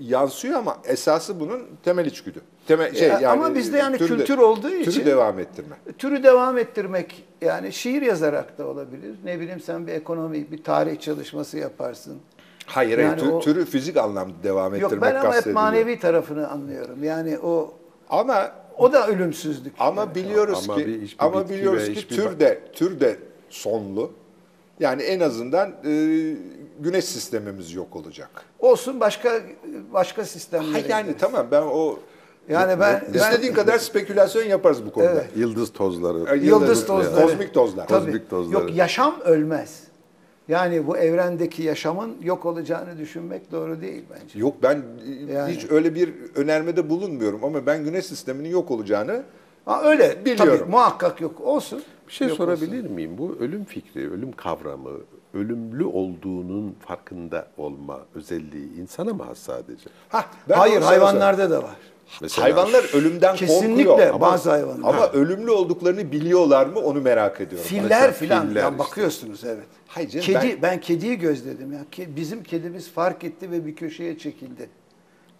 yansıyor 0.00 0.54
ama 0.58 0.76
esası 0.84 1.40
bunun 1.40 1.62
temel 1.84 2.06
içgüdü. 2.06 2.40
Temel 2.66 2.94
şey 2.94 3.08
Ya, 3.08 3.14
yani 3.14 3.26
ama 3.26 3.54
bizde 3.54 3.78
yani 3.78 3.98
türü 3.98 4.08
de- 4.14 4.16
kültür 4.16 4.38
olduğu 4.38 4.68
türü 4.68 4.80
için- 4.82 5.06
devam 5.06 5.38
ettirme. 5.38 5.76
Türü 5.98 6.22
devam 6.22 6.58
ettirmek 6.58 7.24
yani 7.40 7.72
şiir 7.72 8.02
yazarak 8.02 8.58
da 8.58 8.66
olabilir. 8.66 9.14
Ne 9.24 9.40
bileyim 9.40 9.60
sen 9.60 9.86
bir 9.86 9.92
ekonomi, 9.92 10.50
bir 10.50 10.62
tarih 10.64 11.00
çalışması 11.00 11.58
yaparsın. 11.58 12.18
Hayır, 12.66 12.98
Yani 12.98 13.08
hayır 13.20 13.22
tü- 13.32 13.34
o- 13.34 13.40
türü 13.40 13.64
fizik 13.64 13.96
anlamda 13.96 14.34
devam 14.42 14.74
ettirmek 14.74 14.92
Yok 14.92 15.02
ben 15.02 15.14
ama 15.14 15.34
hep 15.34 15.46
manevi 15.46 15.98
tarafını 15.98 16.48
anlıyorum. 16.48 17.04
Yani 17.04 17.38
o 17.38 17.74
Ama 18.10 18.52
o 18.78 18.92
da 18.92 19.08
ölümsüzlük. 19.08 19.72
Ama 19.78 20.14
biliyoruz 20.14 20.64
Ama 20.68 20.76
ki 20.78 20.86
bir- 20.86 21.02
hiçbir 21.02 21.24
ama 21.26 21.48
biliyoruz 21.48 21.86
ki 21.86 21.94
hiçbir 21.94 22.16
tür 22.16 22.40
de 22.40 22.60
tür 22.72 23.00
de 23.00 23.16
sonlu. 23.50 24.10
Yani 24.80 25.02
en 25.02 25.20
azından 25.20 25.68
e, 25.84 25.90
güneş 26.80 27.04
sistemimiz 27.04 27.72
yok 27.72 27.96
olacak. 27.96 28.30
Olsun 28.58 29.00
başka 29.00 29.40
başka 29.92 30.24
sistemlere. 30.24 30.82
Ha, 30.82 30.88
yani 30.88 31.02
gideriz. 31.02 31.20
tamam 31.20 31.46
ben 31.50 31.62
o 31.62 31.98
Yani 32.48 32.80
ben, 32.80 33.02
ben 33.14 33.18
istediğin 33.18 33.54
kadar 33.54 33.78
spekülasyon 33.78 34.42
yaparız 34.44 34.86
bu 34.86 34.92
konuda. 34.92 35.10
Evet. 35.10 35.26
yıldız 35.36 35.72
tozları. 35.72 36.30
Ay, 36.30 36.46
yıldız 36.46 36.86
tozları. 36.86 37.26
Kozmik 37.26 37.54
tozlar. 37.54 37.88
Tabii. 37.88 38.04
Kozmik 38.06 38.30
tozları. 38.30 38.62
Yok 38.62 38.76
yaşam 38.76 39.20
ölmez. 39.20 39.80
Yani 40.48 40.86
bu 40.86 40.96
evrendeki 40.96 41.62
yaşamın 41.62 42.16
yok 42.22 42.46
olacağını 42.46 42.98
düşünmek 42.98 43.52
doğru 43.52 43.80
değil 43.80 44.04
bence. 44.10 44.38
Yok 44.38 44.54
ben 44.62 44.82
Yani. 45.32 45.52
hiç 45.52 45.70
öyle 45.70 45.94
bir 45.94 46.14
önermede 46.34 46.90
bulunmuyorum 46.90 47.44
ama 47.44 47.66
ben 47.66 47.84
güneş 47.84 48.06
sisteminin 48.06 48.48
yok 48.48 48.70
olacağını 48.70 49.22
Ha, 49.64 49.82
öyle 49.84 50.24
Biliyorum. 50.24 50.58
tabii 50.58 50.70
muhakkak 50.70 51.20
yok 51.20 51.40
olsun. 51.40 51.82
Bir 52.08 52.12
şey 52.12 52.28
Yok 52.28 52.36
sorabilir 52.36 52.78
olsun. 52.80 52.92
miyim? 52.92 53.18
Bu 53.18 53.36
ölüm 53.40 53.64
fikri, 53.64 54.10
ölüm 54.10 54.32
kavramı, 54.32 54.90
ölümlü 55.34 55.84
olduğunun 55.84 56.76
farkında 56.86 57.46
olma 57.58 58.00
özelliği 58.14 58.74
insana 58.80 59.14
mı 59.14 59.22
has 59.22 59.38
sadece? 59.38 59.90
ha 60.08 60.24
ben 60.48 60.54
Hayır 60.54 60.82
hayvanlarda 60.82 61.50
da 61.50 61.62
var. 61.62 61.76
Mesela 62.20 62.44
Hayvanlar 62.44 62.94
ölümden 62.94 63.36
Kesinlikle 63.36 63.84
korkuyor. 63.84 64.08
Ama, 64.08 64.20
bazı 64.20 64.50
hayvanlar. 64.50 64.88
ama 64.88 65.08
ölümlü 65.08 65.50
olduklarını 65.50 66.12
biliyorlar 66.12 66.66
mı 66.66 66.80
onu 66.80 67.00
merak 67.00 67.40
ediyorum. 67.40 67.68
Filler 67.68 68.12
filan 68.14 68.48
filler 68.48 68.62
işte. 68.62 68.78
bakıyorsunuz 68.78 69.44
evet. 69.44 69.66
Hayır 69.86 70.08
canım, 70.08 70.26
Kedi 70.26 70.48
ben- 70.48 70.62
ben... 70.62 70.80
kediyi 70.80 71.18
gözledim 71.18 71.72
ya. 71.72 71.80
Bizim 72.16 72.42
kedimiz 72.42 72.90
fark 72.90 73.24
etti 73.24 73.50
ve 73.50 73.66
bir 73.66 73.76
köşeye 73.76 74.18
çekildi. 74.18 74.68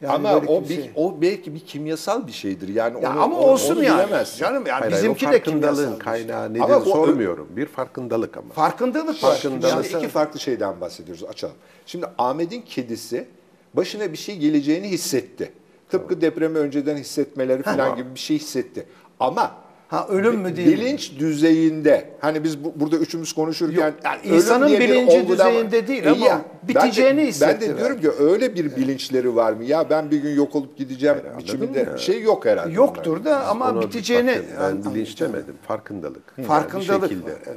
Yani 0.03 0.13
ama 0.29 0.37
o 0.37 0.41
kimse- 0.63 0.69
bir, 0.69 0.91
o 0.95 1.21
belki 1.21 1.55
bir 1.55 1.61
kimyasal 1.61 2.27
bir 2.27 2.33
şeydir. 2.33 2.69
Yani 2.69 3.05
ya 3.05 3.13
onu, 3.13 3.23
ama 3.23 3.37
onu- 3.39 3.47
olsun 3.47 3.77
onu 3.77 3.85
yani. 3.85 3.99
bilemezsin. 3.99 4.39
Canım 4.39 4.67
yani 4.67 4.81
Hayır, 4.81 4.93
hayır, 4.93 4.97
bizimki 5.05 5.29
o 5.29 5.33
de 5.33 5.33
farkındalığın 5.33 5.75
kimyasal 5.75 6.01
bir 6.01 6.05
şey. 6.05 6.27
kaynağı 6.27 6.51
nedir 6.55 6.61
Ama 6.61 6.81
sormuyorum. 6.81 7.49
Bir 7.51 7.67
farkındalık 7.67 8.37
ama. 8.37 8.49
Farkındalık 8.53 9.25
var. 9.25 9.39
Şimdi 9.43 9.67
iki 9.97 10.09
farklı 10.09 10.41
şeyden 10.41 10.81
bahsediyoruz. 10.81 11.25
Açalım. 11.25 11.55
Şimdi 11.87 12.07
Ahmet'in 12.19 12.63
kedisi 12.63 13.29
başına 13.75 14.13
bir 14.13 14.17
şey 14.17 14.37
geleceğini 14.39 14.89
hissetti. 14.89 15.53
Tıpkı 15.91 16.21
depremi 16.21 16.59
önceden 16.59 16.97
hissetmeleri 16.97 17.63
falan 17.63 17.97
gibi 17.97 18.15
bir 18.15 18.21
şey 18.21 18.37
hissetti. 18.37 18.87
Ama 19.21 19.55
Ha 19.91 20.07
ölüm 20.09 20.39
mü 20.41 20.57
değil 20.57 20.69
bilinç 20.69 21.19
düzeyinde 21.19 22.11
hani 22.21 22.45
biz 22.45 22.65
bu, 22.65 22.73
burada 22.77 22.97
üçümüz 22.97 23.33
konuşurken 23.33 23.87
Yok, 23.87 23.95
yani 24.05 24.21
ölüm 24.25 24.35
insanın 24.35 24.69
diye 24.69 24.81
bir 24.81 24.89
bilinci 24.89 25.19
olgudan- 25.21 25.49
düzeyinde 25.51 25.87
değil 25.89 26.11
ama 26.11 26.27
ben 26.27 26.39
de- 26.39 26.69
biteceğini 26.69 27.21
Ben 27.21 27.27
hissetti 27.27 27.69
de 27.69 27.77
diyorum 27.79 28.01
ki 28.01 28.11
öyle 28.11 28.55
bir 28.55 28.77
bilinçleri 28.77 29.37
var 29.37 29.53
mı? 29.53 29.65
Ya 29.65 29.91
ben 29.91 30.11
bir 30.11 30.19
gün 30.19 30.35
yok 30.37 30.55
olup 30.57 30.77
gideceğim 30.77 31.17
biçiminde 31.39 31.85
mı? 31.85 31.95
bir 31.95 31.99
şey 31.99 32.23
yok 32.23 32.45
herhalde. 32.47 32.73
Yoktur 32.73 33.25
da 33.25 33.47
ama 33.47 33.77
bir 33.81 33.87
biteceğini 33.87 34.39
ben 34.61 34.85
bilinç 34.85 35.21
demedim. 35.21 35.55
Farkındalık. 35.69 36.23
Yani 36.37 36.45
bir 36.45 36.49
Farkındalık 36.49 37.11
şekilde. 37.11 37.33
var, 37.33 37.39
evet. 37.47 37.57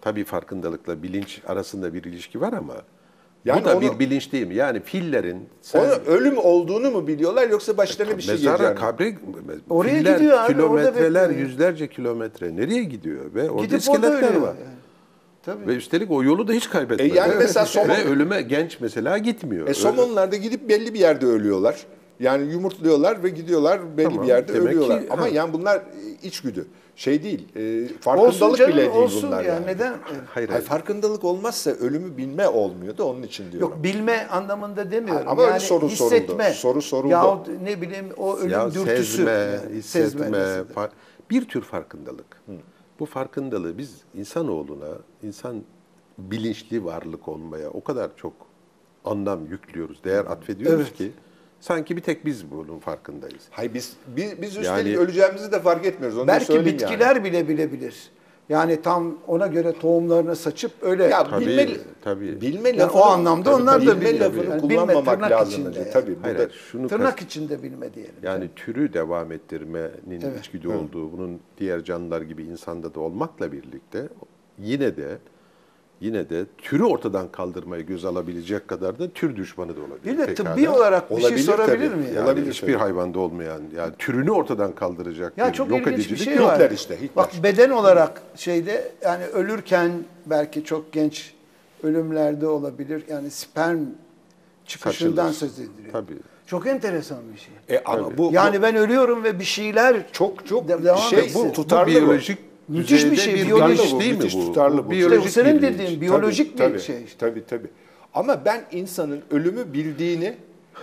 Tabii 0.00 0.24
farkındalıkla 0.24 1.02
bilinç 1.02 1.40
arasında 1.46 1.94
bir 1.94 2.04
ilişki 2.04 2.40
var 2.40 2.52
ama 2.52 2.74
Yani 3.44 3.60
bu 3.60 3.68
da 3.68 3.76
onu- 3.76 3.82
bir 3.82 3.98
bilinç 3.98 4.32
değil 4.32 4.46
mi? 4.46 4.54
Yani 4.54 4.80
fillerin 4.80 5.48
sen 5.62 5.80
Onu 5.80 5.92
ölüm 6.06 6.38
olduğunu 6.38 6.90
mu 6.90 7.06
biliyorlar 7.06 7.48
yoksa 7.48 7.76
başlarına 7.76 8.16
bir 8.16 8.22
şey 8.22 8.34
mezara, 8.34 8.56
geleceğini? 8.56 8.78
kabre 8.80 9.14
Oraya 9.70 9.94
filler 9.98 10.14
gidiyor 10.16 10.38
abi, 10.38 10.52
kilometreler, 10.52 11.30
yüzlerce 11.30 11.88
kilometre 11.88 12.56
nereye 12.56 12.84
gidiyor 12.84 13.34
ve 13.34 13.50
orada 13.50 13.64
Gidip 13.64 13.78
iskeletler 13.80 14.10
orada 14.12 14.42
var. 14.42 14.46
yani. 14.48 14.74
Tabii. 15.42 15.66
Ve 15.66 15.74
üstelik 15.76 16.10
o 16.10 16.22
yolu 16.22 16.48
da 16.48 16.52
hiç 16.52 16.70
kaybetmedi. 16.70 17.12
E 17.12 17.14
yani 17.16 17.34
mesela 17.38 17.66
somon- 17.66 17.88
Ve 17.88 18.04
ölüme 18.04 18.42
genç 18.42 18.80
mesela 18.80 19.18
gitmiyor. 19.18 19.68
E 19.68 19.74
somonlar 19.74 20.32
da 20.32 20.36
gidip 20.36 20.68
belli 20.68 20.94
bir 20.94 20.98
yerde 21.00 21.26
ölüyorlar. 21.26 21.76
Yani 22.20 22.52
yumurtluyorlar 22.52 23.22
ve 23.24 23.28
gidiyorlar 23.28 23.96
belli 23.96 24.04
Tamam, 24.08 24.22
bir 24.22 24.28
yerde 24.28 24.52
ölüyorlar. 24.52 25.00
ki- 25.00 25.06
Ama 25.10 25.22
ha. 25.22 25.28
yani 25.28 25.52
bunlar 25.52 25.82
içgüdü. 26.22 26.66
Şey 26.96 27.22
değil. 27.22 27.48
E, 27.56 27.82
olsun 27.84 27.96
farkındalık 28.00 28.58
canım 28.58 28.72
bile 28.72 28.80
değil 28.80 28.90
olsun 28.94 29.22
bunlar. 29.28 29.44
ya 29.44 29.54
yani. 29.54 29.66
neden? 29.66 29.94
Hayır, 30.28 30.48
Hayır, 30.48 30.64
farkındalık 30.64 31.24
olmazsa 31.24 31.70
ölümü 31.70 32.16
bilme 32.16 32.48
olmuyor 32.48 32.98
da 32.98 33.04
onun 33.06 33.22
için 33.22 33.52
diyorum. 33.52 33.70
Yok 33.70 33.82
bilme 33.84 34.26
anlamında 34.26 34.90
demiyorum. 34.90 35.28
Ama 35.28 35.42
öyle 35.42 35.50
yani 35.52 35.60
soru 35.60 35.90
soruldu. 35.90 36.14
hissetme. 36.14 36.50
Soru 36.52 36.82
soruldu. 36.82 37.12
Yahut 37.12 37.48
ne 37.62 37.80
bileyim 37.82 38.06
o 38.16 38.36
ölüm 38.36 38.50
ya 38.50 38.74
dürtüsü. 38.74 39.04
sezme, 39.16 39.30
yani. 39.30 39.74
hissetme, 39.76 40.38
fa- 40.74 40.90
bir 41.30 41.48
tür 41.48 41.62
farkındalık. 41.62 42.42
Bu 43.00 43.06
farkındalığı 43.06 43.78
biz 43.78 43.96
insanoğluna, 44.14 44.88
insan 45.22 45.62
bilinçli 46.18 46.84
varlık 46.84 47.28
olmaya 47.28 47.70
o 47.70 47.84
kadar 47.84 48.16
çok 48.16 48.32
anlam 49.04 49.46
yüklüyoruz, 49.46 50.04
değer 50.04 50.24
atfediyoruz 50.24 50.80
Evet. 50.88 50.94
ki 50.96 51.12
sanki 51.60 51.96
bir 51.96 52.02
tek 52.02 52.24
biz 52.24 52.50
bunun 52.50 52.78
farkındayız. 52.78 53.42
Hayır 53.50 53.74
biz 53.74 53.92
biz, 54.06 54.42
biz 54.42 54.56
üstelik 54.56 54.66
Yani- 54.66 54.98
öleceğimizi 54.98 55.52
de 55.52 55.60
fark 55.60 55.86
etmiyoruz. 55.86 56.18
Onu 56.18 56.26
Belki 56.26 56.64
bitkiler 56.66 57.16
yani. 57.16 57.24
bile 57.24 57.48
bilebilir. 57.48 57.94
Yani 58.48 58.82
tam 58.82 59.18
ona 59.26 59.46
göre 59.46 59.72
tohumlarını 59.78 60.36
saçıp 60.36 60.72
öyle. 60.82 61.04
Ya 61.04 61.24
Tabii, 61.30 61.46
bilme, 61.46 61.66
tabii. 62.04 62.40
bilme 62.40 62.68
Yani 62.68 62.78
lafını, 62.78 63.00
o 63.00 63.04
anlamda 63.04 63.56
onlar 63.56 63.86
da 63.86 64.00
bilme 64.00 64.18
lafını 64.18 64.44
Yani 64.44 64.62
bilme 64.62 64.76
kullanmamak 64.76 65.14
tırnak 65.14 65.30
lazım. 65.30 65.52
içinde 65.62 65.78
yani. 65.78 65.90
Tabii 65.90 66.16
Hayır, 66.22 66.38
burada 66.38 66.52
şunu 66.52 66.88
tırnak 66.88 67.18
kast- 67.18 67.22
içinde 67.26 67.62
bilme 67.62 67.94
diyelim. 67.94 68.14
Yani 68.22 68.48
türü 68.56 68.92
devam 68.92 69.32
ettirmenin 69.32 70.20
Evet. 70.24 70.38
içgüdü 70.40 70.68
olduğu, 70.68 71.12
bunun 71.12 71.40
diğer 71.58 71.84
canlılar 71.84 72.22
gibi 72.22 72.42
insanda 72.44 72.94
da 72.94 73.00
olmakla 73.00 73.52
birlikte 73.52 74.08
yine 74.58 74.96
de 74.96 75.18
yine 76.00 76.30
de 76.30 76.44
türü 76.58 76.84
ortadan 76.84 77.28
kaldırmayı 77.32 77.86
göz 77.86 78.04
alabilecek 78.04 78.68
kadar 78.68 78.98
da 78.98 79.10
tür 79.10 79.36
düşmanı 79.36 79.76
da 79.76 79.80
olabilir. 79.80 80.12
bir 80.12 80.18
de 80.18 80.34
tıbbi 80.34 80.68
olarak 80.68 81.10
bir 81.10 81.16
şey 81.16 81.24
Olabilir 81.24 81.42
sorabilir 81.44 81.90
tabii. 81.90 81.96
miyim? 81.96 82.14
yani 82.16 82.24
olabilir 82.24 82.50
hiçbir 82.50 82.66
tabii. 82.66 82.78
hayvanda 82.78 83.18
olmayan 83.18 83.60
yani 83.76 83.92
türünü 83.98 84.30
ortadan 84.30 84.72
kaldıracak 84.74 85.38
Ya 85.38 85.48
bir 85.48 85.52
çok 85.52 85.70
yok 85.70 85.86
ilginç 85.86 86.10
bir 86.10 86.16
şey 86.16 86.34
yok. 86.36 86.46
var. 86.46 86.54
Hitler 86.54 86.70
işte, 86.70 86.94
Hitler. 86.96 87.16
Bak 87.16 87.30
beden 87.42 87.70
olarak 87.70 88.22
şeyde 88.36 88.92
yani 89.02 89.24
ölürken 89.26 89.90
belki 90.26 90.64
çok 90.64 90.92
genç 90.92 91.34
ölümlerde 91.82 92.46
olabilir. 92.46 93.02
Yani 93.08 93.30
sperm 93.30 93.80
çıkışından 94.66 95.26
Saçılır. 95.32 95.50
söz 95.50 95.58
ediliyor. 95.58 95.92
Tabii. 95.92 96.14
Çok 96.46 96.66
enteresan 96.66 97.18
bir 97.34 97.38
şey. 97.40 97.76
E 97.76 97.82
ama 97.84 98.18
bu 98.18 98.30
yani 98.32 98.62
ben 98.62 98.76
ölüyorum 98.76 99.24
ve 99.24 99.38
bir 99.38 99.44
şeyler 99.44 99.96
çok 100.12 100.46
çok 100.46 100.68
de- 100.68 100.84
devam 100.84 100.98
şey 100.98 101.18
etsin. 101.18 101.44
bu 101.44 101.48
Bu 101.48 101.52
tutarlı 101.52 101.86
biyolojik 101.90 102.38
Müthiş 102.68 103.04
bir 103.04 103.16
şey, 103.16 103.34
bir 103.34 103.46
biyolojik 103.46 104.00
değil 104.00 104.12
mi 104.12 104.16
müthiş 104.18 104.34
bu? 104.36 104.40
tutarlı 104.40 104.86
bu. 104.86 104.90
biyolojik 104.90 105.26
İşte 105.26 105.42
senin 105.42 105.62
dediğin 105.62 106.00
biyolojik 106.00 106.52
bir 106.52 106.58
tabii, 106.58 106.80
şey 106.80 107.04
işte. 107.04 107.18
Tabii 107.18 107.46
tabii. 107.46 107.68
Ama 108.14 108.44
ben 108.44 108.64
insanın 108.72 109.22
ölümü 109.30 109.72
bildiğini 109.72 110.36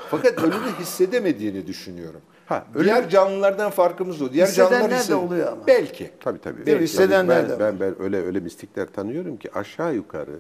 fakat 0.10 0.40
ölümü 0.40 0.80
hissedemediğini 0.80 1.68
düşünüyorum. 1.68 2.22
Ha, 2.46 2.66
ölüm- 2.76 2.86
Diğer 2.86 3.10
canlılardan 3.10 3.72
farkımız 3.72 4.22
o. 4.22 4.34
Diğer 4.34 4.48
Hissedenler 4.48 4.72
canlılar 4.72 4.92
de 4.92 4.96
hissediyor. 4.96 5.24
oluyor 5.24 5.52
ama. 5.52 5.68
Belki. 5.68 6.10
Tabii 6.20 6.40
tabii. 6.42 6.72
Mi? 6.76 6.80
Hissedenler 6.80 7.50
de 7.50 7.60
ben, 7.60 7.60
ben, 7.60 7.80
ben 7.80 8.02
öyle 8.02 8.18
öyle 8.26 8.40
mistikler 8.40 8.88
tanıyorum 8.88 9.38
ki 9.38 9.54
aşağı 9.54 9.96
yukarı 9.96 10.36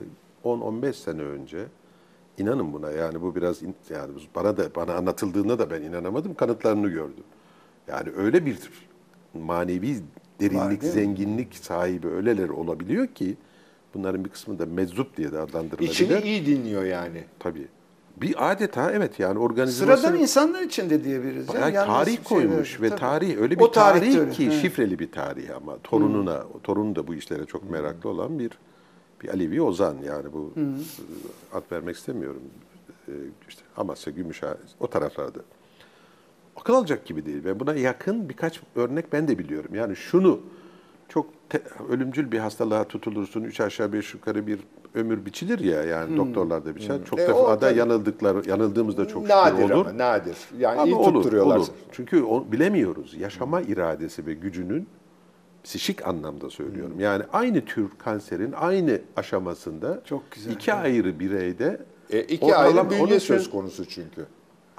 10-15 0.46 0.94
sene 0.94 1.22
önce 1.22 1.58
inanın 2.38 2.74
buna 2.74 2.92
yani 2.92 3.22
bu 3.22 3.36
biraz 3.36 3.62
yani 3.90 4.12
bana 4.36 4.58
da 4.58 4.76
bana 4.76 4.94
anlatıldığında 4.94 5.60
da 5.60 5.70
ben 5.70 5.82
inanamadım 5.82 6.34
kanıtlarını 6.34 6.90
gördüm. 6.90 7.24
Yani 7.88 8.10
öyle 8.18 8.46
bir 8.46 8.58
manevi 9.34 9.98
derinlik, 10.42 10.84
mi? 10.84 10.90
zenginlik 10.90 11.56
sahibi 11.56 12.08
öyleler 12.08 12.50
olabiliyor 12.50 13.08
ki 13.08 13.38
bunların 13.94 14.26
bir 14.26 14.30
kısmı 14.30 14.60
da 14.60 14.66
meczup 14.66 15.18
diye 15.18 15.32
de 15.32 15.40
adlandırılabilir. 15.40 15.92
İçini 15.92 16.22
iyi 16.22 16.46
dinliyor 16.46 16.84
yani. 16.84 17.24
Tabii. 17.40 17.68
Bir 18.18 18.52
adeta 18.52 18.92
evet 18.92 19.20
yani 19.20 19.40
organizasyonu 19.40 19.98
Sıradan 19.98 20.20
insanlar 20.20 20.62
için 20.62 20.90
de 20.90 21.04
diyebiliriz. 21.04 21.48
Bayağı 21.48 21.72
Yani 21.72 21.88
tarih 21.88 22.18
koymuş 22.24 22.70
değil, 22.70 22.82
ve 22.82 22.90
tabii. 22.90 23.00
tarih 23.00 23.38
öyle 23.38 23.60
bir 23.60 23.64
O 23.64 23.72
tarih 23.72 24.20
öyle, 24.20 24.32
ki 24.32 24.44
evet. 24.44 24.62
şifreli 24.62 25.00
bir 25.00 25.12
tarih 25.12 25.56
ama 25.56 25.78
torununa, 25.84 26.44
o 26.56 26.60
torun 26.60 26.96
da 26.96 27.08
bu 27.08 27.16
işlere 27.16 27.46
çok 27.46 27.72
meraklı 27.72 28.10
olan 28.10 28.40
bir 28.40 28.52
bir 29.24 29.30
Alevi 29.30 29.62
Ozan 29.62 29.96
yani 30.06 30.34
bu 30.34 30.54
e, 30.58 30.64
ad 31.58 31.64
vermek 31.72 31.96
istemiyorum. 31.96 32.42
E, 33.08 33.14
işte 33.50 33.62
Amasya, 33.78 34.14
Gümüşhane 34.14 34.56
o 34.80 34.88
taraflarda. 34.88 35.40
Akıl 36.62 36.74
alacak 36.74 37.06
gibi 37.06 37.26
değil 37.26 37.44
ve 37.44 37.60
buna 37.60 37.74
yakın 37.76 38.30
birkaç 38.30 38.62
örnek 38.76 39.14
ben 39.14 39.28
de 39.28 39.40
biliyorum. 39.40 39.76
Yani 39.76 39.96
şunu 39.96 40.40
çok 41.10 41.26
te- 41.50 41.62
ölümcül 41.90 42.32
bir 42.32 42.40
hastalığa 42.40 42.84
tutulursun, 42.84 43.44
üç 43.44 43.60
aşağı 43.62 43.94
beş 43.94 44.14
yukarı 44.14 44.48
bir 44.48 44.60
ömür 44.96 45.26
biçilir 45.26 45.60
ya 45.60 45.84
yani 45.84 46.18
doktorlarda 46.18 46.76
biçer. 46.76 46.98
Çok 47.06 47.20
E, 47.20 47.28
defa 47.28 47.52
da 47.56 47.60
tabii. 47.60 47.80
yanıldıklar, 47.80 48.46
yanıldığımızda 48.46 49.08
çok 49.08 49.22
şükür 49.24 49.36
nadir 49.36 49.64
olur. 49.70 49.86
ama 49.86 49.98
nadir. 49.98 50.38
Yani 50.60 50.80
Ama 50.80 50.86
iyi 50.92 50.96
olur, 50.96 51.14
tutturuyorlar. 51.24 51.58
olur. 51.58 51.68
Çünkü 51.92 52.24
o, 52.24 52.52
bilemiyoruz. 52.52 53.14
Yaşama 53.20 53.62
iradesi 53.62 54.26
ve 54.26 54.34
gücünün 54.34 54.88
psişik 55.64 56.08
anlamda 56.08 56.50
söylüyorum. 56.50 57.00
Yani 57.00 57.24
aynı 57.34 57.66
tür 57.66 57.88
kanserin 57.98 58.52
aynı 58.52 59.00
aşamasında 59.16 60.02
Çok 60.06 60.32
güzel. 60.32 60.52
iki 60.52 60.74
ayrı 60.74 61.20
bireyde 61.20 61.82
E, 62.10 62.22
iki 62.22 62.56
ayrı 62.56 62.90
bünye 62.90 63.20
söz 63.20 63.50
konusu 63.50 63.86
çünkü. 63.86 64.26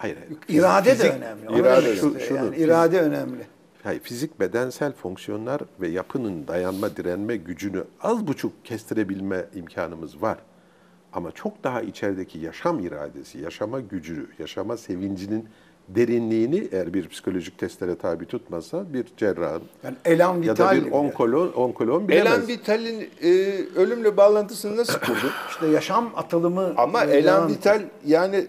Hayır, 0.03 0.17
hayır. 0.17 0.39
İrade 0.61 0.91
Fizik- 0.95 1.03
de 1.05 1.11
önemli. 1.17 1.49
Onu 1.49 1.59
irade 1.59 1.95
istiyor. 1.95 2.21
Şunu- 2.21 2.37
yani 2.39 2.57
irade 2.57 3.01
önemli. 3.01 3.47
Hayır, 3.83 4.01
fizik 4.01 4.41
bedensel 4.41 4.93
fonksiyonlar 4.93 5.61
ve 5.81 5.89
yapının 5.89 6.49
dayanma, 6.49 6.97
direnme 6.97 7.37
gücünü 7.37 7.85
az 8.03 8.27
buçuk 8.27 8.65
kestirebilme 8.65 9.45
imkanımız 9.55 10.23
var. 10.23 10.39
Ama 11.13 11.33
çok 11.33 11.65
daha 11.65 11.83
içerideki 11.83 12.39
yaşam 12.39 12.81
iradesi, 12.81 13.39
yaşama 13.39 13.81
gücü, 13.81 14.27
yaşama 14.39 14.77
sevincinin 14.77 15.49
derinliğini 15.89 16.69
eğer 16.73 16.95
bir 16.95 17.09
psikolojik 17.09 17.59
testlere 17.59 17.95
tabi 17.99 18.27
tutmasa 18.27 18.93
bir 18.93 19.05
cerrahın 19.17 19.63
Yani 19.85 19.97
elan 20.05 20.35
ya 20.43 20.53
vital 20.53 20.69
da 20.69 20.73
bir 20.73 20.83
gibi. 20.85 20.95
onkolog, 20.95 21.59
onkolog 21.59 22.09
bilemez. 22.09 22.33
Elan 22.33 22.49
Vital'in 22.49 23.11
e, 23.23 23.29
ölümle 23.77 24.17
bağlantısını 24.17 24.77
nasıl 24.77 24.99
kurdun? 25.01 25.31
İşte 25.51 25.67
yaşam 25.67 26.11
atılımı. 26.17 26.75
Ama 26.77 27.05
Elan 27.05 27.25
devam- 27.25 27.49
Vital 27.51 27.83
yani 28.07 28.47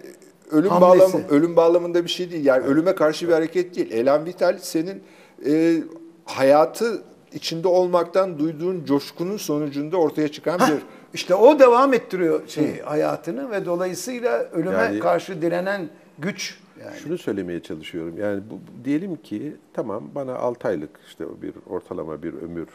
ölüm 0.50 0.70
Hamlesi. 0.70 1.12
bağlamı 1.12 1.28
ölüm 1.28 1.56
bağlamında 1.56 2.04
bir 2.04 2.10
şey 2.10 2.30
değil. 2.30 2.44
Yani 2.44 2.64
ölüme 2.64 2.94
karşı 2.94 3.28
bir 3.28 3.32
hareket 3.32 3.76
değil. 3.76 3.90
Elan 3.92 4.24
Vital 4.24 4.58
senin 4.58 5.02
e, 5.46 5.76
hayatı 6.24 7.02
içinde 7.32 7.68
olmaktan 7.68 8.38
duyduğun 8.38 8.84
coşkunun 8.84 9.36
sonucunda 9.36 9.96
ortaya 9.96 10.28
çıkan 10.28 10.60
bir 10.60 10.82
İşte 11.14 11.34
o 11.34 11.58
devam 11.58 11.92
ettiriyor 11.94 12.48
şey 12.48 12.80
hayatını 12.80 13.50
ve 13.50 13.64
dolayısıyla 13.64 14.38
ölüme 14.38 14.76
Yani- 14.76 14.98
karşı 14.98 15.42
direnen 15.42 15.88
güç 16.18 16.58
yani. 16.84 16.96
Şunu 16.96 17.18
söylemeye 17.18 17.62
çalışıyorum. 17.62 18.18
Yani 18.18 18.42
bu- 18.50 18.84
diyelim 18.84 19.16
ki 19.16 19.56
tamam 19.72 20.04
bana 20.14 20.34
6 20.34 20.68
aylık 20.68 20.90
işte 21.06 21.24
bir 21.42 21.52
ortalama 21.66 22.22
bir 22.22 22.34
ömür 22.34 22.68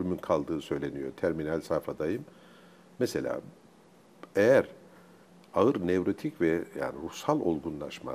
ömrümün 0.00 0.16
kaldığı 0.18 0.60
söyleniyor. 0.60 1.08
Terminal 1.16 1.60
safhadayım. 1.60 2.24
Mesela 2.98 3.40
eğer 4.36 4.64
ağır 5.54 5.86
nevrotik 5.86 6.40
ve 6.40 6.60
yani 6.80 6.92
ruhsal 7.04 7.40
olgunlaşma, 7.40 8.12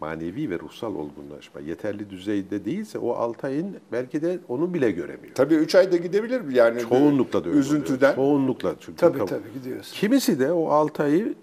manevi 0.00 0.50
ve 0.50 0.58
ruhsal 0.58 0.94
olgunlaşma 0.94 1.60
yeterli 1.60 2.10
düzeyde 2.10 2.64
değilse 2.64 2.98
o 2.98 3.12
6 3.12 3.46
ayın 3.46 3.76
belki 3.92 4.22
de 4.22 4.38
onu 4.48 4.74
bile 4.74 4.90
göremiyor. 4.90 5.34
tabii 5.34 5.54
3 5.54 5.74
ayda 5.74 5.96
gidebilir 5.96 6.40
mi? 6.40 6.54
Yani 6.54 6.80
Çoğunlukla 6.80 7.44
da 7.44 7.48
öyle 7.48 7.58
üzüntüden. 7.58 8.12
oluyor. 8.12 8.14
Çoğunlukla 8.16 8.74
çünkü. 8.80 8.96
Tabii 8.98 9.18
kab- 9.18 9.26
tabii 9.26 9.52
gidiyorsun. 9.54 9.94
Kimisi 9.96 10.38
de 10.40 10.52
o 10.52 10.68
6 10.68 11.02
ayı 11.02 11.34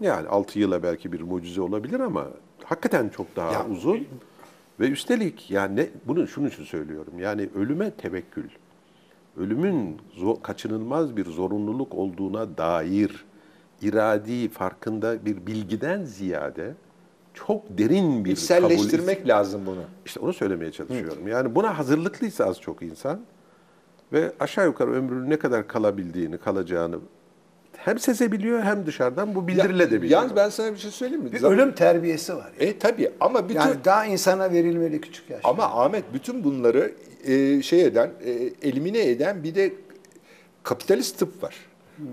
yani 0.00 0.28
6 0.28 0.58
yıla 0.58 0.82
belki 0.82 1.12
bir 1.12 1.20
mucize 1.20 1.60
olabilir 1.60 2.00
ama 2.00 2.26
hakikaten 2.64 3.08
çok 3.08 3.36
daha 3.36 3.52
Ya- 3.52 3.66
uzun 3.70 4.06
ve 4.80 4.88
üstelik 4.88 5.50
yani 5.50 5.76
ne, 5.76 5.88
bunu 6.06 6.28
şunun 6.28 6.48
için 6.48 6.64
söylüyorum. 6.64 7.12
Yani 7.18 7.48
ölüme 7.54 7.90
tevekkül, 7.90 8.48
ölümün 9.36 9.96
zo- 10.18 10.42
kaçınılmaz 10.42 11.16
bir 11.16 11.24
zorunluluk 11.24 11.94
olduğuna 11.94 12.56
dair 12.58 13.24
iradi 13.82 14.48
farkında 14.48 15.26
bir 15.26 15.46
bilgiden 15.46 16.04
ziyade 16.04 16.74
çok 17.34 17.78
derin 17.78 18.24
bir 18.24 18.30
kabul 18.30 18.42
İçselleştirmek 18.42 19.28
lazım 19.28 19.60
bunu. 19.66 19.82
işte 20.06 20.20
onu 20.20 20.32
söylemeye 20.32 20.72
çalışıyorum. 20.72 21.28
Yani 21.28 21.54
buna 21.54 21.78
hazırlıklıysa 21.78 22.44
az 22.44 22.60
çok 22.60 22.82
insan 22.82 23.20
ve 24.12 24.32
aşağı 24.40 24.66
yukarı 24.66 24.92
ömrünün 24.92 25.30
ne 25.30 25.38
kadar 25.38 25.68
kalabildiğini, 25.68 26.38
kalacağını 26.38 26.98
hem 27.76 27.98
sezebiliyor 27.98 28.62
hem 28.62 28.86
dışarıdan 28.86 29.34
bu 29.34 29.48
bildirilebiliyor. 29.48 30.10
Yalnız 30.20 30.36
ben 30.36 30.48
sana 30.48 30.72
bir 30.72 30.78
şey 30.78 30.90
söyleyeyim 30.90 31.24
mi? 31.24 31.32
Bir 31.32 31.38
Zam- 31.40 31.52
ölüm 31.52 31.72
terbiyesi 31.74 32.36
var. 32.36 32.52
Yani. 32.60 32.70
E 32.70 32.78
tabii 32.78 33.10
ama 33.20 33.48
bütün 33.48 33.60
yani 33.60 33.76
daha 33.84 34.04
insana 34.06 34.52
verilmeli 34.52 35.00
küçük 35.00 35.30
yaşta. 35.30 35.48
ama 35.48 35.64
Ahmet 35.64 36.04
bütün 36.14 36.44
bunları 36.44 36.92
e, 37.24 37.62
şey 37.62 37.84
eden, 37.84 38.10
e, 38.24 38.30
elimine 38.68 39.10
eden 39.10 39.42
bir 39.44 39.54
de 39.54 39.72
kapitalist 40.62 41.18
tıp 41.18 41.42
var. 41.42 41.54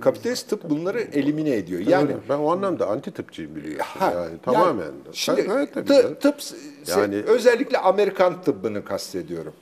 Kapitalist 0.02 0.50
tıp 0.50 0.70
bunları 0.70 1.00
elimine 1.02 1.56
ediyor. 1.56 1.82
Yani 1.88 2.12
ben 2.30 2.38
o 2.38 2.52
anlamda 2.52 2.88
anti 2.88 3.12
tıpçıyım 3.12 3.56
biliyorsun. 3.56 4.00
Ha, 4.00 4.12
yani 4.16 4.38
tamamen. 4.44 4.84
yani 4.84 4.94
şimdi 5.14 5.42
Evet, 5.54 5.74
tabii 5.74 6.20
tıp 6.20 6.36
Yani- 6.88 7.16
özellikle 7.16 7.78
Amerikan 7.78 8.42
tıbbını 8.42 8.86
kastediyorum. 8.86 9.54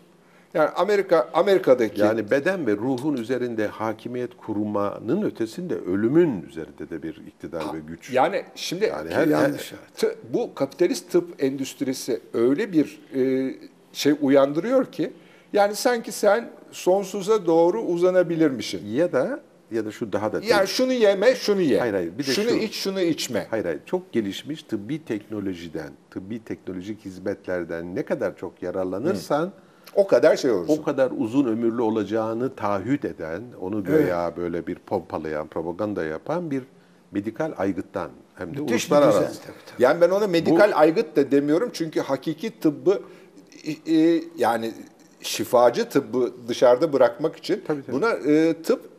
Yani 0.53 0.69
Amerika 0.69 1.29
Amerika'daki 1.33 2.01
Yani 2.01 2.31
beden 2.31 2.67
ve 2.67 2.71
ruhun 2.71 3.13
üzerinde 3.17 3.67
hakimiyet 3.67 4.37
kurmanın 4.37 5.21
ötesinde 5.21 5.75
ölümün 5.75 6.41
üzerinde 6.49 6.89
de 6.89 7.03
bir 7.03 7.15
iktidar 7.27 7.61
ve 7.73 7.79
güç. 7.87 8.11
yani 8.13 8.43
şimdi 8.55 8.85
Yani 8.85 9.09
her- 9.09 9.27
yanlış. 9.27 9.73
Tı- 9.97 10.15
bu 10.33 10.55
kapitalist 10.55 11.11
tıp 11.11 11.43
endüstrisi 11.43 12.19
öyle 12.33 12.71
bir 12.71 12.99
e, 13.15 13.53
şey 13.93 14.13
uyandırıyor 14.21 14.85
ki 14.91 15.13
yani 15.53 15.75
sanki 15.75 16.11
sen 16.11 16.49
sonsuza 16.71 17.45
doğru 17.45 17.81
uzanabilirmişsin. 17.81 18.87
ya 18.87 19.11
da 19.11 19.39
ya 19.71 19.85
da 19.85 19.91
şu 19.91 20.13
daha 20.13 20.33
da 20.33 20.41
Yani 20.43 20.67
şunu 20.67 20.93
yeme, 20.93 21.35
şunu 21.35 21.61
ye. 21.61 21.79
Hayır, 21.79 21.93
hayır, 21.93 22.17
bir 22.17 22.27
de 22.27 22.31
şunu 22.31 22.49
şu. 22.49 22.55
iç, 22.55 22.75
şunu 22.75 23.01
içme. 23.01 23.47
Hayır 23.49 23.65
hayır 23.65 23.79
çok 23.85 24.13
gelişmiş 24.13 24.63
tıbbi 24.63 25.05
teknolojiden, 25.05 25.91
tıbbi 26.11 26.43
teknolojik 26.43 27.05
hizmetlerden 27.05 27.95
ne 27.95 28.05
kadar 28.05 28.37
çok 28.37 28.63
yararlanırsan 28.63 29.51
O 29.95 30.07
kadar 30.07 30.35
şey 30.37 30.51
olursun. 30.51 30.77
o 30.77 30.83
kadar 30.83 31.11
uzun 31.17 31.45
ömürlü 31.45 31.81
olacağını 31.81 32.55
taahhüt 32.55 33.05
eden, 33.05 33.41
onu 33.61 33.83
göya 33.83 34.33
böyle 34.37 34.67
bir 34.67 34.75
pompalayan, 34.75 35.47
propaganda 35.47 36.03
yapan 36.03 36.51
bir 36.51 36.63
medikal 37.11 37.51
aygıttan 37.57 38.09
hem 38.35 38.47
de 38.55 38.59
Müthiş 38.59 38.71
uluslararası. 38.71 39.19
tabii, 39.19 39.55
tabii. 39.65 39.83
Yani 39.83 40.01
ben 40.01 40.09
ona 40.09 40.27
medikal 40.27 40.71
aygıt 40.75 41.15
da 41.15 41.31
demiyorum 41.31 41.69
çünkü 41.73 41.99
hakiki 42.01 42.59
tıbbı 42.59 43.01
e, 43.87 44.21
yani 44.37 44.73
şifacı 45.21 45.89
tıbbı 45.89 46.33
dışarıda 46.47 46.93
bırakmak 46.93 47.35
için 47.35 47.63
Tabii, 47.67 47.81
tabii. 47.85 47.95
buna 47.95 48.09
e, 48.11 48.53
tıp 48.63 48.96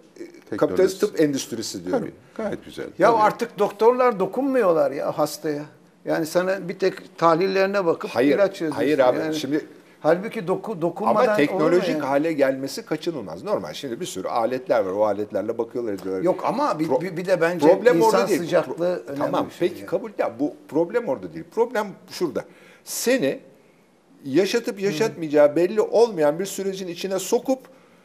Teknolojisi. 0.51 0.77
kapitalist 0.77 1.01
tıp 1.01 1.21
endüstrisi 1.21 1.85
diyorum. 1.85 2.01
Tabii, 2.01 2.13
gayet 2.37 2.65
güzel. 2.65 2.87
Ya 2.99 3.11
Tabii. 3.11 3.23
artık 3.23 3.59
doktorlar 3.59 4.21
dokunmuyorlar 4.21 4.91
ya 4.91 5.19
hastaya. 5.19 5.63
Yani 6.05 6.27
sana 6.27 6.69
bir 6.69 6.79
tek 6.79 7.19
tahlillerine 7.19 7.87
bakıp 7.87 8.11
Hayır, 8.11 8.35
ilaç 8.35 8.51
yazıyorsun. 8.51 8.77
hayır 8.77 8.99
abi, 8.99 9.19
Yani 9.19 9.35
şimdi- 9.35 9.67
halbuki 10.01 10.47
doku, 10.47 10.83
dokunmadan 10.83 11.25
Ama 11.27 11.37
teknolojik 11.37 11.89
yani? 11.89 12.03
hale 12.03 12.33
gelmesi 12.33 12.83
kaçınılmaz. 12.87 13.45
Normal 13.45 13.73
şimdi 13.73 14.01
bir 14.01 14.07
sürü 14.07 14.29
aletler 14.29 14.81
var. 14.81 14.93
O 14.93 15.05
aletlerle 15.07 15.59
bakıyorlar 15.59 15.93
ediyorlar. 15.93 16.23
Yok 16.23 16.41
ama 16.45 16.79
bir, 16.79 16.91
bir, 17.01 17.17
bir 17.17 17.27
de 17.27 17.41
bence 17.41 17.69
problem 17.69 17.97
insan 17.97 18.09
orada 18.21 18.29
değil. 18.29 18.41
sıcaklığı 18.41 18.87
Pro- 18.87 19.07
önemli 19.07 19.19
Tamam 19.19 19.51
şey 19.59 19.69
peki 19.69 19.81
yani. 19.81 19.87
kabul 19.91 20.11
ya 20.19 20.33
bu 20.41 20.55
problem 20.69 21.09
orada 21.09 21.35
değil. 21.35 21.45
Problem 21.55 21.87
şurada. 22.11 22.45
Seni 22.85 23.41
yaşatıp 24.25 24.81
yaşatmayacağı 24.81 25.57
belli 25.57 25.81
olmayan 25.81 26.39
bir 26.39 26.47
sürecin 26.47 26.89
içine 26.89 27.19
sokup 27.19 27.59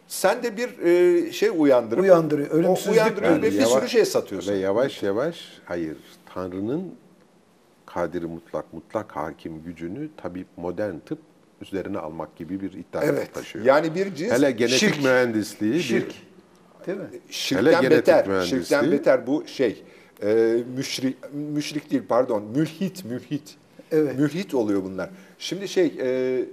sen 0.08 0.44
de 0.44 0.58
bir 0.58 0.80
e, 0.80 1.32
şey 1.32 1.50
uyandırıp 1.58 2.04
Uyandırıyor, 2.04 2.50
o 2.52 2.54
ölümsüzlük 2.54 2.94
uyandırıyor 2.94 3.32
yani. 3.32 3.42
ve 3.42 3.52
bir 3.52 3.60
Yavaş- 3.60 3.72
sürü 3.74 3.90
şey 3.90 4.06
satıyorsun. 4.06 4.54
Ve 4.54 4.58
yavaş 4.58 5.04
yavaş 5.04 5.40
hayır 5.66 5.98
Tanrı'nın 6.34 6.96
kadiri 7.86 8.26
mutlak 8.28 8.74
mutlak 8.74 9.12
hakim 9.16 9.64
gücünü 9.64 10.10
tabip 10.18 10.48
modern 10.58 10.96
tıp 11.06 11.20
üzerine 11.62 11.98
almak 11.98 12.36
gibi 12.36 12.62
bir 12.62 12.74
iddia 12.74 13.04
Evet. 13.04 13.34
taşıyor. 13.34 13.66
Yani 13.66 13.96
bir 13.96 14.16
cins 14.16 14.32
Hele 14.32 14.52
genetik 14.52 14.78
şirk. 14.80 15.04
mühendisliği 15.04 15.84
Şirk. 15.84 16.08
bir 16.10 16.24
Değil 16.88 16.98
mi? 16.98 17.04
Hele 17.12 17.20
şirkten 17.30 17.72
genetik 17.82 17.92
beter. 17.92 18.26
mühendisliği- 18.26 18.46
Şirkten 18.46 18.92
beter 18.92 19.28
bu 19.28 19.44
şey. 19.48 19.84
E, 20.24 20.58
müşrik, 20.78 21.18
müşrik 21.34 21.92
değil 21.92 22.04
pardon. 22.10 22.44
Mülhit, 22.56 23.06
mülhit. 23.06 23.56
Evet. 23.92 24.20
Mülhit 24.20 24.54
oluyor 24.54 24.84
bunlar. 24.84 25.10
Şimdi 25.40 25.68
şey 25.68 25.94
e, 26.00 26.46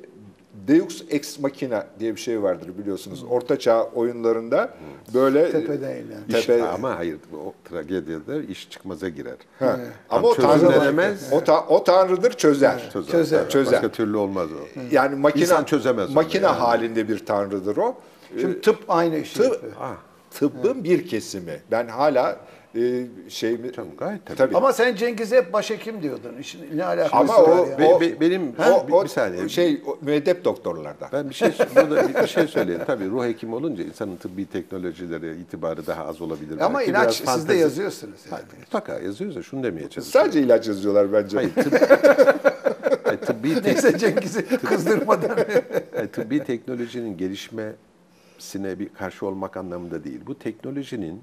Deus 0.54 1.04
Ex 1.10 1.38
Machina 1.38 1.86
diye 1.98 2.14
bir 2.16 2.20
şey 2.20 2.42
vardır 2.42 2.78
biliyorsunuz. 2.78 3.24
Orta 3.30 3.58
Çağ 3.58 3.82
oyunlarında 3.84 4.74
böyle 5.14 5.50
Tepeden 5.52 5.90
inen. 5.90 6.20
Tepe- 6.30 6.62
ama 6.68 6.98
hayır 6.98 7.16
o 7.44 7.54
tragedide 7.68 8.46
iş 8.46 8.70
çıkmaza 8.70 9.08
girer. 9.08 9.36
Ha. 9.58 9.80
Ama 10.10 10.28
o 10.28 10.34
çözülemez. 10.34 11.28
O, 11.32 11.44
ta- 11.44 11.66
o 11.66 11.84
tanrıdır 11.84 12.32
çözer. 12.32 12.90
Çözer. 12.92 13.10
Çözer. 13.12 13.38
Evet, 13.40 13.50
Çözer. 13.50 13.72
Başka 13.72 13.88
türlü 13.88 14.16
olmaz 14.16 14.48
o. 14.52 14.80
Yani 14.90 15.14
makine 15.16 15.42
İnsan 15.42 15.64
çözemez 15.64 16.06
onu 16.08 16.14
Makine 16.14 16.46
yani. 16.46 16.56
halinde 16.56 17.08
bir 17.08 17.26
tanrıdır 17.26 17.76
o. 17.76 17.94
Şimdi 18.40 18.60
tıp 18.60 18.78
aynı 18.88 19.16
işi 19.18 19.34
Tıp, 19.34 19.52
yapıyor. 19.52 19.72
Ah, 19.80 19.96
tıbbın 20.30 20.84
bir 20.84 21.06
kesimi. 21.08 21.60
Ben 21.70 21.88
hala 21.88 22.36
e, 22.76 23.06
şey 23.28 23.52
mi? 23.58 23.72
Canım, 23.72 23.88
gayet 23.98 24.36
tabii. 24.36 24.56
Ama 24.56 24.72
sen 24.72 24.94
Cengiz'e 24.94 25.36
hep 25.36 25.52
başhekim 25.52 26.02
diyordun. 26.02 26.36
İşin 26.40 26.78
ne 26.78 26.84
alakası 26.84 27.16
Ama 27.16 27.42
var 27.42 27.58
o, 27.58 27.66
ya? 27.66 27.78
Be- 27.78 27.86
o, 27.86 28.00
be- 28.00 28.20
benim- 28.20 28.52
o, 28.72 28.88
bir- 28.88 28.92
o 28.92 29.04
bir 29.04 29.08
saniye. 29.08 29.48
şey 29.48 29.82
o, 29.86 29.98
müeddep 30.02 30.44
doktorlarda. 30.44 31.08
Ben 31.12 31.30
bir 31.30 31.34
şey 31.34 31.52
burada 31.76 32.08
bir, 32.08 32.14
bir 32.22 32.26
şey 32.26 32.46
söyleyeyim. 32.46 32.82
Tabii 32.86 33.10
ruh 33.10 33.24
hekimi 33.24 33.54
olunca 33.54 33.84
insanın 33.84 34.16
tıbbi 34.16 34.46
teknolojilere 34.46 35.36
itibarı 35.36 35.86
daha 35.86 36.04
az 36.06 36.20
olabilir. 36.20 36.60
Ama 36.60 36.78
belki. 36.78 36.90
ilaç 36.90 37.22
siz 37.28 37.48
de 37.48 37.54
yazıyorsunuz. 37.54 38.20
Yani. 38.24 38.30
Hayır, 38.30 38.46
mutlaka 38.60 38.98
yazıyoruz 38.98 39.36
da 39.36 39.42
şunu 39.42 39.62
demeye 39.62 39.88
çalışıyorum. 39.90 40.10
Sadece 40.30 40.40
ilaç 40.46 40.68
yazıyorlar 40.68 41.12
bence. 41.12 41.36
Hayır, 41.36 41.54
tıp, 41.54 41.72
hayır, 43.06 43.18
tıbbi, 43.20 43.54
tek- 43.54 43.64
Neyse 43.64 43.98
Cengiz'i 43.98 44.46
kızdırmadan. 44.46 45.36
hayır, 45.94 46.08
tıbbi 46.12 46.44
teknolojinin 46.44 47.16
gelişmesine 47.16 48.78
bir 48.78 48.88
karşı 48.88 49.26
olmak 49.26 49.56
anlamında 49.56 50.04
değil. 50.04 50.20
Bu 50.26 50.38
teknolojinin 50.38 51.22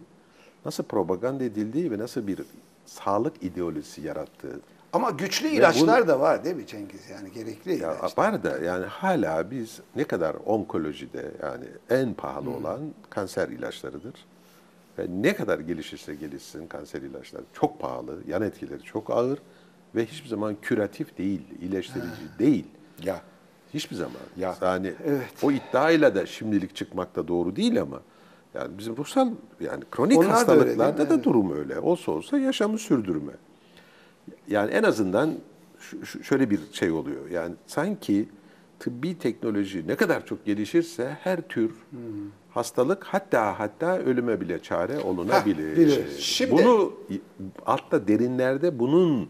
nasıl 0.68 0.84
propaganda 0.84 1.44
edildiği 1.44 1.92
ve 1.92 1.98
nasıl 1.98 2.28
bir 2.28 2.40
sağlık 2.86 3.44
ideolojisi 3.44 4.02
yarattığı 4.02 4.60
Ama 4.94 5.10
güçlü 5.10 5.48
ilaçlar 5.48 6.08
da 6.08 6.20
var 6.20 6.44
değil 6.44 6.56
mi 6.56 6.68
Cengiz? 6.68 7.10
Yani 7.10 7.32
gerekli 7.32 7.72
Ya 7.72 7.78
ilaçlar. 7.78 8.14
var 8.18 8.44
da 8.44 8.58
yani 8.58 8.86
hala 8.86 9.52
biz 9.52 9.80
ne 9.96 10.04
kadar 10.04 10.36
onkolojide 10.46 11.32
yani 11.44 11.66
en 11.90 12.14
pahalı 12.14 12.50
olan 12.50 12.80
kanser 13.10 13.50
ilaçlarıdır. 13.50 14.14
Ve 15.00 15.06
ne 15.10 15.36
kadar 15.36 15.60
gelişirse 15.60 16.16
gelişsin 16.16 16.68
kanser 16.68 17.02
ilaçları 17.02 17.44
çok 17.54 17.80
pahalı, 17.80 18.18
yan 18.28 18.42
etkileri 18.42 18.84
çok 18.84 19.10
ağır 19.10 19.40
ve 19.96 20.06
hiçbir 20.06 20.30
zaman 20.30 20.56
küratif 20.62 21.18
değil, 21.18 21.42
iyileştirici 21.62 22.22
değil. 22.40 22.66
Ya. 23.04 23.22
Hiçbir 23.74 23.96
zaman. 23.96 24.22
Ya. 24.38 24.56
Yani 24.62 24.94
Evet. 25.06 25.34
o 25.44 25.52
iddiayla 25.52 26.16
da 26.16 26.26
şimdilik 26.26 26.76
çıkmak 26.76 27.16
da 27.16 27.28
doğru 27.28 27.56
değil 27.56 27.82
ama 27.82 28.00
yani 28.54 28.78
bizim 28.78 28.98
ruhsal 28.98 29.30
yani 29.60 29.84
kronik 29.92 30.18
Onlar 30.18 30.28
da 30.30 30.32
öyle 30.32 30.38
hastalıklarda 30.62 30.98
değil 30.98 31.08
mi? 31.08 31.10
da 31.10 31.16
Evet. 31.16 31.26
durum 31.26 31.58
öyle. 31.58 31.80
Olsa 31.80 32.12
olsa 32.12 32.38
yaşamı 32.38 32.78
sürdürme. 32.78 33.32
Yani 34.48 34.72
en 34.72 34.84
azından 34.84 35.34
şöyle 36.24 36.50
bir 36.50 36.60
şey 36.72 36.92
oluyor. 36.92 37.30
Yani 37.30 37.56
sanki 37.68 38.30
tıbbi 38.80 39.18
teknoloji 39.20 39.88
ne 39.88 39.96
kadar 39.96 40.26
çok 40.26 40.46
gelişirse 40.46 41.18
her 41.24 41.42
tür 41.42 41.72
hastalık 42.52 43.04
hatta 43.04 43.60
hatta 43.60 43.98
ölüme 43.98 44.42
bile 44.42 44.60
çare 44.62 45.00
olunabilir. 45.00 45.78
bilir. 45.78 46.06
Şimdi- 46.20 46.52
Bunu 46.52 46.94
altta 47.66 48.08
derinlerde 48.08 48.80
bunun 48.80 49.30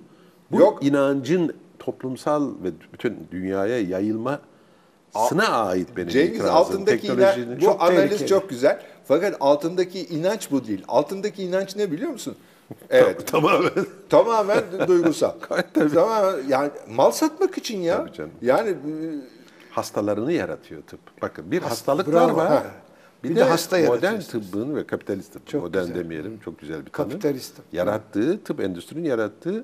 bu 0.51 0.60
Yok. 0.60 0.86
inancın 0.86 1.53
toplumsal 1.80 2.51
ve 2.63 2.69
bütün 2.93 3.17
dünyaya 3.32 3.80
yayılmasına 3.82 5.47
ait 5.47 5.88
benim 5.97 6.10
Cengiz 6.10 6.32
itirazım. 6.36 6.56
altındaki 6.56 7.08
inanç, 7.08 7.37
bu 7.58 7.62
çok 7.65 7.81
analiz 7.81 8.00
tehlikeli. 8.10 8.27
çok 8.27 8.50
güzel. 8.50 8.81
Fakat 9.08 9.37
altındaki 9.39 10.05
inanç 10.05 10.51
bu 10.51 10.67
değil. 10.67 10.83
Altındaki 10.87 11.43
inanç 11.43 11.75
ne 11.75 11.91
biliyor 11.91 12.12
musun? 12.12 12.35
Evet. 12.89 13.27
tamamen 13.27 13.71
Tamamen 14.10 14.63
duygusal. 14.87 15.31
Tabii. 15.73 15.93
Tamamen 15.93 16.47
yani 16.47 16.71
mal 16.89 17.12
satmak 17.12 17.58
için 17.58 17.77
ya. 17.81 17.97
Tabii 17.97 18.13
canım. 18.13 18.31
Yani 18.41 18.69
e, 18.69 18.75
hastalarını 19.71 20.31
yaratıyor 20.33 20.81
tıp. 20.83 20.99
Bakın 21.21 21.51
bir 21.51 21.62
hastalıklar 21.62 22.27
bravo. 22.27 22.37
var. 22.37 22.47
Ha. 22.47 22.63
Bir, 23.23 23.29
Bir 23.29 23.35
de, 23.35 23.39
de 23.39 23.43
hasta 23.43 23.79
modern 23.79 24.19
tıbbın 24.19 24.75
ve 24.75 24.87
kapitalist 24.87 25.33
tıbbın, 25.33 25.45
Çok 25.45 25.62
modern 25.63 25.81
güzel. 25.85 25.95
demeyelim 25.99 26.39
çok 26.45 26.60
güzel 26.60 26.85
bir 26.85 26.91
tanım. 26.91 27.10
Kapitalist 27.10 27.55
tıp. 27.55 27.65
Yarattığı, 27.73 28.43
tıp 28.43 28.60
endüstrinin 28.60 29.03
yarattığı 29.10 29.63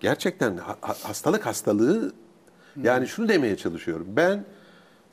gerçekten 0.00 0.56
ha- 0.56 0.76
ha- 0.80 0.96
hastalık 1.02 1.46
hastalığı 1.46 2.12
yani 2.82 3.06
şunu 3.06 3.28
demeye 3.28 3.56
çalışıyorum. 3.56 4.06
Ben 4.08 4.44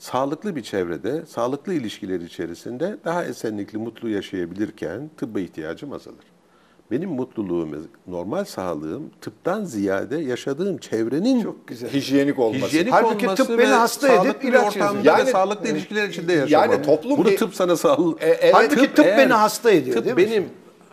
sağlıklı 0.06 0.56
bir 0.56 0.64
çevrede, 0.64 1.26
sağlıklı 1.26 1.74
ilişkiler 1.74 2.20
içerisinde 2.20 2.98
daha 3.06 3.26
esenlikli, 3.26 3.78
mutlu 3.78 4.10
yaşayabilirken 4.10 5.10
tıbba 5.18 5.40
ihtiyacım 5.40 5.94
azalır. 5.94 6.26
Benim 6.92 7.10
mutluluğum, 7.10 7.88
normal 8.08 8.46
sağlığım 8.46 9.10
tıptan 9.22 9.64
ziyade 9.64 10.18
yaşadığım 10.18 10.78
çevrenin 10.78 11.44
Çok 11.44 11.68
güzel. 11.68 11.90
hijyenik 11.94 12.40
olması. 12.40 12.66
Hijyenik 12.66 12.94
Halbuki 12.94 13.26
olması 13.26 13.46
tıp 13.48 13.60
beni 13.60 13.68
hasta 13.68 14.08
edip 14.14 14.44
ilaç 14.44 14.68
ortamda 14.76 14.94
yazıyor. 14.96 15.16
ve 15.16 15.20
Yani- 15.20 15.30
sağlıklı 15.32 15.68
ilişkiler 15.70 16.10
içinde 16.10 16.34
yaşamam. 16.34 16.72
Yani 16.72 16.86
toplum 16.86 17.18
Bunu 17.18 17.28
bir- 17.28 17.38
tıp 17.38 17.56
sana 17.56 17.76
sağ... 17.76 17.98
E, 18.20 18.28
evet, 18.28 18.54
Halbuki 18.54 18.94
tıp 18.94 19.06
beni 19.06 19.34
hasta 19.34 19.72
ediyor, 19.72 19.96
tıp 19.98 20.06
değil 20.06 20.16
mi? 20.30 20.34
benim, 20.36 20.50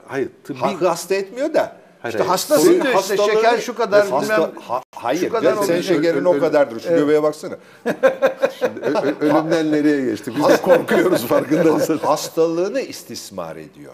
hayır 0.07 0.29
tıbbi... 0.45 0.59
Hasta 0.59 1.15
etmiyor 1.15 1.55
da. 1.55 1.77
Hayır, 2.03 2.15
İşte 2.15 2.25
hastasın 2.27 2.63
Senin 2.65 2.83
diyor 2.83 2.95
işte 3.01 3.15
hastalığı- 3.17 3.33
şeker 3.35 3.59
şu 3.59 3.75
kadar 3.75 4.09
Hasta- 4.09 4.51
ha- 4.69 4.83
Hayır, 4.95 5.21
Şu 5.21 5.29
kadar 5.29 5.53
olacak. 5.57 5.83
şekerin 5.85 6.25
o 6.25 6.39
kadardır. 6.39 6.81
Şu 6.81 6.89
göbeğe 6.89 7.23
baksana. 7.23 7.55
Ö- 7.87 8.95
ö- 9.03 9.15
ölümden 9.21 9.73
nereye 9.73 10.05
geçti? 10.11 10.33
Biz 10.37 10.49
de 10.49 10.57
korkuyoruz 10.57 11.27
farkındaysanız. 11.27 12.03
Hastalığını 12.03 12.81
istismar 12.81 13.57
ediyor. 13.57 13.93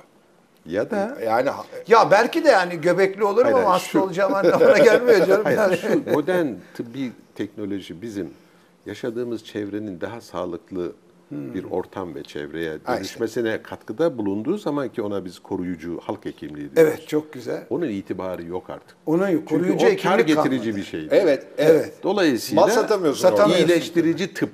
Ya 0.66 0.90
da 0.90 1.16
Yani 1.24 1.50
Ya 1.88 2.11
belki 2.11 2.44
de 2.44 2.48
yani 2.48 2.80
göbekli 2.80 3.24
olurum 3.24 3.52
Hayır, 3.52 3.64
ama 3.64 3.74
hasta 3.74 3.88
şu- 3.88 4.00
olacağım 4.00 4.34
anlamına 4.34 4.78
gelmiyor 4.78 5.26
canım. 5.26 5.44
Hayır, 5.44 5.59
Yani. 5.59 5.76
şu 5.76 6.11
modern 6.12 6.46
tıbbi 6.76 7.12
teknoloji 7.34 8.02
bizim 8.02 8.30
yaşadığımız 8.86 9.44
çevrenin 9.44 10.00
daha 10.00 10.20
sağlıklı 10.20 10.92
bir 11.31 11.64
ortam 11.64 12.14
ve 12.14 12.22
çevreye 12.22 12.79
dönüşmesine 12.89 13.62
katkıda 13.62 14.18
bulunduğu 14.18 14.59
zaman 14.59 14.89
ki 14.89 15.03
ona 15.03 15.25
biz 15.25 15.39
koruyucu 15.39 16.01
halk 16.03 16.25
hekimliği 16.25 16.57
diyoruz. 16.77 16.93
Evet 16.97 17.09
çok 17.09 17.33
güzel. 17.33 17.66
Onun 17.70 17.89
itibarı 17.89 18.45
yok 18.45 18.70
artık. 18.70 18.97
Onun 19.07 19.27
Çünkü 19.27 19.45
koruyucu 19.45 19.87
o 19.87 20.03
kar 20.03 20.18
getirici 20.18 20.35
kalmadı. 20.35 20.77
bir 20.77 20.83
şey. 20.83 21.09
evet, 21.11 21.47
evet. 21.59 21.93
Dolayısıyla 22.03 22.62
Mal 22.62 22.70
satamıyorsun 22.70 23.22
Satamıyorsun. 23.22 23.66
iyileştirici 23.66 24.35
tıp, 24.35 24.53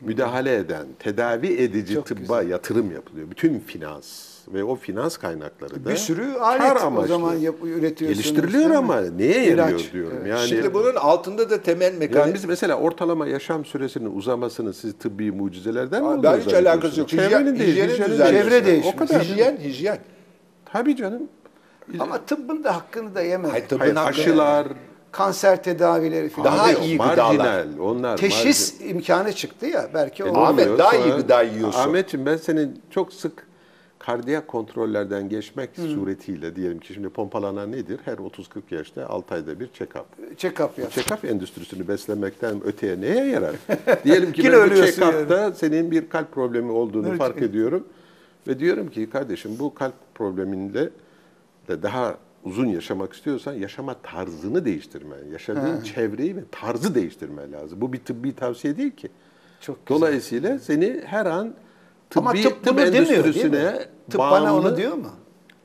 müdahale 0.00 0.56
eden, 0.56 0.86
tedavi 0.98 1.46
edici 1.46 1.94
Çok 1.94 2.06
tıbba 2.06 2.42
yatırım 2.42 2.92
yapılıyor. 2.92 3.30
Bütün 3.30 3.58
finans 3.58 4.29
ve 4.54 4.64
o 4.64 4.76
finans 4.76 5.16
kaynakları 5.16 5.84
da 5.84 5.90
Bir 5.90 5.96
sürü 5.96 6.34
kar 6.38 6.60
alet 6.60 6.82
o 6.98 7.06
zaman 7.06 7.34
yap, 7.34 7.54
üretiyorsunuz. 7.62 8.32
geliştiriliyor 8.32 8.70
mi? 8.70 8.76
ama 8.76 9.00
neye 9.00 9.44
yarıyor 9.44 9.68
İlaç, 9.68 9.92
diyorum. 9.92 10.16
evet. 10.20 10.28
Yani 10.30 10.48
Şimdi 10.48 10.74
bunun 10.74 10.94
altında 10.94 11.50
da 11.50 11.62
temel 11.62 11.94
mekanik... 11.94 12.16
yani 12.16 12.34
biz 12.34 12.44
mesela 12.44 12.74
ortalama 12.76 13.26
yaşam 13.26 13.64
süresinin 13.64 14.16
uzamasını 14.16 14.74
siz 14.74 14.94
tıbbi 14.98 15.32
mucizelerden 15.32 16.02
mi 16.02 16.08
Aa, 16.08 16.10
olduğunu 16.12 16.22
ben 16.22 16.40
hiç 16.40 16.54
alakası 16.54 17.00
yok. 17.00 17.08
Hijyen- 17.12 17.58
değil, 17.58 17.70
hijyenin. 17.72 17.94
Çevre 18.16 18.66
değişmiş. 18.66 18.94
O 18.94 18.98
kadar. 18.98 19.22
Hijyen, 19.22 19.56
hijyen. 19.56 19.98
Tabii 20.72 20.96
canım. 20.96 21.22
Ama 21.98 22.18
tıbbın 22.18 22.64
da 22.64 22.76
hakkını 22.76 23.14
da 23.14 23.22
yememek. 23.22 23.52
Hayır, 23.52 23.68
tıbbın 23.68 23.96
Hayır, 23.96 24.10
aşılar, 24.10 24.66
Kanser 25.12 25.62
tedavileri 25.62 26.28
falan. 26.28 26.52
Daha 26.58 26.64
Abi, 26.68 26.74
iyi 26.84 26.96
marjinal, 26.96 27.32
gıdalar. 27.32 27.66
Onlar 27.80 28.16
Teşhis 28.16 28.80
imkanı 28.80 29.32
çıktı 29.32 29.66
ya 29.66 29.88
belki 29.94 30.24
o. 30.24 30.32
marjinal. 30.32 30.50
Ahmet, 30.50 30.78
daha 30.78 30.96
iyi 30.96 31.12
gıda 31.14 31.42
yiyorsun. 31.42 31.80
Ahmetciğim 31.80 32.26
ben 32.26 32.36
senin 32.36 32.80
çok 32.90 33.12
sık 33.12 33.46
kardiyak 34.00 34.48
kontrollerden 34.48 35.28
geçmek 35.28 35.70
suretiyle 35.76 36.56
diyelim 36.56 36.78
ki 36.80 36.94
şimdi 36.94 37.08
pompalanan 37.08 37.72
nedir? 37.72 38.00
Her 38.04 38.14
30-40 38.14 38.44
yaşta 38.70 39.06
6 39.06 39.34
ayda 39.34 39.60
bir 39.60 39.66
check-up. 39.66 40.04
Check-up 40.36 40.80
yap. 40.80 40.92
Check-up 40.92 41.26
endüstrisini 41.26 41.88
beslemekten 41.88 42.64
öteye 42.64 43.00
neye 43.00 43.26
yarar? 43.26 43.56
Diyelim 44.04 44.32
ki 44.32 44.44
ben 44.44 44.70
bu 44.70 44.74
check-up'ta 44.74 45.52
senin 45.52 45.90
bir 45.90 46.08
kalp 46.08 46.32
problemi 46.32 46.70
olduğunu 46.70 47.08
Evet. 47.08 47.18
fark 47.18 47.42
ediyorum. 47.42 47.84
Ve 48.48 48.58
diyorum 48.58 48.90
ki 48.90 49.10
kardeşim 49.10 49.50
bu 49.58 49.74
kalp 49.74 49.94
probleminle 50.14 50.90
de 51.68 51.82
daha 51.82 52.16
uzun 52.44 52.66
yaşamak 52.66 53.12
istiyorsan 53.12 53.52
yaşama 53.52 53.94
tarzını 53.94 54.64
değiştirmen, 54.64 55.18
yaşadığın 55.32 55.80
çevreyi 55.80 56.36
ve 56.36 56.40
tarzı 56.50 56.94
değiştirmen 56.94 57.52
lazım. 57.52 57.80
Bu 57.80 57.92
bir 57.92 57.98
tıbbi 57.98 58.34
tavsiye 58.34 58.76
değil 58.76 58.90
ki. 58.90 59.08
Çok 59.60 59.86
güzel. 59.86 59.98
Dolayısıyla 59.98 60.58
seni 60.58 61.00
her 61.04 61.26
an 61.26 61.54
tıbbi 62.10 62.20
Ama 62.20 62.32
tıp 62.32 62.64
tıp 62.64 62.78
bunu 62.78 62.92
demiyor 62.92 63.34
değil 63.34 63.46
mi? 63.50 63.78
Tıp 64.10 64.18
bana 64.18 64.54
onu 64.54 64.64
bağımlı- 64.64 64.76
diyor 64.76 64.92
mu? 64.94 65.10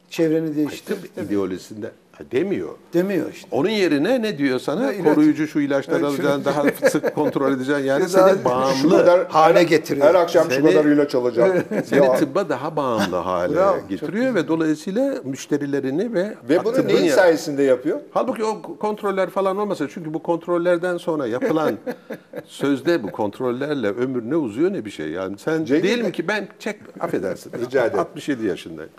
Çevreni 0.10 0.56
değiştir. 0.56 0.86
Tıp 0.96 1.18
ideolojisinde 1.18 1.92
demiyor. 2.32 2.70
Demiyor 2.94 3.32
işte. 3.34 3.48
Onun 3.52 3.70
yerine 3.70 4.22
ne 4.22 4.38
diyor 4.38 4.60
sana? 4.60 4.92
Ya 4.92 5.04
Koruyucu 5.04 5.48
şu 5.48 5.60
ilaçları 5.60 6.00
Evet, 6.00 6.16
şu- 6.16 6.30
alacaksın, 6.30 6.46
daha 6.46 6.90
sık 6.90 7.16
kontrol 7.16 7.52
edeceksin. 7.54 7.76
Yani 7.86 8.10
seni 8.10 8.30
Şu 8.40 8.46
bağımlı, 8.46 8.98
kadar 8.98 9.28
hale 9.28 9.64
getiriyor. 9.64 10.08
Her 10.08 10.16
akşam 10.16 10.50
şu 10.50 10.56
Seni- 10.56 10.66
kadar 10.74 10.86
ilaç 10.86 11.16
alacağım. 11.16 11.64
seni 11.86 12.06
Ya, 12.06 12.16
tıbba 12.16 12.50
daha 12.50 12.76
bağımlı 12.76 13.16
hale 13.16 13.56
Bravo, 13.56 13.78
getiriyor 13.90 14.36
ve 14.36 14.48
dolayısıyla 14.48 15.16
müşterilerini 15.24 16.14
ve 16.14 16.34
ve 16.50 16.64
bunu 16.66 16.88
neyin 16.88 17.04
ya- 17.04 17.16
sayesinde 17.16 17.64
yapıyor? 17.64 18.00
Halbuki 18.12 18.44
o 18.44 18.62
kontroller 18.62 19.30
falan 19.30 19.58
olmasa 19.58 19.88
çünkü 19.94 20.14
bu 20.14 20.24
kontrollerden 20.24 20.98
sonra 20.98 21.28
yapılan 21.28 21.76
sözde 22.46 23.04
bu 23.04 23.12
kontrollerle 23.12 23.88
ömür 23.90 24.30
ne 24.30 24.36
uzuyor 24.36 24.74
ne 24.74 24.86
bir 24.86 24.92
şey. 24.92 25.10
Yani 25.10 25.38
sen 25.38 25.66
Cengiz 25.66 25.84
diyelim 25.84 26.06
Bey- 26.06 26.12
ki 26.12 26.28
ben 26.28 26.48
çek 26.60 26.76
affedersin. 27.00 27.52
Rica 27.66 27.86
ederim. 27.86 28.00
67 28.00 28.46
yaşındayım. 28.46 28.92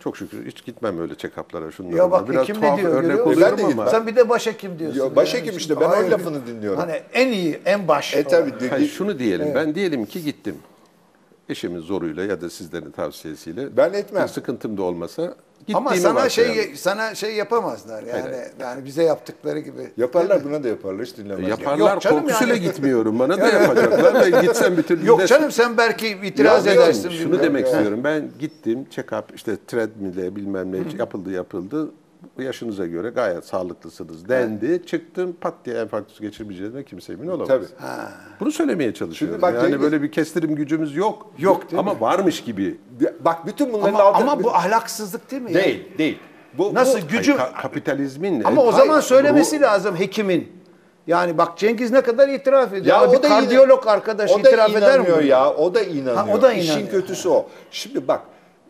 Çok 0.00 0.16
şükür 0.16 0.46
hiç 0.46 0.64
gitmem 0.64 1.00
öyle 1.00 1.12
check-up'lara 1.14 1.72
şunlara. 1.72 1.96
Ya 1.96 2.10
bak 2.10 2.28
Biraz 2.28 2.42
hekim 2.48 2.62
ne 2.62 2.76
diyor 2.76 2.92
örnek 2.92 3.24
görüyor 3.24 3.50
Ben 3.52 3.58
de 3.58 3.64
ama. 3.64 3.86
Sen 3.86 4.06
bir 4.06 4.16
de 4.16 4.28
başhekim 4.28 4.78
diyorsun. 4.78 5.00
Ya 5.00 5.16
başhekim 5.16 5.46
yani. 5.46 5.56
işte, 5.56 5.80
ben 5.80 5.88
Hayır. 5.88 6.10
lafını 6.10 6.46
dinliyorum. 6.46 6.80
Hani 6.80 7.02
en 7.12 7.28
iyi, 7.32 7.60
en 7.64 7.88
baş. 7.88 8.16
E 8.16 8.24
tabii. 8.24 8.68
Hayır, 8.70 8.88
şunu 8.88 9.18
diyelim. 9.18 9.54
Ben 9.54 9.74
diyelim 9.74 10.06
ki 10.06 10.24
gittim. 10.24 10.56
Eşimin 11.48 11.80
zoruyla 11.80 12.24
ya 12.24 12.40
da 12.40 12.50
sizlerin 12.50 12.90
tavsiyesiyle. 12.90 13.76
Ben 13.76 13.92
etmem. 13.92 14.22
Bir 14.22 14.28
sıkıntım 14.28 14.76
da 14.76 14.82
olmasa 14.82 15.34
Ama 15.74 15.94
sana 15.96 16.28
şey 16.28 16.44
varsayalım. 16.48 16.76
sana 16.76 17.14
şey 17.14 17.34
yapamazlar 17.34 18.02
yani. 18.02 18.22
Evet. 18.28 18.52
Yani 18.60 18.84
bize 18.84 19.02
yaptıkları 19.02 19.58
gibi. 19.58 19.90
Yaparlar 19.96 20.44
buna 20.44 20.64
da 20.64 20.68
yaparlar 20.68 21.06
hiç 21.06 21.16
dinlemezler. 21.16 21.48
Yaparlar 21.48 21.92
Yok 21.94 22.02
canım 22.02 22.20
korkusuyla 22.20 22.54
yani. 22.54 22.64
gitmiyorum. 22.64 23.18
Bana 23.18 23.40
da 23.40 23.46
yapacaklar. 23.46 24.32
Ben 24.32 24.42
gitsem 24.42 24.76
bir 24.76 24.82
türlü 24.82 25.06
Yok 25.06 25.20
de- 25.20 25.26
canım 25.26 25.50
sen 25.50 25.76
belki 25.76 26.08
itiraz 26.24 26.66
Ya, 26.66 26.72
edersin. 26.72 27.10
Şunu 27.10 27.42
demek 27.42 27.66
istiyorum. 27.66 28.00
Ben 28.04 28.30
gittim 28.38 28.86
check-up 28.96 29.22
işte 29.34 29.56
treadmill'e 29.66 30.36
bilmem 30.36 30.72
ne 30.72 30.78
yapıldı 30.98 31.30
yapıldı. 31.30 31.90
Yaşınıza 32.38 32.86
göre 32.86 33.08
gayet 33.10 33.44
sağlıklısınız 33.44 34.28
dendi. 34.28 34.86
Çıktım 34.86 35.36
pat 35.40 35.54
diye 35.64 35.76
enfarktüs 35.76 36.20
geçirmeyeceğime 36.20 36.84
kimse 36.84 37.12
emin 37.12 37.28
olamaz. 37.28 37.48
Tabii. 37.48 37.64
Bunu 38.40 38.52
söylemeye 38.52 38.94
çalışıyorum. 38.94 39.34
Şimdi 39.38 39.42
bak 39.42 39.54
yani 39.54 39.74
Cengiz- 39.74 39.80
böyle 39.82 40.02
bir 40.02 40.12
kestirim 40.12 40.54
gücümüz 40.54 40.96
yok. 40.96 41.32
Yok, 41.38 41.62
Ama 41.78 42.00
varmış 42.00 42.44
gibi. 42.44 42.78
Bak 43.20 43.46
bütün 43.46 43.72
bunların 43.72 43.94
Ama, 43.94 44.02
altında... 44.02 44.30
ama 44.32 44.42
bu 44.44 44.50
ahlaksızlık 44.54 45.30
değil 45.30 45.42
mi? 45.42 45.54
Değil, 45.54 45.98
değil. 45.98 46.18
Bu, 46.58 46.74
Nasıl 46.74 47.02
bu- 47.02 47.08
gücü 47.08 47.32
Hayır, 47.32 47.52
ka- 47.52 47.62
kapitalizmin 47.62 48.44
Ama 48.44 48.62
o 48.62 48.72
Hayır, 48.72 48.76
zaman 48.86 49.00
söylemesi 49.00 49.58
bu- 49.58 49.62
lazım 49.62 49.96
hekimin. 49.96 50.52
Yani 51.06 51.38
bak 51.38 51.58
Cengiz 51.58 51.90
ne 51.90 52.00
kadar 52.00 52.28
itiraf 52.28 52.68
ediyor. 52.72 52.86
Ya 52.86 53.02
Ama 53.02 53.12
o 53.12 53.22
da 53.22 53.28
kardiyolog 53.28 53.82
inan- 53.84 53.92
arkadaş 53.92 54.30
o 54.30 54.44
da 54.44 54.48
itiraf 54.48 54.76
eder 54.76 55.00
mi? 55.00 55.26
ya. 55.26 55.54
O 55.54 55.74
da 55.74 55.82
inanıyor. 55.82 56.16
Ha, 56.16 56.26
o 56.34 56.42
da 56.42 56.52
İşin 56.52 56.70
inanıyor. 56.72 56.90
kötüsü 56.90 57.28
o. 57.28 57.46
Şimdi 57.70 58.08
bak 58.08 58.20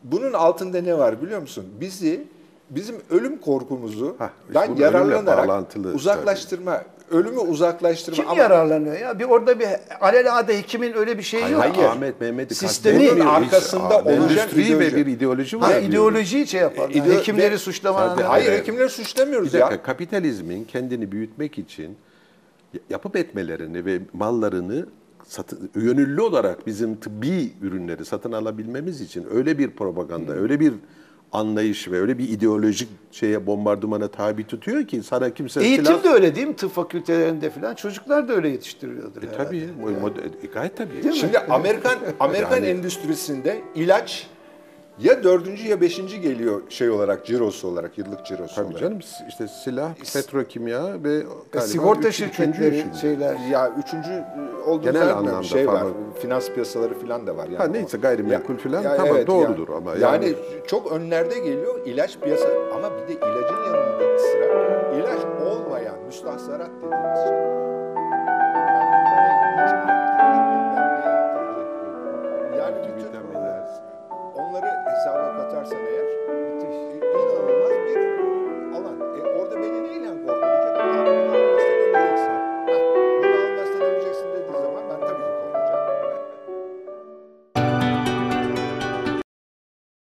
bunun 0.04 0.32
altında 0.32 0.80
ne 0.80 0.98
var 0.98 1.22
biliyor 1.22 1.40
musun? 1.40 1.66
Bizi 1.80 2.24
bizim 2.70 2.96
ölüm 3.10 3.38
korkumuzu 3.38 4.16
işte 4.20 4.30
ben 4.54 4.76
yararlanarak 4.76 5.66
uzaklaştırma, 5.94 6.82
ölümü 7.10 7.38
uzaklaştırma 7.38 8.16
Kim 8.16 8.28
ama 8.28 8.38
yararlanıyor 8.42 8.98
ya? 8.98 9.18
Bir 9.18 9.24
orada 9.24 9.58
bir 9.60 9.66
alelade 10.00 10.58
hekimin 10.58 10.92
öyle 10.96 11.18
bir 11.18 11.22
şeyi 11.22 11.50
yok. 11.50 11.60
Hayır. 11.60 11.84
Ahmet 11.88 12.20
Mehmet'i 12.20 12.54
Sistemi- 12.54 12.68
kastedemiyor. 12.68 13.16
Bunun 13.16 13.24
Hiç- 13.24 13.52
arkasında 13.52 14.12
endüstri 14.12 14.78
ve 14.78 14.96
bir 14.96 15.06
ideoloji 15.06 15.56
var. 15.60 15.64
Ha, 15.64 15.70
diyorum. 15.70 15.88
ideolojiyi 15.90 16.46
şey 16.46 16.60
yapar. 16.60 16.90
Yani 16.90 17.08
İdeo- 17.08 17.18
hekimleri 17.18 17.52
ve- 17.52 17.58
suçlamanın. 17.58 18.22
Hayır 18.22 18.48
Evet. 18.48 18.60
hekimleri 18.60 18.88
suçlamıyoruz 18.88 19.48
Bir 19.48 19.52
dakika, 19.52 19.72
ya. 19.74 19.82
kapitalizmin 19.82 20.64
kendini 20.64 21.12
büyütmek 21.12 21.58
için 21.58 21.96
yapıp 22.90 23.16
etmelerini 23.16 23.84
ve 23.84 24.00
mallarını 24.12 24.86
satı, 25.28 25.58
yönüllü 25.74 26.20
olarak 26.22 26.66
bizim 26.66 26.96
tıbbi 26.96 27.52
ürünleri 27.62 28.04
satın 28.04 28.32
alabilmemiz 28.32 29.00
için 29.00 29.26
öyle 29.34 29.58
bir 29.58 29.70
propaganda, 29.70 30.32
öyle 30.32 30.60
bir 30.60 30.72
anlayış 31.32 31.88
ve 31.90 32.00
öyle 32.00 32.18
bir 32.18 32.28
ideolojik 32.28 32.88
şeye 33.10 33.46
bombardımana 33.46 34.08
tabi 34.08 34.46
tutuyor 34.46 34.86
ki 34.86 35.02
sana 35.02 35.34
kimse 35.34 35.64
Eğitim 35.64 35.84
silah... 35.86 36.04
de 36.04 36.08
öyle 36.08 36.34
değil 36.34 36.46
mi? 36.46 36.56
Tıp 36.56 36.72
fakültelerinde 36.74 37.50
falan 37.50 37.74
çocuklar 37.74 38.28
da 38.28 38.32
öyle 38.32 38.48
yetiştiriliyordur. 38.48 39.22
E, 39.22 39.26
herhalde. 39.26 39.44
tabii, 39.44 39.68
o 39.84 40.06
mod- 40.06 40.44
e, 40.44 40.46
gayet 40.46 40.76
tabii. 40.76 41.14
Şimdi 41.14 41.38
Amerikan 41.38 41.98
Amerikan 42.20 42.56
Yani- 42.56 42.66
endüstrisinde 42.66 43.60
ilaç 43.74 44.26
ya 45.02 45.24
dördüncü 45.24 45.68
ya 45.68 45.80
beşinci 45.80 46.20
geliyor 46.20 46.60
şey 46.68 46.90
olarak 46.90 47.26
cirosu 47.26 47.68
olarak 47.68 47.98
yıllık 47.98 48.26
cirosu 48.26 48.54
Tabii 48.54 48.66
olarak. 48.66 48.80
canım 48.80 48.98
işte 49.28 49.48
silah, 49.48 49.94
petrokimya 50.14 50.84
ve 51.04 51.14
E, 51.14 51.22
galiba 51.52 51.66
sigorta 51.68 52.12
şirketleri 52.12 52.84
şeyler. 53.00 53.36
Ya 53.50 53.70
üçüncü 53.78 54.24
olduğunu 54.66 54.92
Genel 54.92 55.16
anlamda 55.16 55.42
şey 55.42 55.66
var. 55.68 55.84
Finans 56.22 56.50
piyasaları 56.50 56.94
falan 57.00 57.26
da 57.26 57.36
var. 57.36 57.44
Yani 57.46 57.56
Ha, 57.58 57.66
neyse, 57.66 57.98
gayrimenkul 57.98 58.56
falan, 58.56 58.82
tamam, 58.82 59.06
evet, 59.06 59.26
doğrudur 59.26 59.68
yani, 59.68 59.76
ama 59.76 59.94
Yani, 59.96 60.24
yani- 60.26 60.36
çok 60.66 60.92
önlerde 60.92 61.38
geliyor 61.38 61.86
ilaç 61.86 62.18
piyasa 62.18 62.48
ama 62.74 62.90
bir 62.96 63.08
de 63.08 63.12
ilacın 63.18 63.56
yanında 63.66 64.18
sıra 64.18 64.44
ilaç 64.96 65.20
olmayan 65.46 65.96
müstahsarat 66.06 66.70
dediğimiz 66.76 67.18
şey. 67.28 67.36
verse, 75.60 75.74
amén. 75.74 75.99